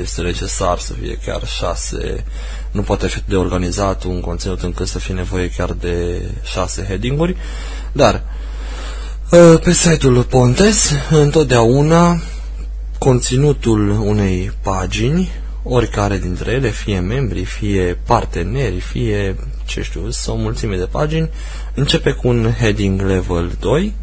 este 0.00 0.22
necesar 0.22 0.78
să 0.78 0.92
fie 0.92 1.18
chiar 1.24 1.46
6. 1.46 2.24
Nu 2.70 2.82
poate 2.82 3.06
fi 3.06 3.22
de 3.26 3.36
organizat 3.36 4.04
un 4.04 4.20
conținut 4.20 4.62
încât 4.62 4.86
să 4.86 4.98
fie 4.98 5.14
nevoie 5.14 5.50
chiar 5.50 5.72
de 5.72 6.22
6 6.42 6.84
heading-uri, 6.84 7.36
dar 7.92 8.22
uh, 9.30 9.60
pe 9.62 9.72
site-ul 9.72 10.22
Pontes 10.22 10.92
întotdeauna 11.10 12.20
conținutul 12.98 13.90
unei 13.90 14.52
pagini 14.62 15.39
oricare 15.62 16.18
dintre 16.18 16.52
ele, 16.52 16.68
fie 16.68 17.00
membri, 17.00 17.44
fie 17.44 17.98
parteneri, 18.06 18.80
fie, 18.80 19.36
ce 19.64 19.82
știu, 19.82 20.10
sau 20.10 20.36
mulțime 20.36 20.76
de 20.76 20.84
pagini, 20.84 21.30
începe 21.74 22.10
cu 22.10 22.28
un 22.28 22.52
heading 22.58 23.00
level 23.00 23.52
2, 23.60 23.94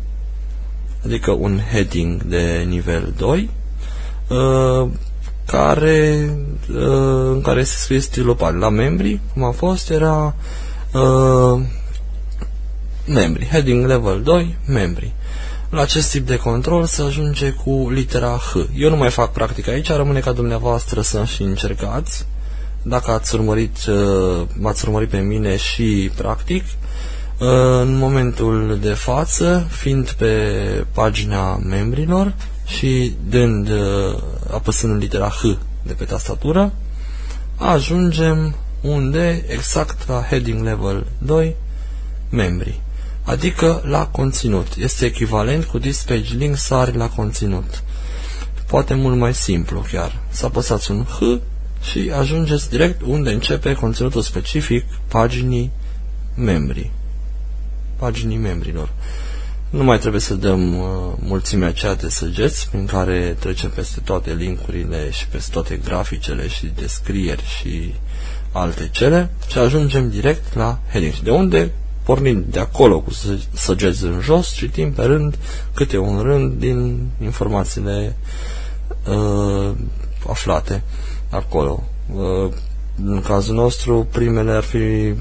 adică 1.06 1.32
un 1.32 1.60
heading 1.72 2.24
de 2.24 2.66
nivel 2.68 3.14
2, 3.18 3.50
uh, 4.28 4.90
care, 5.46 6.30
uh, 6.70 7.32
în 7.34 7.42
care 7.42 7.64
se 7.64 7.78
scrie 7.78 8.00
stilul 8.00 8.36
pagini. 8.36 8.62
La 8.62 8.70
membri, 8.70 9.20
cum 9.34 9.44
a 9.44 9.52
fost, 9.52 9.90
era 9.90 10.36
uh, 10.94 11.62
membri, 13.06 13.46
heading 13.46 13.86
level 13.86 14.22
2, 14.22 14.58
membri. 14.68 15.14
La 15.70 15.82
acest 15.82 16.12
tip 16.12 16.28
de 16.28 16.38
control 16.38 16.86
se 16.86 17.02
ajunge 17.02 17.52
cu 17.52 17.90
litera 17.90 18.38
H. 18.38 18.56
Eu 18.76 18.90
nu 18.90 18.96
mai 18.96 19.10
fac 19.10 19.32
practic 19.32 19.68
aici, 19.68 19.90
rămâne 19.90 20.20
ca 20.20 20.32
dumneavoastră 20.32 21.02
să 21.02 21.24
și 21.24 21.42
încercați. 21.42 22.26
Dacă 22.82 23.12
ați 23.12 23.36
urmărit, 23.36 23.78
uh, 23.86 24.48
m-ați 24.60 24.86
urmărit 24.86 25.10
pe 25.10 25.18
mine 25.18 25.58
și 25.58 26.12
practic, 26.16 26.64
uh, 26.64 27.48
în 27.82 27.98
momentul 27.98 28.78
de 28.82 28.94
față, 28.94 29.68
fiind 29.70 30.12
pe 30.12 30.36
pagina 30.92 31.56
membrilor 31.56 32.34
și 32.66 33.16
dând, 33.30 33.70
uh, 33.70 34.18
apăsând 34.52 35.02
litera 35.02 35.30
H 35.30 35.42
de 35.84 35.94
pe 35.94 36.04
tastatură, 36.04 36.74
ajungem 37.56 38.56
unde? 38.82 39.46
Exact 39.48 40.08
la 40.08 40.26
heading 40.30 40.64
level 40.64 41.06
2, 41.18 41.56
membrii 42.30 42.86
adică 43.28 43.82
la 43.86 44.08
conținut. 44.08 44.68
Este 44.78 45.06
echivalent 45.06 45.64
cu 45.64 45.80
this 45.80 46.04
page 46.04 46.34
link 46.36 46.58
sari 46.58 46.98
la 46.98 47.10
conținut. 47.10 47.84
Poate 48.68 48.94
mult 48.94 49.18
mai 49.18 49.34
simplu 49.34 49.86
chiar. 49.92 50.20
Să 50.30 50.46
apăsați 50.46 50.92
un 50.92 51.04
H 51.04 51.20
și 51.82 52.12
ajungeți 52.20 52.70
direct 52.70 53.02
unde 53.02 53.30
începe 53.30 53.74
conținutul 53.74 54.22
specific 54.22 54.86
paginii 55.08 55.72
membrii. 56.36 56.92
Paginii 57.96 58.38
membrilor. 58.38 58.90
Nu 59.70 59.84
mai 59.84 60.00
trebuie 60.00 60.22
să 60.22 60.34
dăm 60.34 60.78
uh, 60.78 60.86
mulțimea 61.20 61.68
aceea 61.68 61.96
de 61.96 62.10
săgeți 62.10 62.70
prin 62.70 62.86
care 62.86 63.36
trecem 63.40 63.70
peste 63.70 64.00
toate 64.00 64.34
linkurile 64.34 65.10
și 65.12 65.28
peste 65.28 65.52
toate 65.52 65.80
graficele 65.84 66.48
și 66.48 66.72
descrieri 66.76 67.44
și 67.60 67.94
alte 68.52 68.90
cele 68.92 69.30
și 69.52 69.58
ajungem 69.58 70.10
direct 70.10 70.56
la 70.56 70.80
heading. 70.92 71.20
De 71.20 71.32
unde 71.32 71.72
pornind 72.08 72.46
de 72.46 72.60
acolo 72.60 73.00
cu 73.00 73.12
săgeți 73.54 74.04
în 74.04 74.20
jos, 74.22 74.54
citim 74.54 74.92
pe 74.92 75.04
rând 75.04 75.38
câte 75.74 75.98
un 75.98 76.22
rând 76.22 76.54
din 76.54 77.08
informațiile 77.22 78.16
uh, 79.10 79.72
aflate 80.28 80.84
acolo. 81.30 81.84
Uh, 82.14 82.52
în 83.06 83.22
cazul 83.22 83.56
nostru, 83.56 84.08
primele 84.12 84.52
ar 84.52 84.64
fi 84.64 85.14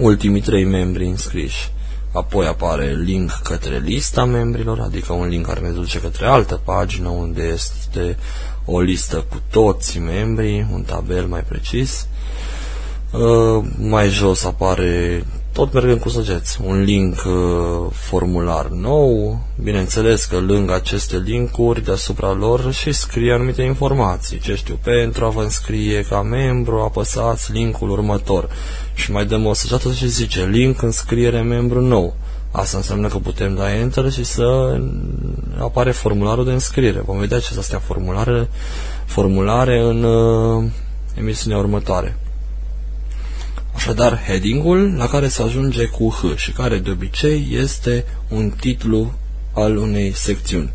ultimii 0.00 0.40
trei 0.40 0.64
membri 0.64 1.06
înscriși. 1.06 1.72
Apoi 2.12 2.46
apare 2.46 2.94
link 3.04 3.30
către 3.42 3.78
lista 3.78 4.24
membrilor, 4.24 4.80
adică 4.80 5.12
un 5.12 5.28
link 5.28 5.46
care 5.46 5.60
ne 5.60 5.70
duce 5.70 6.00
către 6.00 6.26
altă 6.26 6.60
pagină 6.64 7.08
unde 7.08 7.42
este 7.42 8.16
o 8.64 8.80
listă 8.80 9.24
cu 9.30 9.40
toți 9.50 9.98
membrii, 9.98 10.66
un 10.72 10.82
tabel 10.82 11.26
mai 11.26 11.40
precis. 11.40 12.06
Uh, 13.12 13.64
mai 13.78 14.08
jos 14.08 14.44
apare 14.44 15.24
tot 15.56 15.72
mergând 15.72 16.00
cu 16.00 16.08
săgeți. 16.08 16.58
Un 16.64 16.82
link 16.82 17.14
uh, 17.26 17.92
formular 17.92 18.66
nou, 18.66 19.38
bineînțeles 19.62 20.24
că 20.24 20.38
lângă 20.38 20.74
aceste 20.74 21.22
linkuri 21.24 21.84
deasupra 21.84 22.32
lor 22.32 22.72
și 22.72 22.92
scrie 22.92 23.32
anumite 23.32 23.62
informații. 23.62 24.38
Ce 24.38 24.54
știu, 24.54 24.78
pentru 24.82 25.24
a 25.24 25.28
vă 25.28 25.42
înscrie 25.42 26.02
ca 26.02 26.22
membru, 26.22 26.78
apăsați 26.78 27.52
linkul 27.52 27.90
următor. 27.90 28.48
Și 28.94 29.12
mai 29.12 29.26
dăm 29.26 29.46
o 29.46 29.52
săgeată 29.52 29.92
și 29.92 30.08
zice 30.08 30.46
link 30.46 30.82
înscriere 30.82 31.40
membru 31.40 31.80
nou. 31.80 32.14
Asta 32.50 32.76
înseamnă 32.76 33.08
că 33.08 33.18
putem 33.18 33.54
da 33.54 33.74
Enter 33.74 34.12
și 34.12 34.24
să 34.24 34.78
apare 35.58 35.90
formularul 35.90 36.44
de 36.44 36.52
înscriere. 36.52 37.00
Vom 37.00 37.18
vedea 37.18 37.38
ce 37.38 37.58
astea 37.58 37.78
formulare, 37.78 38.48
formulare 39.04 39.80
în 39.80 40.02
uh, 40.02 40.64
emisiunea 41.18 41.58
următoare. 41.58 42.16
Așadar, 43.76 44.22
headingul 44.26 44.94
la 44.96 45.08
care 45.08 45.28
se 45.28 45.42
ajunge 45.42 45.84
cu 45.84 46.08
H 46.08 46.36
și 46.36 46.50
care 46.52 46.78
de 46.78 46.90
obicei 46.90 47.48
este 47.50 48.04
un 48.28 48.50
titlu 48.50 49.12
al 49.52 49.76
unei 49.76 50.12
secțiuni. 50.14 50.70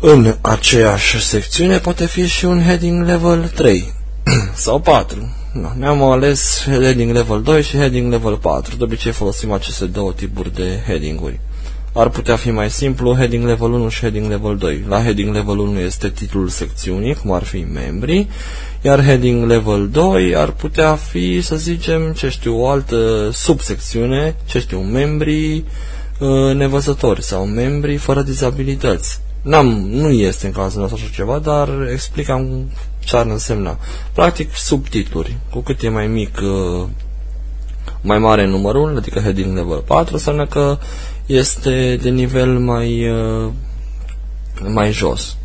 În 0.00 0.34
aceeași 0.40 1.22
secțiune 1.26 1.78
poate 1.78 2.06
fi 2.06 2.26
și 2.26 2.44
un 2.44 2.62
heading 2.62 3.06
level 3.06 3.48
3 3.54 3.92
sau 4.54 4.80
4. 4.80 5.34
No, 5.52 5.68
ne-am 5.78 6.02
ales 6.02 6.64
heading 6.64 7.12
level 7.12 7.42
2 7.42 7.62
și 7.62 7.76
heading 7.76 8.10
level 8.12 8.36
4. 8.36 8.76
De 8.76 8.84
obicei 8.84 9.12
folosim 9.12 9.52
aceste 9.52 9.84
două 9.84 10.12
tipuri 10.12 10.54
de 10.54 10.82
headinguri. 10.86 11.40
Ar 11.98 12.08
putea 12.08 12.36
fi 12.36 12.50
mai 12.50 12.70
simplu 12.70 13.14
heading 13.14 13.44
level 13.44 13.72
1 13.72 13.88
și 13.88 14.00
heading 14.00 14.30
level 14.30 14.56
2. 14.56 14.84
La 14.88 15.02
heading 15.02 15.34
level 15.34 15.58
1 15.58 15.78
este 15.78 16.08
titlul 16.08 16.48
secțiunii, 16.48 17.14
cum 17.14 17.32
ar 17.32 17.42
fi 17.42 17.66
membrii, 17.72 18.28
iar 18.82 19.04
heading 19.04 19.46
level 19.46 19.88
2 19.88 20.36
ar 20.36 20.50
putea 20.50 20.94
fi, 20.94 21.40
să 21.40 21.56
zicem, 21.56 22.12
ce 22.12 22.28
știu, 22.28 22.60
o 22.60 22.68
altă 22.68 23.30
subsecțiune, 23.32 24.36
ce 24.46 24.58
știu, 24.58 24.78
membrii 24.78 25.64
uh, 26.18 26.54
nevăzători 26.54 27.22
sau 27.22 27.44
membrii 27.44 27.96
fără 27.96 28.22
dizabilități. 28.22 29.20
N-am, 29.42 29.66
nu 29.90 30.10
este 30.10 30.46
în 30.46 30.52
cazul 30.52 30.80
nostru 30.80 31.00
așa 31.02 31.12
ceva, 31.14 31.38
dar 31.38 31.68
explicam 31.92 32.70
ce 32.98 33.16
ar 33.16 33.26
însemna. 33.26 33.78
Practic, 34.12 34.54
subtitluri. 34.54 35.36
Cu 35.50 35.60
cât 35.60 35.82
e 35.82 35.88
mai 35.88 36.06
mic, 36.06 36.38
uh, 36.42 36.88
mai 38.00 38.18
mare 38.18 38.46
numărul, 38.46 38.96
adică 38.96 39.20
heading 39.20 39.56
level 39.56 39.78
4, 39.86 40.14
înseamnă 40.14 40.46
că 40.46 40.78
este 41.26 41.96
de 42.02 42.08
nivel 42.08 42.58
mai, 42.58 43.08
uh, 43.08 43.52
mai 44.62 44.92
jos 44.92 45.36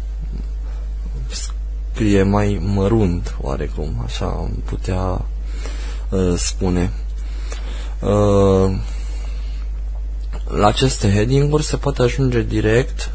scrie 2.02 2.24
mai 2.24 2.62
mărunt, 2.64 3.36
oarecum, 3.42 4.02
așa 4.06 4.26
am 4.26 4.64
putea 4.66 5.26
uh, 6.10 6.34
spune. 6.38 6.92
Uh, 8.00 8.78
la 10.48 10.68
aceste 10.68 11.12
heading-uri 11.12 11.64
se 11.64 11.78
poate 11.78 12.02
ajunge 12.02 12.42
direct 12.42 13.12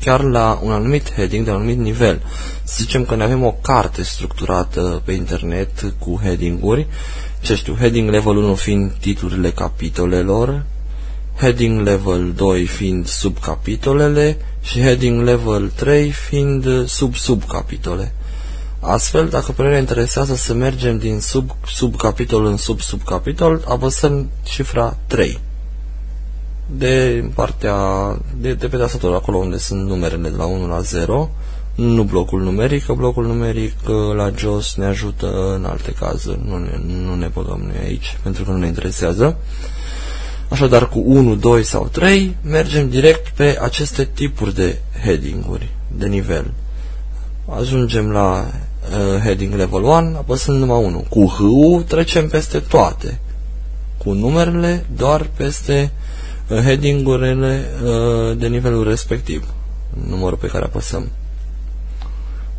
chiar 0.00 0.22
la 0.22 0.60
un 0.62 0.72
anumit 0.72 1.12
heading 1.12 1.44
de 1.44 1.50
un 1.50 1.56
anumit 1.56 1.78
nivel. 1.78 2.22
Să 2.62 2.74
zicem 2.78 3.04
că 3.04 3.14
ne 3.14 3.22
avem 3.22 3.44
o 3.44 3.52
carte 3.52 4.02
structurată 4.02 5.02
pe 5.04 5.12
internet 5.12 5.94
cu 5.98 6.20
heading-uri, 6.22 6.86
ce 7.40 7.54
știu, 7.54 7.74
heading 7.74 8.10
level 8.10 8.36
1 8.36 8.54
fiind 8.54 8.92
titlurile 9.00 9.50
capitolelor, 9.50 10.64
heading 11.40 11.80
level 11.80 12.32
2 12.32 12.66
fiind 12.66 13.06
subcapitolele 13.06 14.36
și 14.60 14.80
heading 14.80 15.22
level 15.22 15.70
3 15.74 16.10
fiind 16.10 16.84
sub-subcapitole. 16.86 18.12
Astfel, 18.80 19.28
dacă 19.28 19.52
pe 19.52 19.62
noi 19.62 19.72
ne 19.72 19.78
interesează 19.78 20.34
să 20.34 20.54
mergem 20.54 20.98
din 20.98 21.20
sub, 21.20 21.50
subcapitol 21.66 22.44
în 22.44 22.56
sub-subcapitol, 22.56 23.64
apăsăm 23.68 24.30
cifra 24.42 24.96
3 25.06 25.40
de 26.66 27.24
partea 27.34 27.76
de, 28.36 28.54
de 28.54 28.68
pe 28.68 28.76
tastatură, 28.76 29.14
acolo 29.14 29.36
unde 29.36 29.58
sunt 29.58 29.88
numerele 29.88 30.28
de 30.28 30.36
la 30.36 30.44
1 30.44 30.68
la 30.68 30.80
0, 30.80 31.30
nu 31.74 32.02
blocul 32.02 32.42
numeric, 32.42 32.84
că 32.84 32.92
blocul 32.92 33.26
numeric 33.26 33.74
uh, 33.88 34.14
la 34.14 34.30
jos 34.36 34.74
ne 34.74 34.84
ajută 34.84 35.54
în 35.54 35.64
alte 35.64 35.92
cazuri, 35.92 36.40
nu 36.46 36.58
ne, 36.58 36.80
nu 37.04 37.14
ne 37.14 37.26
băgăm 37.26 37.60
noi 37.60 37.84
aici, 37.84 38.18
pentru 38.22 38.44
că 38.44 38.50
nu 38.50 38.56
ne 38.56 38.66
interesează. 38.66 39.36
Așadar, 40.50 40.88
cu 40.88 41.02
1, 41.04 41.34
2 41.34 41.64
sau 41.64 41.88
3, 41.92 42.36
mergem 42.42 42.88
direct 42.88 43.28
pe 43.28 43.58
aceste 43.60 44.08
tipuri 44.14 44.54
de 44.54 44.78
heading-uri, 45.04 45.68
de 45.96 46.06
nivel. 46.06 46.50
Ajungem 47.58 48.10
la 48.10 48.44
uh, 48.44 49.20
heading 49.22 49.54
level 49.54 49.82
1, 49.82 49.92
apăsând 49.92 50.58
numai 50.58 50.84
1. 50.84 51.04
Cu 51.08 51.26
h 51.26 51.40
trecem 51.86 52.28
peste 52.28 52.58
toate. 52.58 53.20
Cu 53.98 54.12
numerele 54.12 54.86
doar 54.96 55.26
peste 55.36 55.90
uh, 56.48 56.58
heading-urile 56.58 57.64
uh, 57.84 58.38
de 58.38 58.46
nivelul 58.46 58.88
respectiv. 58.88 59.46
Numărul 60.08 60.38
pe 60.38 60.46
care 60.46 60.64
apăsăm. 60.64 61.10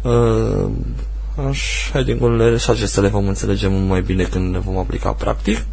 Uh, 0.02 0.70
aș, 1.48 1.90
heading-urile 1.92 2.58
și 2.58 2.70
acestea 2.70 3.02
le 3.02 3.10
vom 3.10 3.28
înțelege 3.28 3.68
mult 3.68 3.88
mai 3.88 4.02
bine 4.02 4.24
când 4.24 4.54
le 4.54 4.60
vom 4.60 4.78
aplica 4.78 5.12
practic. 5.12 5.66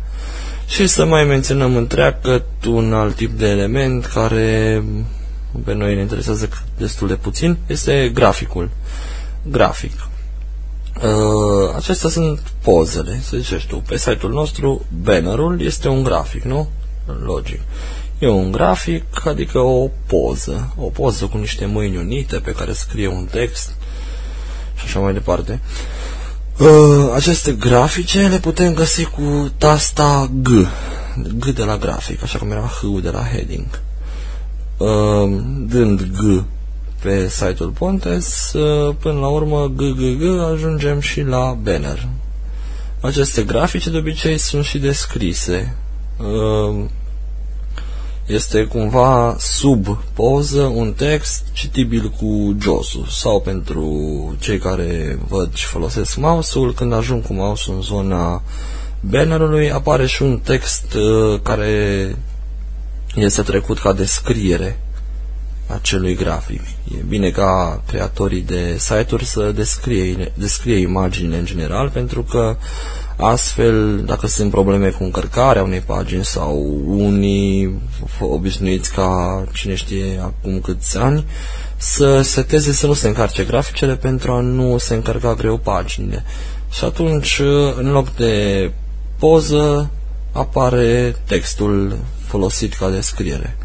Și 0.68 0.86
să 0.86 1.04
mai 1.04 1.24
menționăm 1.24 1.76
întreagă 1.76 2.44
un 2.66 2.92
alt 2.92 3.14
tip 3.14 3.38
de 3.38 3.48
element 3.48 4.06
care 4.06 4.84
pe 5.64 5.74
noi 5.74 5.94
ne 5.94 6.00
interesează 6.00 6.48
destul 6.76 7.08
de 7.08 7.14
puțin, 7.14 7.58
este 7.66 8.10
graficul. 8.14 8.70
Grafic. 9.42 9.92
Uh, 10.96 11.74
acestea 11.76 12.08
sunt 12.10 12.40
pozele, 12.62 13.20
să 13.22 13.36
zici 13.36 13.66
tu. 13.66 13.76
Pe 13.76 13.96
site-ul 13.96 14.32
nostru, 14.32 14.84
bannerul 15.02 15.60
este 15.60 15.88
un 15.88 16.02
grafic, 16.02 16.42
nu? 16.42 16.68
Logic. 17.24 17.60
E 18.18 18.28
un 18.28 18.50
grafic, 18.50 19.26
adică 19.26 19.58
o 19.58 19.90
poză. 20.06 20.74
O 20.76 20.86
poză 20.86 21.26
cu 21.26 21.36
niște 21.36 21.66
mâini 21.66 21.96
unite 21.96 22.36
pe 22.36 22.52
care 22.52 22.72
scrie 22.72 23.08
un 23.08 23.28
text 23.30 23.74
și 24.74 24.84
așa 24.84 24.98
mai 24.98 25.12
departe. 25.12 25.60
Uh, 25.62 26.17
aceste 27.14 27.52
grafice 27.52 28.28
le 28.28 28.38
putem 28.38 28.74
găsi 28.74 29.04
cu 29.04 29.52
tasta 29.58 30.30
G, 30.42 30.48
G 31.38 31.44
de 31.44 31.62
la 31.62 31.76
grafic, 31.76 32.22
așa 32.22 32.38
cum 32.38 32.50
era 32.50 32.60
H 32.60 33.00
de 33.02 33.10
la 33.10 33.22
heading. 33.22 33.80
Uh, 34.76 35.42
dând 35.66 36.02
G 36.02 36.44
pe 37.02 37.28
site-ul 37.28 37.70
Pontes, 37.70 38.52
uh, 38.52 38.94
până 39.00 39.18
la 39.18 39.28
urmă 39.28 39.72
G, 39.76 39.78
G, 39.78 40.18
G, 40.18 40.22
ajungem 40.52 41.00
și 41.00 41.22
la 41.22 41.56
banner. 41.62 42.08
Aceste 43.00 43.42
grafice 43.42 43.90
de 43.90 43.96
obicei 43.96 44.38
sunt 44.38 44.64
și 44.64 44.78
descrise. 44.78 45.76
Uh, 46.16 46.84
este 48.28 48.64
cumva 48.64 49.36
sub 49.38 49.98
poză 50.14 50.62
un 50.62 50.92
text 50.92 51.44
citibil 51.52 52.08
cu 52.20 52.56
josul 52.60 53.06
sau 53.10 53.40
pentru 53.40 53.86
cei 54.38 54.58
care 54.58 55.18
văd 55.28 55.54
și 55.54 55.66
folosesc 55.66 56.16
mouse-ul, 56.16 56.74
când 56.74 56.92
ajung 56.92 57.26
cu 57.26 57.32
mouse 57.32 57.70
în 57.70 57.80
zona 57.80 58.42
bannerului 59.00 59.70
apare 59.70 60.06
și 60.06 60.22
un 60.22 60.38
text 60.38 60.94
uh, 60.94 61.40
care 61.42 62.16
este 63.14 63.42
trecut 63.42 63.78
ca 63.78 63.92
descriere 63.92 64.80
acelui 65.66 66.14
grafic. 66.14 66.60
E 66.98 67.02
bine 67.08 67.30
ca 67.30 67.82
creatorii 67.86 68.42
de 68.42 68.76
site-uri 68.78 69.24
să 69.24 69.52
descrie, 69.52 70.32
descrie 70.34 70.76
imaginile 70.76 71.36
în 71.36 71.44
general, 71.44 71.88
pentru 71.88 72.22
că 72.22 72.56
Astfel, 73.20 74.04
dacă 74.04 74.26
sunt 74.26 74.50
probleme 74.50 74.88
cu 74.88 75.04
încărcarea 75.04 75.62
unei 75.62 75.80
pagini 75.80 76.24
sau 76.24 76.80
unii 76.86 77.80
obișnuiți 78.20 78.92
ca 78.92 79.44
cine 79.52 79.74
știe 79.74 80.20
acum 80.22 80.60
câți 80.60 80.98
ani, 80.98 81.24
să 81.76 82.22
seteze 82.22 82.72
să 82.72 82.86
nu 82.86 82.92
se 82.92 83.08
încarce 83.08 83.44
graficele 83.44 83.96
pentru 83.96 84.32
a 84.32 84.40
nu 84.40 84.78
se 84.78 84.94
încărca 84.94 85.34
greu 85.34 85.56
paginile. 85.56 86.24
Și 86.70 86.84
atunci, 86.84 87.40
în 87.76 87.90
loc 87.90 88.14
de 88.14 88.72
poză, 89.18 89.90
apare 90.32 91.16
textul 91.26 91.98
folosit 92.26 92.74
ca 92.74 92.90
descriere. 92.90 93.56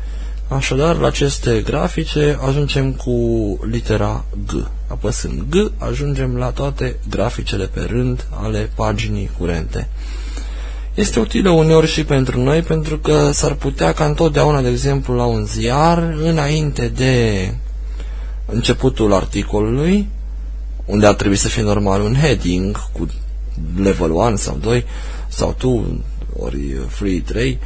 Așadar, 0.56 0.98
la 0.98 1.08
aceste 1.08 1.62
grafice 1.62 2.40
ajungem 2.48 2.92
cu 2.92 3.12
litera 3.70 4.26
G. 4.48 4.52
Apăsând 4.88 5.44
G, 5.50 5.72
ajungem 5.78 6.36
la 6.38 6.50
toate 6.50 6.96
graficele 7.10 7.66
pe 7.66 7.82
rând 7.90 8.28
ale 8.30 8.70
paginii 8.76 9.30
curente. 9.38 9.90
Este 10.94 11.20
utilă 11.20 11.50
uneori 11.50 11.88
și 11.88 12.04
pentru 12.04 12.42
noi, 12.42 12.62
pentru 12.62 12.98
că 12.98 13.32
s-ar 13.32 13.54
putea 13.54 13.94
ca 13.94 14.06
întotdeauna, 14.06 14.62
de 14.62 14.70
exemplu, 14.70 15.16
la 15.16 15.26
un 15.26 15.46
ziar, 15.46 16.18
înainte 16.24 16.88
de 16.88 17.54
începutul 18.46 19.14
articolului, 19.14 20.10
unde 20.86 21.06
ar 21.06 21.14
trebui 21.14 21.38
să 21.38 21.48
fie 21.48 21.64
normal 21.64 22.02
un 22.02 22.14
heading 22.14 22.90
cu 22.92 23.08
level 23.78 24.12
1 24.12 24.36
sau 24.36 24.58
2, 24.62 24.86
sau 25.28 25.56
2, 25.60 26.04
ori 26.40 26.76
free 26.88 27.20
3, 27.20 27.60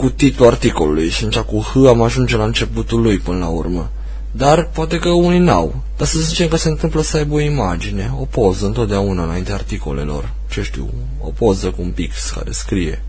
uh, 0.00 0.10
cu 0.10 0.10
titlul 0.10 0.48
articolului 0.48 1.08
și 1.08 1.24
atunci 1.24 1.44
cu 1.44 1.60
H 1.60 1.88
am 1.88 2.02
ajunge 2.02 2.36
la 2.36 2.44
începutul 2.44 3.00
lui 3.00 3.18
până 3.18 3.38
la 3.38 3.48
urmă. 3.48 3.90
Dar 4.32 4.68
poate 4.72 4.98
că 4.98 5.08
unii 5.08 5.38
n-au. 5.38 5.82
Dar 5.96 6.06
să 6.06 6.18
zicem 6.18 6.48
că 6.48 6.56
se 6.56 6.68
întâmplă 6.68 7.02
să 7.02 7.16
aibă 7.16 7.34
o 7.34 7.40
imagine, 7.40 8.14
o 8.20 8.24
poză 8.24 8.66
întotdeauna 8.66 9.22
înainte 9.22 9.52
articolelor. 9.52 10.32
Ce 10.50 10.62
știu, 10.62 10.92
o 11.20 11.30
poză 11.30 11.70
cu 11.70 11.82
un 11.82 11.90
pix 11.90 12.30
care 12.30 12.50
scrie. 12.50 13.02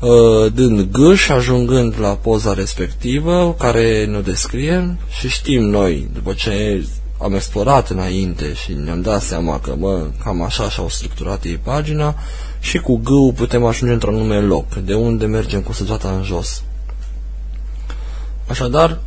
Uh, 0.00 0.52
dând 0.52 0.88
G 0.92 1.14
și 1.14 1.32
ajungând 1.32 1.94
la 2.00 2.08
poza 2.08 2.54
respectivă, 2.54 3.54
care 3.58 4.04
ne 4.04 4.20
descrie 4.20 4.96
și 5.18 5.28
știm 5.28 5.62
noi, 5.62 6.08
după 6.14 6.32
ce 6.32 6.84
am 7.18 7.34
explorat 7.34 7.88
înainte 7.88 8.52
și 8.54 8.72
ne-am 8.72 9.00
dat 9.00 9.22
seama 9.22 9.60
că, 9.60 9.74
mă, 9.78 10.06
cam 10.24 10.42
așa 10.42 10.68
și-au 10.68 10.88
structurat 10.88 11.44
ei 11.44 11.56
pagina, 11.56 12.14
și 12.60 12.78
cu 12.78 12.96
G 12.96 13.36
putem 13.36 13.64
ajunge 13.64 13.92
într-un 13.92 14.14
anume 14.14 14.40
loc, 14.40 14.74
de 14.74 14.94
unde 14.94 15.26
mergem 15.26 15.60
cu 15.60 15.72
săgeata 15.72 16.10
în 16.10 16.22
jos. 16.22 16.62
Așadar, 18.46 18.98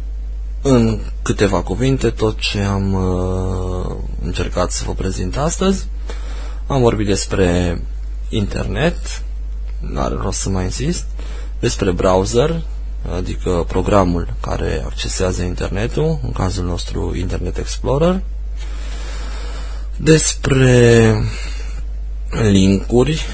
în 0.61 0.99
câteva 1.21 1.61
cuvinte, 1.61 2.09
tot 2.09 2.39
ce 2.39 2.59
am 2.59 2.93
uh, 2.93 3.95
încercat 4.23 4.71
să 4.71 4.83
vă 4.85 4.93
prezint 4.93 5.37
astăzi, 5.37 5.87
am 6.67 6.81
vorbit 6.81 7.07
despre 7.07 7.81
internet, 8.29 9.23
nu 9.79 9.99
are 9.99 10.15
rost 10.21 10.39
să 10.39 10.49
mai 10.49 10.63
insist, 10.63 11.05
despre 11.59 11.91
browser, 11.91 12.61
adică 13.09 13.65
programul 13.67 14.33
care 14.41 14.83
accesează 14.85 15.43
internetul, 15.43 16.19
în 16.23 16.31
cazul 16.31 16.65
nostru 16.65 17.15
Internet 17.15 17.57
Explorer, 17.57 18.21
despre 19.97 21.15
linkuri, 22.51 23.25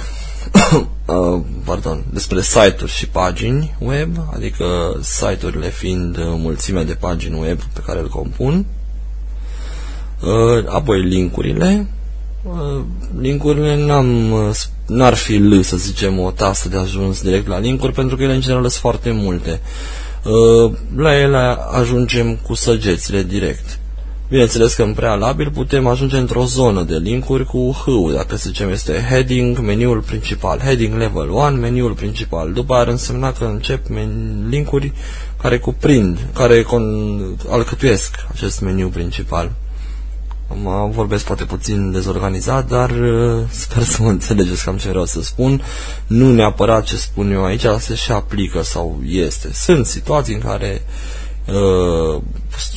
uh, 1.05 1.41
pardon, 1.63 2.03
despre 2.13 2.41
site-uri 2.41 2.91
și 2.91 3.07
pagini 3.07 3.75
web, 3.79 4.17
adică 4.33 4.97
site-urile 5.01 5.69
fiind 5.69 6.17
mulțimea 6.19 6.83
de 6.83 6.93
pagini 6.93 7.39
web 7.39 7.59
pe 7.73 7.81
care 7.85 7.99
îl 7.99 8.09
compun, 8.09 8.65
uh, 10.21 10.65
apoi 10.67 11.01
linkurile, 11.01 11.87
uh, 12.43 12.83
linkurile 13.19 13.85
n-am, 13.85 14.33
n-ar 14.87 15.13
fi 15.13 15.35
L, 15.35 15.61
să 15.61 15.77
zicem, 15.77 16.19
o 16.19 16.31
tasă 16.31 16.69
de 16.69 16.77
ajuns 16.77 17.21
direct 17.21 17.47
la 17.47 17.59
linkuri, 17.59 17.91
pentru 17.91 18.15
că 18.15 18.23
ele 18.23 18.33
în 18.33 18.41
general 18.41 18.61
sunt 18.61 18.73
foarte 18.73 19.11
multe. 19.11 19.61
Uh, 20.23 20.71
la 20.95 21.19
ele 21.19 21.57
ajungem 21.71 22.35
cu 22.35 22.53
săgețile 22.53 23.23
direct. 23.23 23.79
Bineînțeles 24.29 24.73
că 24.73 24.83
în 24.83 24.93
prealabil 24.93 25.51
putem 25.51 25.87
ajunge 25.87 26.17
într-o 26.17 26.45
zonă 26.45 26.83
de 26.83 26.97
linkuri 26.97 27.45
cu 27.45 27.71
h 27.71 28.13
dacă 28.13 28.35
să 28.35 28.49
zicem 28.49 28.69
este 28.69 29.05
heading, 29.09 29.59
meniul 29.59 30.01
principal, 30.01 30.59
heading 30.59 30.97
level 30.97 31.29
1, 31.29 31.49
meniul 31.49 31.93
principal. 31.93 32.53
După 32.53 32.73
ar 32.73 32.87
însemna 32.87 33.31
că 33.31 33.43
încep 33.43 33.85
linkuri 34.49 34.93
care 35.41 35.57
cuprind, 35.57 36.19
care 36.33 36.63
con- 36.63 37.49
alcătuiesc 37.49 38.15
acest 38.31 38.61
meniu 38.61 38.87
principal. 38.87 39.51
Mă 40.53 40.89
vorbesc 40.91 41.25
poate 41.25 41.43
puțin 41.43 41.91
dezorganizat, 41.91 42.67
dar 42.67 42.89
uh, 42.89 43.43
sper 43.49 43.83
să 43.83 44.01
mă 44.01 44.09
înțelegeți 44.09 44.63
cam 44.63 44.77
ce 44.77 44.89
vreau 44.89 45.05
să 45.05 45.21
spun. 45.21 45.61
Nu 46.07 46.31
neapărat 46.33 46.83
ce 46.83 46.95
spun 46.95 47.31
eu 47.31 47.45
aici 47.45 47.65
se 47.79 47.95
și 47.95 48.11
aplică 48.11 48.63
sau 48.63 48.99
este. 49.05 49.49
Sunt 49.53 49.85
situații 49.85 50.33
în 50.33 50.39
care 50.39 50.81
uh, 51.45 52.21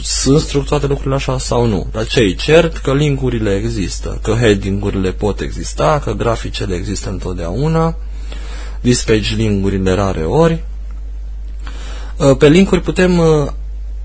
sunt 0.02 0.40
structurate 0.40 0.86
lucrurile 0.86 1.14
așa 1.14 1.38
sau 1.38 1.66
nu. 1.66 1.86
Dar 1.92 2.06
ce 2.06 2.20
e 2.20 2.32
cert? 2.32 2.76
Că 2.76 2.94
linkurile 2.94 3.54
există, 3.54 4.18
că 4.22 4.32
heading-urile 4.32 5.12
pot 5.12 5.40
exista, 5.40 6.00
că 6.04 6.12
graficele 6.12 6.74
există 6.74 7.08
întotdeauna, 7.08 7.96
dispage 8.80 9.34
link-urile 9.34 9.94
rare 9.94 10.24
ori. 10.24 10.64
Uh, 12.16 12.36
pe 12.36 12.48
linkuri 12.48 12.80
putem 12.80 13.18
uh, 13.18 13.46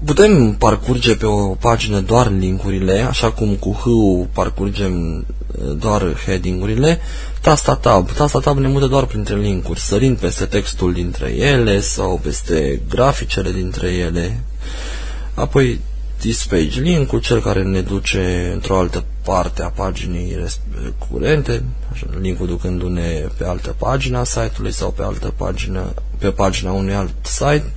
putem 0.04 0.54
parcurge 0.54 1.16
pe 1.16 1.26
o 1.26 1.48
pagină 1.48 2.00
doar 2.00 2.32
linkurile, 2.32 3.00
așa 3.00 3.32
cum 3.32 3.56
cu 3.56 3.72
h 3.72 3.86
parcurgem 4.34 5.18
uh, 5.18 5.78
doar 5.78 6.18
heading-urile, 6.26 7.00
tasta 7.42 7.76
tab. 7.76 8.12
Tasta 8.12 8.40
tab 8.40 8.58
ne 8.58 8.68
mută 8.68 8.88
doar 8.88 9.06
printre 9.06 9.36
linkuri, 9.36 9.80
sărind 9.80 10.18
peste 10.18 10.46
textul 10.46 10.94
dintre 10.94 11.30
ele 11.30 11.80
sau 11.80 12.20
peste 12.24 12.82
graficele 12.90 13.52
dintre 13.52 13.88
ele, 13.88 14.40
Apoi 15.36 15.80
dispage 16.22 16.80
link-ul, 16.80 17.20
cel 17.20 17.42
care 17.42 17.64
ne 17.64 17.82
duce 17.82 18.52
într-o 18.54 18.78
altă 18.78 19.04
parte 19.24 19.64
a 19.64 19.70
paginii 19.70 20.46
curente, 21.10 21.64
linkul 22.20 22.48
ducându-ne 22.48 23.28
pe 23.38 23.46
altă 23.46 23.76
pagină 23.78 24.18
a 24.18 24.24
site-ului 24.24 24.72
sau 24.72 24.92
pe 24.92 25.04
altă 25.04 25.34
pagină, 25.38 25.94
pe 26.18 26.30
pagina 26.30 26.72
unui 26.72 26.94
alt 26.94 27.14
site. 27.22 27.72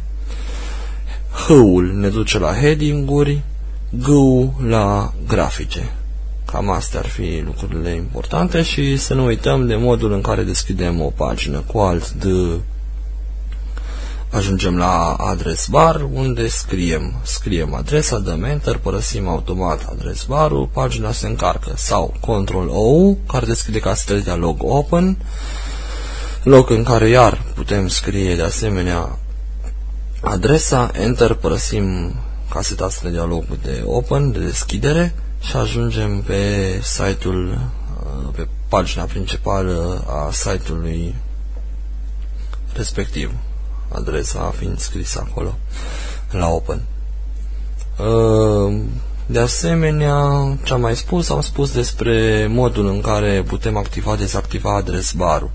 H-ul 1.46 1.92
ne 1.94 2.08
duce 2.08 2.38
la 2.38 2.54
heading-uri, 2.54 3.42
G-ul 3.90 4.52
la 4.66 5.12
grafice. 5.28 5.92
Cam 6.44 6.70
astea 6.70 7.00
ar 7.00 7.06
fi 7.06 7.42
lucrurile 7.44 7.90
importante 7.90 8.62
și 8.62 8.96
să 8.96 9.14
nu 9.14 9.24
uităm 9.24 9.66
de 9.66 9.76
modul 9.76 10.12
în 10.12 10.20
care 10.20 10.42
deschidem 10.42 11.00
o 11.00 11.12
pagină 11.16 11.62
cu 11.66 11.78
alt 11.78 12.12
de 12.12 12.60
Ajungem 14.30 14.76
la 14.76 15.14
adres 15.14 15.66
bar, 15.66 16.08
unde 16.12 16.48
scriem, 16.48 17.14
scriem 17.22 17.74
adresa, 17.74 18.18
dăm 18.18 18.44
enter, 18.44 18.76
părăsim 18.76 19.28
automat 19.28 19.86
adres 19.90 20.24
barul, 20.24 20.68
pagina 20.72 21.12
se 21.12 21.26
încarcă. 21.26 21.72
Sau 21.76 22.14
Ctrl 22.20 22.68
O, 22.68 23.14
care 23.32 23.46
deschide 23.46 23.78
castel 23.78 24.20
de 24.20 24.30
log 24.30 24.58
open, 24.62 25.18
loc 26.42 26.70
în 26.70 26.82
care 26.82 27.08
iar 27.08 27.42
putem 27.54 27.88
scrie 27.88 28.34
de 28.34 28.42
asemenea 28.42 29.18
adresa, 30.20 30.90
enter, 30.92 31.34
părăsim 31.34 32.14
caseta 32.50 32.88
de 33.02 33.10
dialog 33.10 33.44
de 33.62 33.82
open, 33.86 34.32
de 34.32 34.38
deschidere 34.38 35.14
și 35.40 35.56
ajungem 35.56 36.22
pe 36.22 36.42
site-ul, 36.82 37.58
pe 38.36 38.48
pagina 38.68 39.04
principală 39.04 40.04
a 40.08 40.30
site-ului 40.30 41.14
respectiv 42.72 43.32
adresa 43.92 44.52
fiind 44.56 44.78
scrisă 44.78 45.26
acolo 45.30 45.54
la 46.30 46.48
Open. 46.48 46.82
Uh, 47.98 48.80
De 49.30 49.38
asemenea, 49.38 50.18
ce 50.62 50.72
am 50.72 50.80
mai 50.80 50.96
spus, 50.96 51.30
am 51.30 51.40
spus 51.40 51.72
despre 51.72 52.46
modul 52.50 52.86
în 52.86 53.00
care 53.00 53.42
putem 53.46 53.76
activa, 53.76 54.16
dezactiva 54.16 54.76
adres 54.76 55.12
barul. 55.12 55.50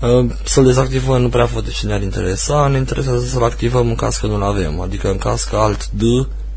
Uh, 0.00 0.30
să-l 0.44 0.64
dezactivăm 0.64 1.20
nu 1.20 1.28
prea 1.28 1.44
văd 1.44 1.64
de 1.64 1.70
ce 1.70 1.86
ne-ar 1.86 2.02
interesa, 2.02 2.66
ne 2.66 2.76
interesează 2.76 3.26
să-l 3.26 3.42
activăm 3.42 3.88
în 3.88 3.94
caz 3.94 4.16
că 4.16 4.26
nu-l 4.26 4.42
avem, 4.42 4.80
adică 4.80 5.10
în 5.10 5.18
caz 5.18 5.42
că 5.42 5.56
alt 5.56 5.90
D 5.90 6.02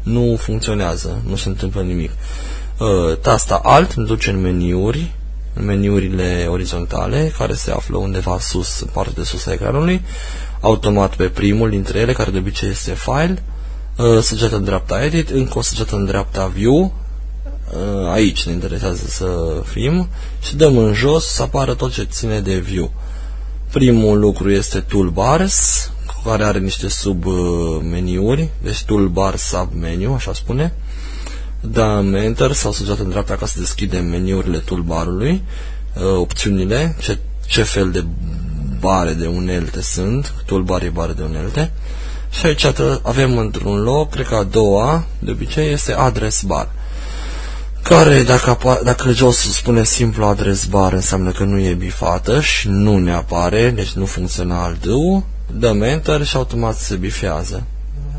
nu 0.04 0.36
funcționează, 0.40 1.22
nu 1.28 1.36
se 1.36 1.50
întâmplă 1.50 1.82
nimic. 1.82 2.12
Uh, 2.78 3.18
tasta 3.22 3.60
Alt 3.64 3.92
îmi 3.92 4.08
duce 4.08 4.30
în 4.30 4.42
meniuri, 4.42 5.12
în 5.54 5.66
meniurile 5.66 6.46
orizontale, 6.50 7.34
care 7.38 7.54
se 7.54 7.72
află 7.72 7.98
undeva 7.98 8.40
sus, 8.40 8.80
în 8.80 8.88
partea 8.94 9.14
de 9.16 9.24
sus 9.24 9.46
a 9.46 9.54
ecranului, 9.54 10.02
automat 10.60 11.16
pe 11.16 11.28
primul 11.28 11.70
dintre 11.70 12.00
ele, 12.00 12.14
care 12.14 12.32
de 12.32 12.38
obicei 12.38 12.70
este 12.70 12.94
File, 12.94 13.44
uh, 13.98 14.22
săgeată 14.22 14.56
în 14.56 14.64
dreapta 14.64 15.04
Edit, 15.04 15.30
încă 15.30 15.58
o 15.58 15.62
săgeată 15.62 15.96
în 15.96 16.06
dreapta 16.06 16.52
View, 16.54 16.94
aici 18.12 18.46
ne 18.46 18.52
interesează 18.52 19.06
să 19.08 19.62
fim, 19.66 20.08
și 20.42 20.56
dăm 20.56 20.78
în 20.78 20.94
jos 20.94 21.26
să 21.26 21.42
apară 21.42 21.74
tot 21.74 21.92
ce 21.92 22.04
ține 22.04 22.40
de 22.40 22.56
View. 22.56 22.92
Primul 23.72 24.20
lucru 24.20 24.52
este 24.52 24.80
toolbars, 24.80 25.92
care 26.24 26.44
are 26.44 26.60
niște 26.60 26.88
submeniuri, 26.88 28.50
deci 28.62 28.84
toolbar 28.84 29.36
submenu, 29.36 30.14
așa 30.14 30.34
spune. 30.34 30.74
Dăm 31.62 32.14
Enter 32.14 32.52
sau 32.52 32.72
săgeată 32.72 33.04
în 33.04 33.10
dreapta 33.10 33.36
ca 33.36 33.46
să 33.46 33.60
deschidem 33.60 34.06
meniurile 34.06 34.58
toolbarului, 34.58 35.42
uh, 35.96 36.04
opțiunile, 36.18 36.96
ce, 37.00 37.18
ce 37.46 37.64
fel 37.64 37.92
de 37.92 38.06
bare 38.80 39.14
de 39.14 39.28
unelte 39.28 39.82
sunt, 39.82 40.34
toolbar 40.46 40.84
e 40.84 40.90
bare 40.90 41.14
de 41.14 41.24
unelte. 41.24 41.72
Și 42.30 42.46
aici 42.46 42.66
avem 43.02 43.38
într-un 43.38 43.82
loc, 43.82 44.10
cred 44.10 44.28
că 44.28 44.36
a 44.36 44.44
doua, 44.44 45.06
de 45.20 45.32
obicei, 45.32 45.72
este 45.72 45.94
address 45.94 46.42
bar 46.42 46.70
care, 47.82 48.24
dacă, 48.24 48.80
dacă 48.84 49.12
jos 49.12 49.38
spune 49.38 49.84
simplu 49.84 50.26
adres 50.26 50.66
bar, 50.66 50.94
înseamnă 50.94 51.32
că 51.32 51.44
nu 51.44 51.60
e 51.60 51.74
bifată 51.74 52.42
și 52.42 52.68
nu 52.68 52.98
ne 52.98 53.14
apare, 53.14 53.70
deci 53.70 53.92
nu 53.92 54.06
funcționa 54.06 54.64
alt 54.64 54.86
dăm 55.52 55.82
Enter 55.82 56.26
și 56.26 56.36
automat 56.36 56.76
se 56.76 56.96
bifează, 56.96 57.64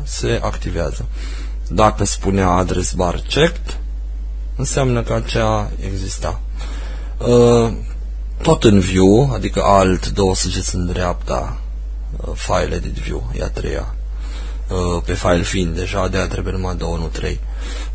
se 0.03 0.39
activează. 0.43 1.05
Dacă 1.67 2.05
spunea 2.05 2.47
adres 2.47 2.91
bar 2.91 3.21
checked, 3.29 3.77
înseamnă 4.55 5.03
că 5.03 5.13
aceea 5.13 5.71
exista. 5.85 6.39
Uh, 7.17 7.73
tot 8.41 8.63
în 8.63 8.79
view, 8.79 9.31
adică 9.33 9.61
alt, 9.63 10.09
două 10.09 10.35
săgeți 10.35 10.75
în 10.75 10.85
dreapta, 10.85 11.57
uh, 12.17 12.33
file 12.33 12.75
edit 12.75 12.93
view, 12.93 13.31
e 13.39 13.43
a 13.43 13.49
treia. 13.49 13.95
Uh, 14.71 15.01
pe 15.05 15.13
file 15.13 15.41
fiind 15.41 15.75
deja, 15.75 16.07
de-aia 16.07 16.27
trebuie 16.27 16.53
numai 16.53 16.75
două, 16.75 16.97
nu 16.97 17.05
trei. 17.05 17.39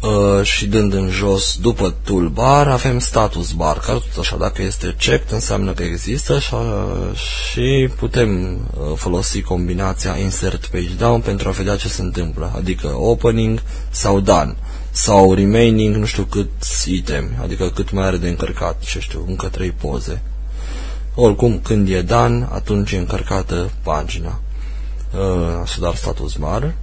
Uh, 0.00 0.44
și 0.44 0.66
dând 0.66 0.92
în 0.92 1.10
jos, 1.10 1.56
după 1.60 1.94
toolbar, 2.04 2.68
avem 2.68 2.98
status 2.98 3.52
bar, 3.52 3.78
care 3.78 3.98
tot 3.98 4.18
așa, 4.18 4.36
dacă 4.36 4.62
este 4.62 4.94
checked, 4.98 5.32
înseamnă 5.32 5.72
că 5.72 5.82
există 5.82 6.38
și, 6.38 6.54
uh, 6.54 7.18
și 7.50 7.88
putem 7.98 8.54
uh, 8.54 8.96
folosi 8.96 9.40
combinația 9.42 10.16
insert 10.16 10.66
page 10.66 10.94
down 10.98 11.20
pentru 11.20 11.48
a 11.48 11.52
vedea 11.52 11.76
ce 11.76 11.88
se 11.88 12.02
întâmplă, 12.02 12.52
adică 12.56 12.86
opening 12.96 13.62
sau 13.90 14.20
done 14.20 14.56
sau 14.90 15.34
remaining, 15.34 15.94
nu 15.96 16.04
știu 16.04 16.22
cât 16.22 16.50
item, 16.86 17.30
adică 17.42 17.70
cât 17.74 17.90
mai 17.90 18.06
are 18.06 18.16
de 18.16 18.28
încărcat, 18.28 18.82
ce 18.82 19.00
știu, 19.00 19.24
încă 19.26 19.46
trei 19.46 19.70
poze. 19.70 20.22
Oricum, 21.14 21.58
când 21.62 21.88
e 21.88 22.00
done, 22.00 22.48
atunci 22.52 22.92
e 22.92 22.96
încărcată 22.96 23.70
pagina. 23.82 24.40
Uh, 25.16 25.60
așadar, 25.62 25.94
status 25.94 26.34
bar. 26.34 26.74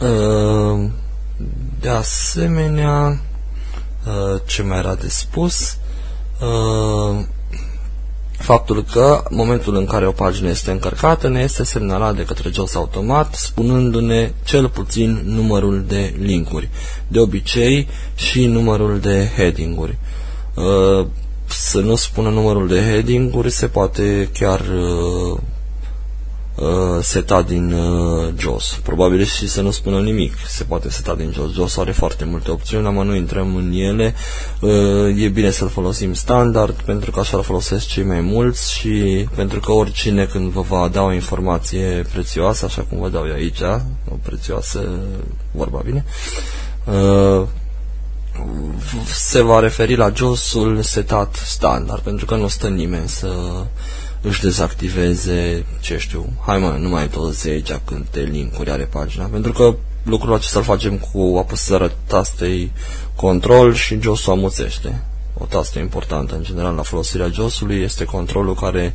Uh, 0.00 0.90
de 1.80 1.88
asemenea, 1.88 3.20
uh, 4.06 4.40
ce 4.46 4.62
mai 4.62 4.78
era 4.78 4.94
de 4.94 5.08
spus, 5.08 5.78
uh, 6.40 7.24
faptul 8.38 8.84
că 8.92 9.24
momentul 9.30 9.74
în 9.76 9.84
care 9.84 10.06
o 10.06 10.10
pagină 10.10 10.48
este 10.48 10.70
încărcată 10.70 11.28
ne 11.28 11.40
este 11.40 11.64
semnalat 11.64 12.16
de 12.16 12.24
către 12.24 12.50
JOS 12.50 12.74
automat 12.74 13.34
spunându-ne 13.34 14.32
cel 14.44 14.68
puțin 14.68 15.22
numărul 15.24 15.84
de 15.88 16.14
linkuri, 16.18 16.68
de 17.08 17.18
obicei 17.18 17.88
și 18.14 18.46
numărul 18.46 19.00
de 19.00 19.30
heading-uri. 19.36 19.98
Uh, 20.54 21.06
să 21.46 21.80
nu 21.80 21.94
spună 21.94 22.30
numărul 22.30 22.68
de 22.68 22.80
heading-uri 22.80 23.50
se 23.50 23.66
poate 23.66 24.28
chiar 24.32 24.60
uh, 26.54 26.66
seta 27.00 27.42
din 27.42 27.72
uh, 27.72 28.32
JOS. 28.38 28.78
Probabil 28.82 29.24
și 29.24 29.48
să 29.48 29.60
nu 29.60 29.70
spună 29.70 30.00
nimic. 30.00 30.34
Se 30.46 30.64
poate 30.64 30.90
seta 30.90 31.14
din 31.14 31.30
JOS. 31.32 31.52
JOS 31.52 31.76
are 31.76 31.92
foarte 31.92 32.24
multe 32.24 32.50
opțiuni, 32.50 32.86
am 32.86 32.94
nu 33.06 33.14
intrăm 33.14 33.56
în 33.56 33.72
ele. 33.72 34.14
Uh, 34.60 35.22
e 35.22 35.28
bine 35.28 35.50
să-l 35.50 35.68
folosim 35.68 36.14
standard 36.14 36.74
pentru 36.74 37.10
că 37.10 37.20
așa 37.20 37.36
îl 37.36 37.42
folosesc 37.42 37.86
cei 37.86 38.04
mai 38.04 38.20
mulți 38.20 38.72
și 38.72 39.26
pentru 39.34 39.60
că 39.60 39.72
oricine 39.72 40.24
când 40.24 40.52
vă 40.52 40.60
va 40.60 40.88
da 40.88 41.02
o 41.02 41.12
informație 41.12 42.06
prețioasă, 42.12 42.64
așa 42.64 42.82
cum 42.88 42.98
vă 42.98 43.08
dau 43.08 43.26
eu 43.26 43.34
aici, 43.34 43.60
o 44.10 44.14
prețioasă, 44.22 44.88
vorba 45.50 45.82
bine, 45.84 46.04
uh, 46.84 47.46
se 49.12 49.42
va 49.42 49.58
referi 49.58 49.96
la 49.96 50.12
JOS-ul 50.14 50.82
setat 50.82 51.34
standard, 51.34 52.02
pentru 52.02 52.24
că 52.24 52.34
nu 52.34 52.48
stă 52.48 52.68
nimeni 52.68 53.08
să 53.08 53.28
își 54.24 54.40
dezactiveze, 54.40 55.64
ce 55.80 55.98
știu, 55.98 56.32
hai 56.46 56.58
mă, 56.58 56.76
nu 56.78 56.88
mai 56.88 57.08
tot 57.08 57.34
aici 57.44 57.72
când 57.84 58.06
te 58.10 58.20
linkuri 58.20 58.70
are 58.70 58.84
pagina, 58.84 59.24
pentru 59.24 59.52
că 59.52 59.74
lucrul 60.02 60.34
acesta 60.34 60.58
îl 60.58 60.64
facem 60.64 60.96
cu 60.96 61.36
apăsarea 61.38 61.92
tastei 62.06 62.72
control 63.14 63.74
și 63.74 64.00
JOS-ul 64.00 64.32
amuțește. 64.32 65.02
O 65.38 65.44
tastă 65.44 65.78
importantă 65.78 66.34
în 66.34 66.42
general 66.42 66.74
la 66.74 66.82
folosirea 66.82 67.28
JOS-ului 67.28 67.82
este 67.82 68.04
controlul 68.04 68.54
care 68.54 68.94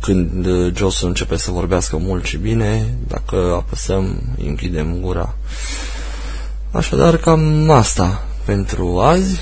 când 0.00 0.46
jos 0.76 1.00
începe 1.00 1.36
să 1.36 1.50
vorbească 1.50 1.96
mult 1.96 2.24
și 2.24 2.36
bine, 2.36 2.94
dacă 3.08 3.36
apăsăm, 3.36 4.22
închidem 4.44 5.00
gura. 5.00 5.34
Așadar, 6.70 7.16
cam 7.16 7.70
asta 7.70 8.24
pentru 8.44 9.00
azi. 9.00 9.40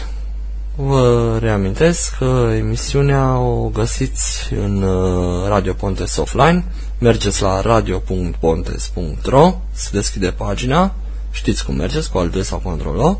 Vă 0.76 1.36
reamintesc 1.40 2.16
că 2.16 2.52
emisiunea 2.56 3.38
o 3.38 3.68
găsiți 3.68 4.52
în 4.52 4.82
uh, 4.82 5.48
Radio 5.48 5.72
Pontes 5.72 6.16
Offline. 6.16 6.64
Mergeți 6.98 7.42
la 7.42 7.60
radio.pontes.ro 7.60 9.54
Se 9.72 9.88
deschide 9.92 10.30
pagina. 10.30 10.94
Știți 11.30 11.64
cum 11.64 11.74
mergeți, 11.74 12.10
cu 12.10 12.18
alt 12.18 12.44
sau 12.44 12.58
control 12.58 12.96
O. 12.96 13.18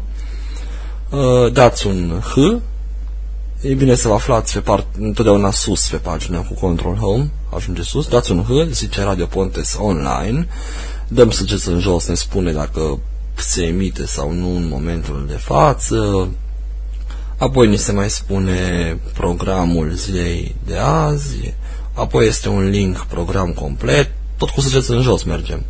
Uh, 1.16 1.53
dați 1.53 1.86
un 1.86 2.20
H. 2.20 2.36
E 3.61 3.74
bine 3.74 3.94
să 3.94 4.09
vă 4.09 4.14
aflați 4.14 4.53
pe 4.53 4.61
part, 4.61 4.86
întotdeauna 4.98 5.50
sus 5.50 5.88
pe 5.88 5.96
pagina 5.96 6.40
cu 6.40 6.55
Control 6.55 6.94
Home. 6.94 7.30
Ajunge 7.55 7.82
sus. 7.82 8.09
Dați 8.09 8.32
un 8.32 8.44
H, 8.44 8.50
zice 8.70 9.03
Radio 9.03 9.26
Pontes 9.26 9.76
Online. 9.80 10.48
Dăm 11.09 11.30
săgeți 11.30 11.68
în 11.68 11.78
jos, 11.78 12.07
ne 12.07 12.14
spune 12.14 12.53
dacă 12.53 12.98
se 13.34 13.62
emite 13.62 14.07
sau 14.07 14.32
nu 14.32 14.57
în 14.57 14.68
momentul 14.68 15.24
de 15.28 15.36
față 15.36 16.28
apoi 17.43 17.68
ni 17.68 17.76
se 17.76 17.93
mai 17.93 18.11
spune 18.11 18.99
programul 19.14 19.93
zilei 19.95 20.55
de 20.66 20.76
azi, 20.76 21.55
apoi 21.93 22.26
este 22.26 22.49
un 22.49 22.68
link 22.68 22.99
program 22.99 23.53
complet, 23.53 24.11
tot 24.36 24.51
cu 24.51 24.61
săgeți 24.61 24.90
în 24.90 25.03
jos 25.03 25.22
mergem. 25.22 25.64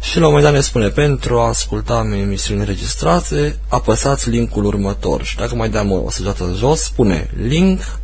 Și 0.00 0.18
la 0.18 0.26
un 0.26 0.32
moment 0.32 0.44
dat 0.44 0.52
ne 0.52 0.60
spune, 0.60 0.88
pentru 0.88 1.38
a 1.38 1.48
asculta 1.48 2.08
emisiuni 2.12 2.60
înregistrate, 2.60 3.58
apăsați 3.68 4.28
linkul 4.28 4.64
următor. 4.64 5.24
Și 5.24 5.36
dacă 5.36 5.54
mai 5.54 5.68
dăm 5.68 5.90
o 5.90 6.10
săgeată 6.10 6.44
în 6.44 6.54
jos, 6.54 6.80
spune 6.80 7.30
link 7.42 7.98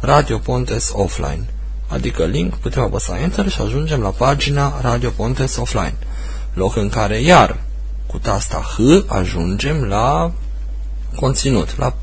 Radio 0.00 0.38
Pontes 0.38 0.90
Offline. 0.92 1.48
Adică 1.86 2.24
link, 2.24 2.54
putem 2.54 2.82
apăsa 2.82 3.20
Enter 3.20 3.48
și 3.48 3.60
ajungem 3.60 4.00
la 4.00 4.10
pagina 4.10 4.80
Radio 4.80 5.10
Pontes 5.10 5.56
Offline. 5.56 5.96
Loc 6.54 6.76
în 6.76 6.88
care, 6.88 7.20
iar, 7.20 7.60
cu 8.06 8.18
tasta 8.18 8.62
H, 8.76 9.04
ajungem 9.06 9.82
la 9.82 10.32
conținut, 11.14 11.78
la 11.78 11.94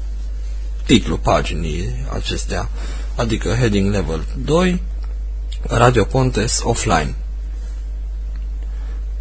titlul 0.86 1.18
paginii 1.18 2.06
acestea, 2.14 2.70
adică 3.16 3.50
heading 3.60 3.92
level 3.92 4.26
2, 4.46 4.82
Radio 5.68 6.04
Pontes 6.04 6.62
offline. 6.64 7.16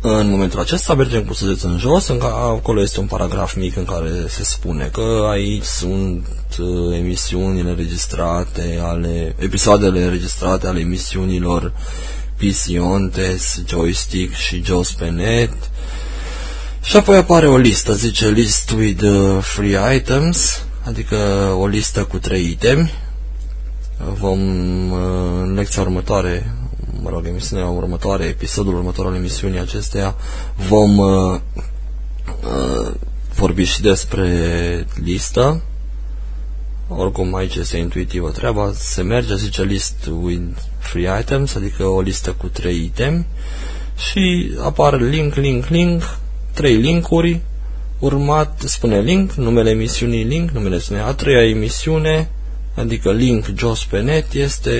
În 0.05 0.31
momentul 0.31 0.61
acesta 0.61 0.95
mergem 0.95 1.25
cu 1.25 1.35
săgeți 1.35 1.65
în 1.65 1.79
jos, 1.79 2.09
în 2.09 2.19
care, 2.19 2.33
acolo 2.33 2.81
este 2.81 3.01
un 3.01 3.07
paragraf 3.07 3.55
mic 3.55 3.77
în 3.77 3.85
care 3.85 4.11
se 4.29 4.45
spune 4.45 4.89
că 4.93 5.27
aici 5.31 5.65
sunt 5.65 6.27
uh, 6.59 6.97
emisiunile 6.97 7.71
înregistrate, 7.71 8.79
ale, 8.83 9.35
episoadele 9.39 10.03
înregistrate 10.03 10.67
ale 10.67 10.81
emisiunilor 10.81 11.73
PC 12.37 12.83
Ontes, 12.93 13.63
Joystick 13.67 14.35
și 14.35 14.63
JOS 14.65 14.93
pe 14.93 15.09
net. 15.09 15.53
Și 16.83 16.97
apoi 16.97 17.17
apare 17.17 17.49
o 17.49 17.57
listă, 17.57 17.95
zice 17.95 18.29
list 18.29 18.71
with 18.71 19.03
uh, 19.03 19.39
free 19.41 19.97
items 19.97 20.63
adică 20.85 21.17
o 21.59 21.67
listă 21.67 22.05
cu 22.05 22.19
trei 22.19 22.51
itemi. 22.51 22.93
Vom, 24.19 24.41
în 25.43 25.55
lecția 25.55 25.83
următoare, 25.83 26.55
mă 27.03 27.11
rog, 27.11 27.27
emisiunea 27.27 27.67
următoare, 27.67 28.25
episodul 28.25 28.75
următor 28.75 29.07
al 29.07 29.15
emisiunii 29.15 29.61
acesteia, 29.61 30.15
vom, 30.69 31.01
vorbit 33.35 33.67
și 33.67 33.81
despre 33.81 34.87
listă. 35.03 35.63
Oricum 36.89 37.35
aici 37.35 37.55
este 37.55 37.77
intuitivă 37.77 38.31
treaba. 38.31 38.73
Se 38.75 39.03
merge, 39.03 39.37
zice 39.37 39.63
list 39.63 40.09
with 40.21 40.59
free 40.79 41.19
items, 41.21 41.55
adică 41.55 41.85
o 41.85 42.01
listă 42.01 42.33
cu 42.33 42.47
trei 42.47 42.85
itemi 42.85 43.27
și 44.11 44.55
apare 44.63 45.09
link, 45.09 45.35
link, 45.35 45.67
link, 45.67 46.19
trei 46.53 46.77
linkuri, 46.77 47.41
urmat, 48.03 48.63
spune 48.65 49.01
link, 49.01 49.33
numele 49.33 49.71
emisiunii 49.71 50.25
link, 50.25 50.51
numele 50.51 50.79
spune 50.79 51.01
a 51.01 51.13
treia 51.13 51.49
emisiune, 51.49 52.31
adică 52.75 53.13
link 53.13 53.47
jos 53.57 53.85
pe 53.85 54.01
net, 54.01 54.33
este 54.33 54.75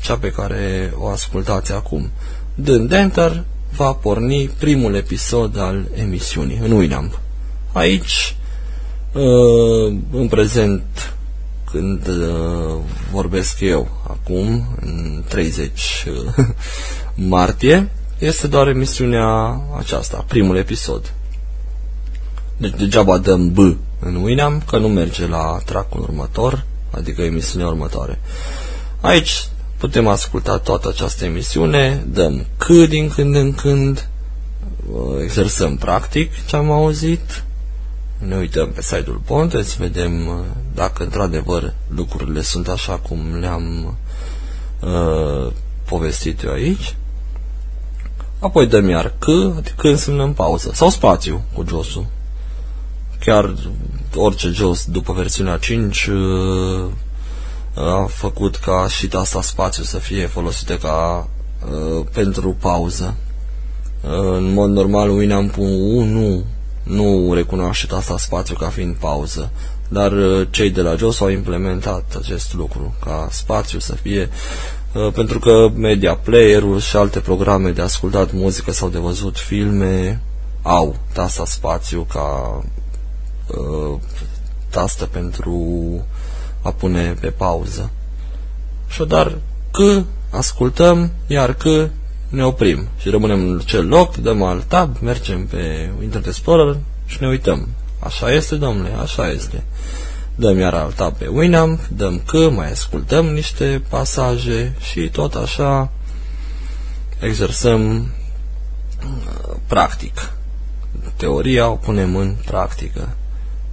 cea 0.00 0.16
pe 0.16 0.30
care 0.30 0.92
o 0.96 1.08
ascultați 1.08 1.72
acum. 1.72 2.10
Dând 2.54 2.92
enter, 2.92 3.44
va 3.76 3.92
porni 3.92 4.50
primul 4.58 4.94
episod 4.94 5.58
al 5.58 5.84
emisiunii 5.94 6.60
în 6.62 6.70
Winamp. 6.70 7.20
Aici, 7.72 8.36
uh, 9.12 9.96
în 10.10 10.28
prezent, 10.28 11.14
când 11.70 12.06
uh, 12.06 12.76
vorbesc 13.12 13.60
eu, 13.60 13.88
acum, 14.06 14.76
în 14.80 15.24
30 15.28 16.04
uh, 16.06 16.44
martie, 17.34 17.88
este 18.18 18.46
doar 18.46 18.68
emisiunea 18.68 19.60
aceasta, 19.78 20.24
primul 20.28 20.56
episod. 20.56 21.12
Deci 22.60 22.74
degeaba 22.76 23.18
dăm 23.18 23.52
B 23.52 23.58
în 24.00 24.14
Winamp, 24.14 24.66
că 24.66 24.78
nu 24.78 24.88
merge 24.88 25.26
la 25.26 25.58
track 25.64 25.94
următor, 25.94 26.64
adică 26.90 27.22
emisiunea 27.22 27.66
următoare. 27.66 28.20
Aici 29.00 29.48
putem 29.76 30.06
asculta 30.06 30.58
toată 30.58 30.88
această 30.88 31.24
emisiune, 31.24 32.04
dăm 32.08 32.46
C 32.56 32.66
din 32.66 33.08
când 33.08 33.34
în 33.34 33.52
când, 33.52 34.08
exersăm 35.22 35.76
practic 35.76 36.46
ce 36.46 36.56
am 36.56 36.70
auzit, 36.70 37.44
ne 38.18 38.36
uităm 38.36 38.70
pe 38.70 38.82
site-ul 38.82 39.20
Pontes, 39.24 39.76
vedem 39.76 40.26
uh, 40.26 40.34
dacă 40.74 41.02
într-adevăr 41.02 41.74
lucrurile 41.88 42.42
sunt 42.42 42.68
așa 42.68 42.96
cum 42.96 43.36
le-am 43.40 43.96
uh, 44.80 45.52
povestit 45.88 46.42
eu 46.42 46.52
aici. 46.52 46.96
Apoi 48.38 48.66
dăm 48.66 48.88
iar 48.88 49.14
C, 49.18 49.26
adică 49.56 49.88
însemnăm 49.88 50.32
pauză, 50.32 50.70
sau 50.74 50.90
spațiu 50.90 51.42
cu 51.52 51.64
josul. 51.68 52.06
Chiar 53.18 53.54
orice 54.14 54.48
jos 54.48 54.84
după 54.84 55.12
versiunea 55.12 55.56
5 55.56 56.06
uh, 56.06 56.90
a 57.74 58.06
făcut 58.08 58.56
ca 58.56 58.86
și 58.88 59.08
tasta 59.08 59.42
spațiu 59.42 59.82
să 59.82 59.98
fie 59.98 60.26
folosită 60.26 60.76
ca 60.76 61.28
uh, 61.64 62.06
pentru 62.12 62.56
pauză. 62.60 63.14
Uh, 64.00 64.36
în 64.36 64.52
mod 64.52 64.70
normal 64.70 65.10
Winamp 65.10 65.56
1 65.56 66.44
nu 66.82 67.34
recunoaște 67.34 67.86
tasta 67.86 68.18
spațiu 68.18 68.54
ca 68.54 68.68
fiind 68.68 68.94
pauză, 68.94 69.50
dar 69.88 70.12
uh, 70.12 70.46
cei 70.50 70.70
de 70.70 70.80
la 70.80 70.94
JOS 70.94 71.20
au 71.20 71.28
implementat 71.28 72.16
acest 72.18 72.54
lucru 72.54 72.94
ca 73.04 73.28
spațiu 73.30 73.78
să 73.78 73.94
fie 73.94 74.28
uh, 74.92 75.12
pentru 75.12 75.38
că 75.38 75.70
media 75.74 76.14
player-ul 76.14 76.78
și 76.78 76.96
alte 76.96 77.20
programe 77.20 77.70
de 77.70 77.82
ascultat 77.82 78.32
muzică 78.32 78.72
sau 78.72 78.88
de 78.88 78.98
văzut 78.98 79.36
filme 79.36 80.22
au 80.62 80.96
tasta 81.12 81.44
spațiu 81.44 82.06
ca 82.12 82.60
uh, 83.56 83.98
tastă 84.70 85.06
pentru 85.06 85.56
a 86.62 86.70
pune 86.72 87.14
pe 87.20 87.30
pauză. 87.30 87.90
dar 89.08 89.38
că 89.70 90.02
ascultăm, 90.30 91.10
iar 91.26 91.54
că 91.54 91.88
ne 92.28 92.44
oprim 92.44 92.88
și 92.98 93.08
rămânem 93.08 93.48
în 93.48 93.58
cel 93.58 93.88
loc, 93.88 94.16
dăm 94.16 94.42
alt 94.42 94.64
tab, 94.64 94.96
mergem 95.00 95.46
pe 95.46 95.90
Internet 96.02 96.26
Explorer 96.26 96.76
și 97.06 97.16
ne 97.20 97.28
uităm. 97.28 97.68
Așa 97.98 98.32
este, 98.32 98.56
domnule, 98.56 98.90
așa 99.02 99.30
este. 99.30 99.64
Dăm 100.34 100.58
iar 100.58 100.74
alt 100.74 100.94
tab 100.94 101.14
pe 101.14 101.26
Winamp, 101.26 101.80
dăm 101.86 102.22
că, 102.26 102.50
mai 102.50 102.70
ascultăm 102.70 103.26
niște 103.26 103.82
pasaje 103.88 104.76
și 104.80 105.08
tot 105.08 105.34
așa 105.34 105.90
exersăm 107.20 107.96
uh, 107.96 109.56
practic. 109.66 110.32
Teoria 111.16 111.68
o 111.68 111.74
punem 111.74 112.16
în 112.16 112.34
practică. 112.44 113.08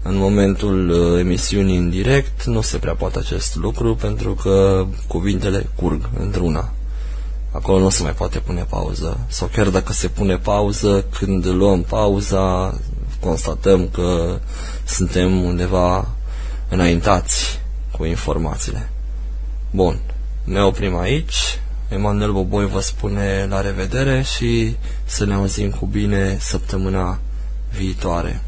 În 0.08 0.18
momentul 0.18 0.90
uh, 0.90 1.20
emisiunii 1.20 1.78
în 1.78 1.90
direct 1.90 2.44
nu 2.44 2.62
se 2.62 2.78
prea 2.78 2.96
poate 2.96 3.20
acest 3.20 3.56
lucru 3.56 3.96
pentru 3.96 4.34
că 4.34 4.86
cuvintele 5.08 5.70
curg 5.76 6.10
într-una. 6.20 6.74
Acolo 7.52 7.80
nu 7.80 7.90
se 7.90 8.04
mai 8.04 8.12
poate 8.12 8.40
pune 8.40 8.66
pauză. 8.70 9.20
Sau 9.28 9.48
chiar 9.48 9.70
dacă 9.70 9.94
se 9.94 10.08
pune 10.08 10.38
pauză, 10.38 11.06
când 11.18 11.46
luăm 11.46 11.82
pauza, 11.84 12.78
constatăm 13.20 13.88
că 13.88 14.40
suntem 14.84 15.44
undeva 15.44 16.08
înaintați 16.70 17.60
cu 17.92 18.06
informațiile. 18.06 18.90
Bun, 19.72 20.00
ne 20.44 20.62
oprim 20.62 20.98
aici. 20.98 21.60
Emanuel 21.90 22.32
Boboi 22.32 22.68
vă 22.68 22.80
spune 22.80 23.46
la 23.50 23.62
revedere 23.62 24.22
și 24.36 24.76
să 25.06 25.26
ne 25.26 25.34
auzim 25.34 25.70
cu 25.70 25.86
bine 25.86 26.38
săptămâna 26.40 27.20
viitoare. 27.78 28.42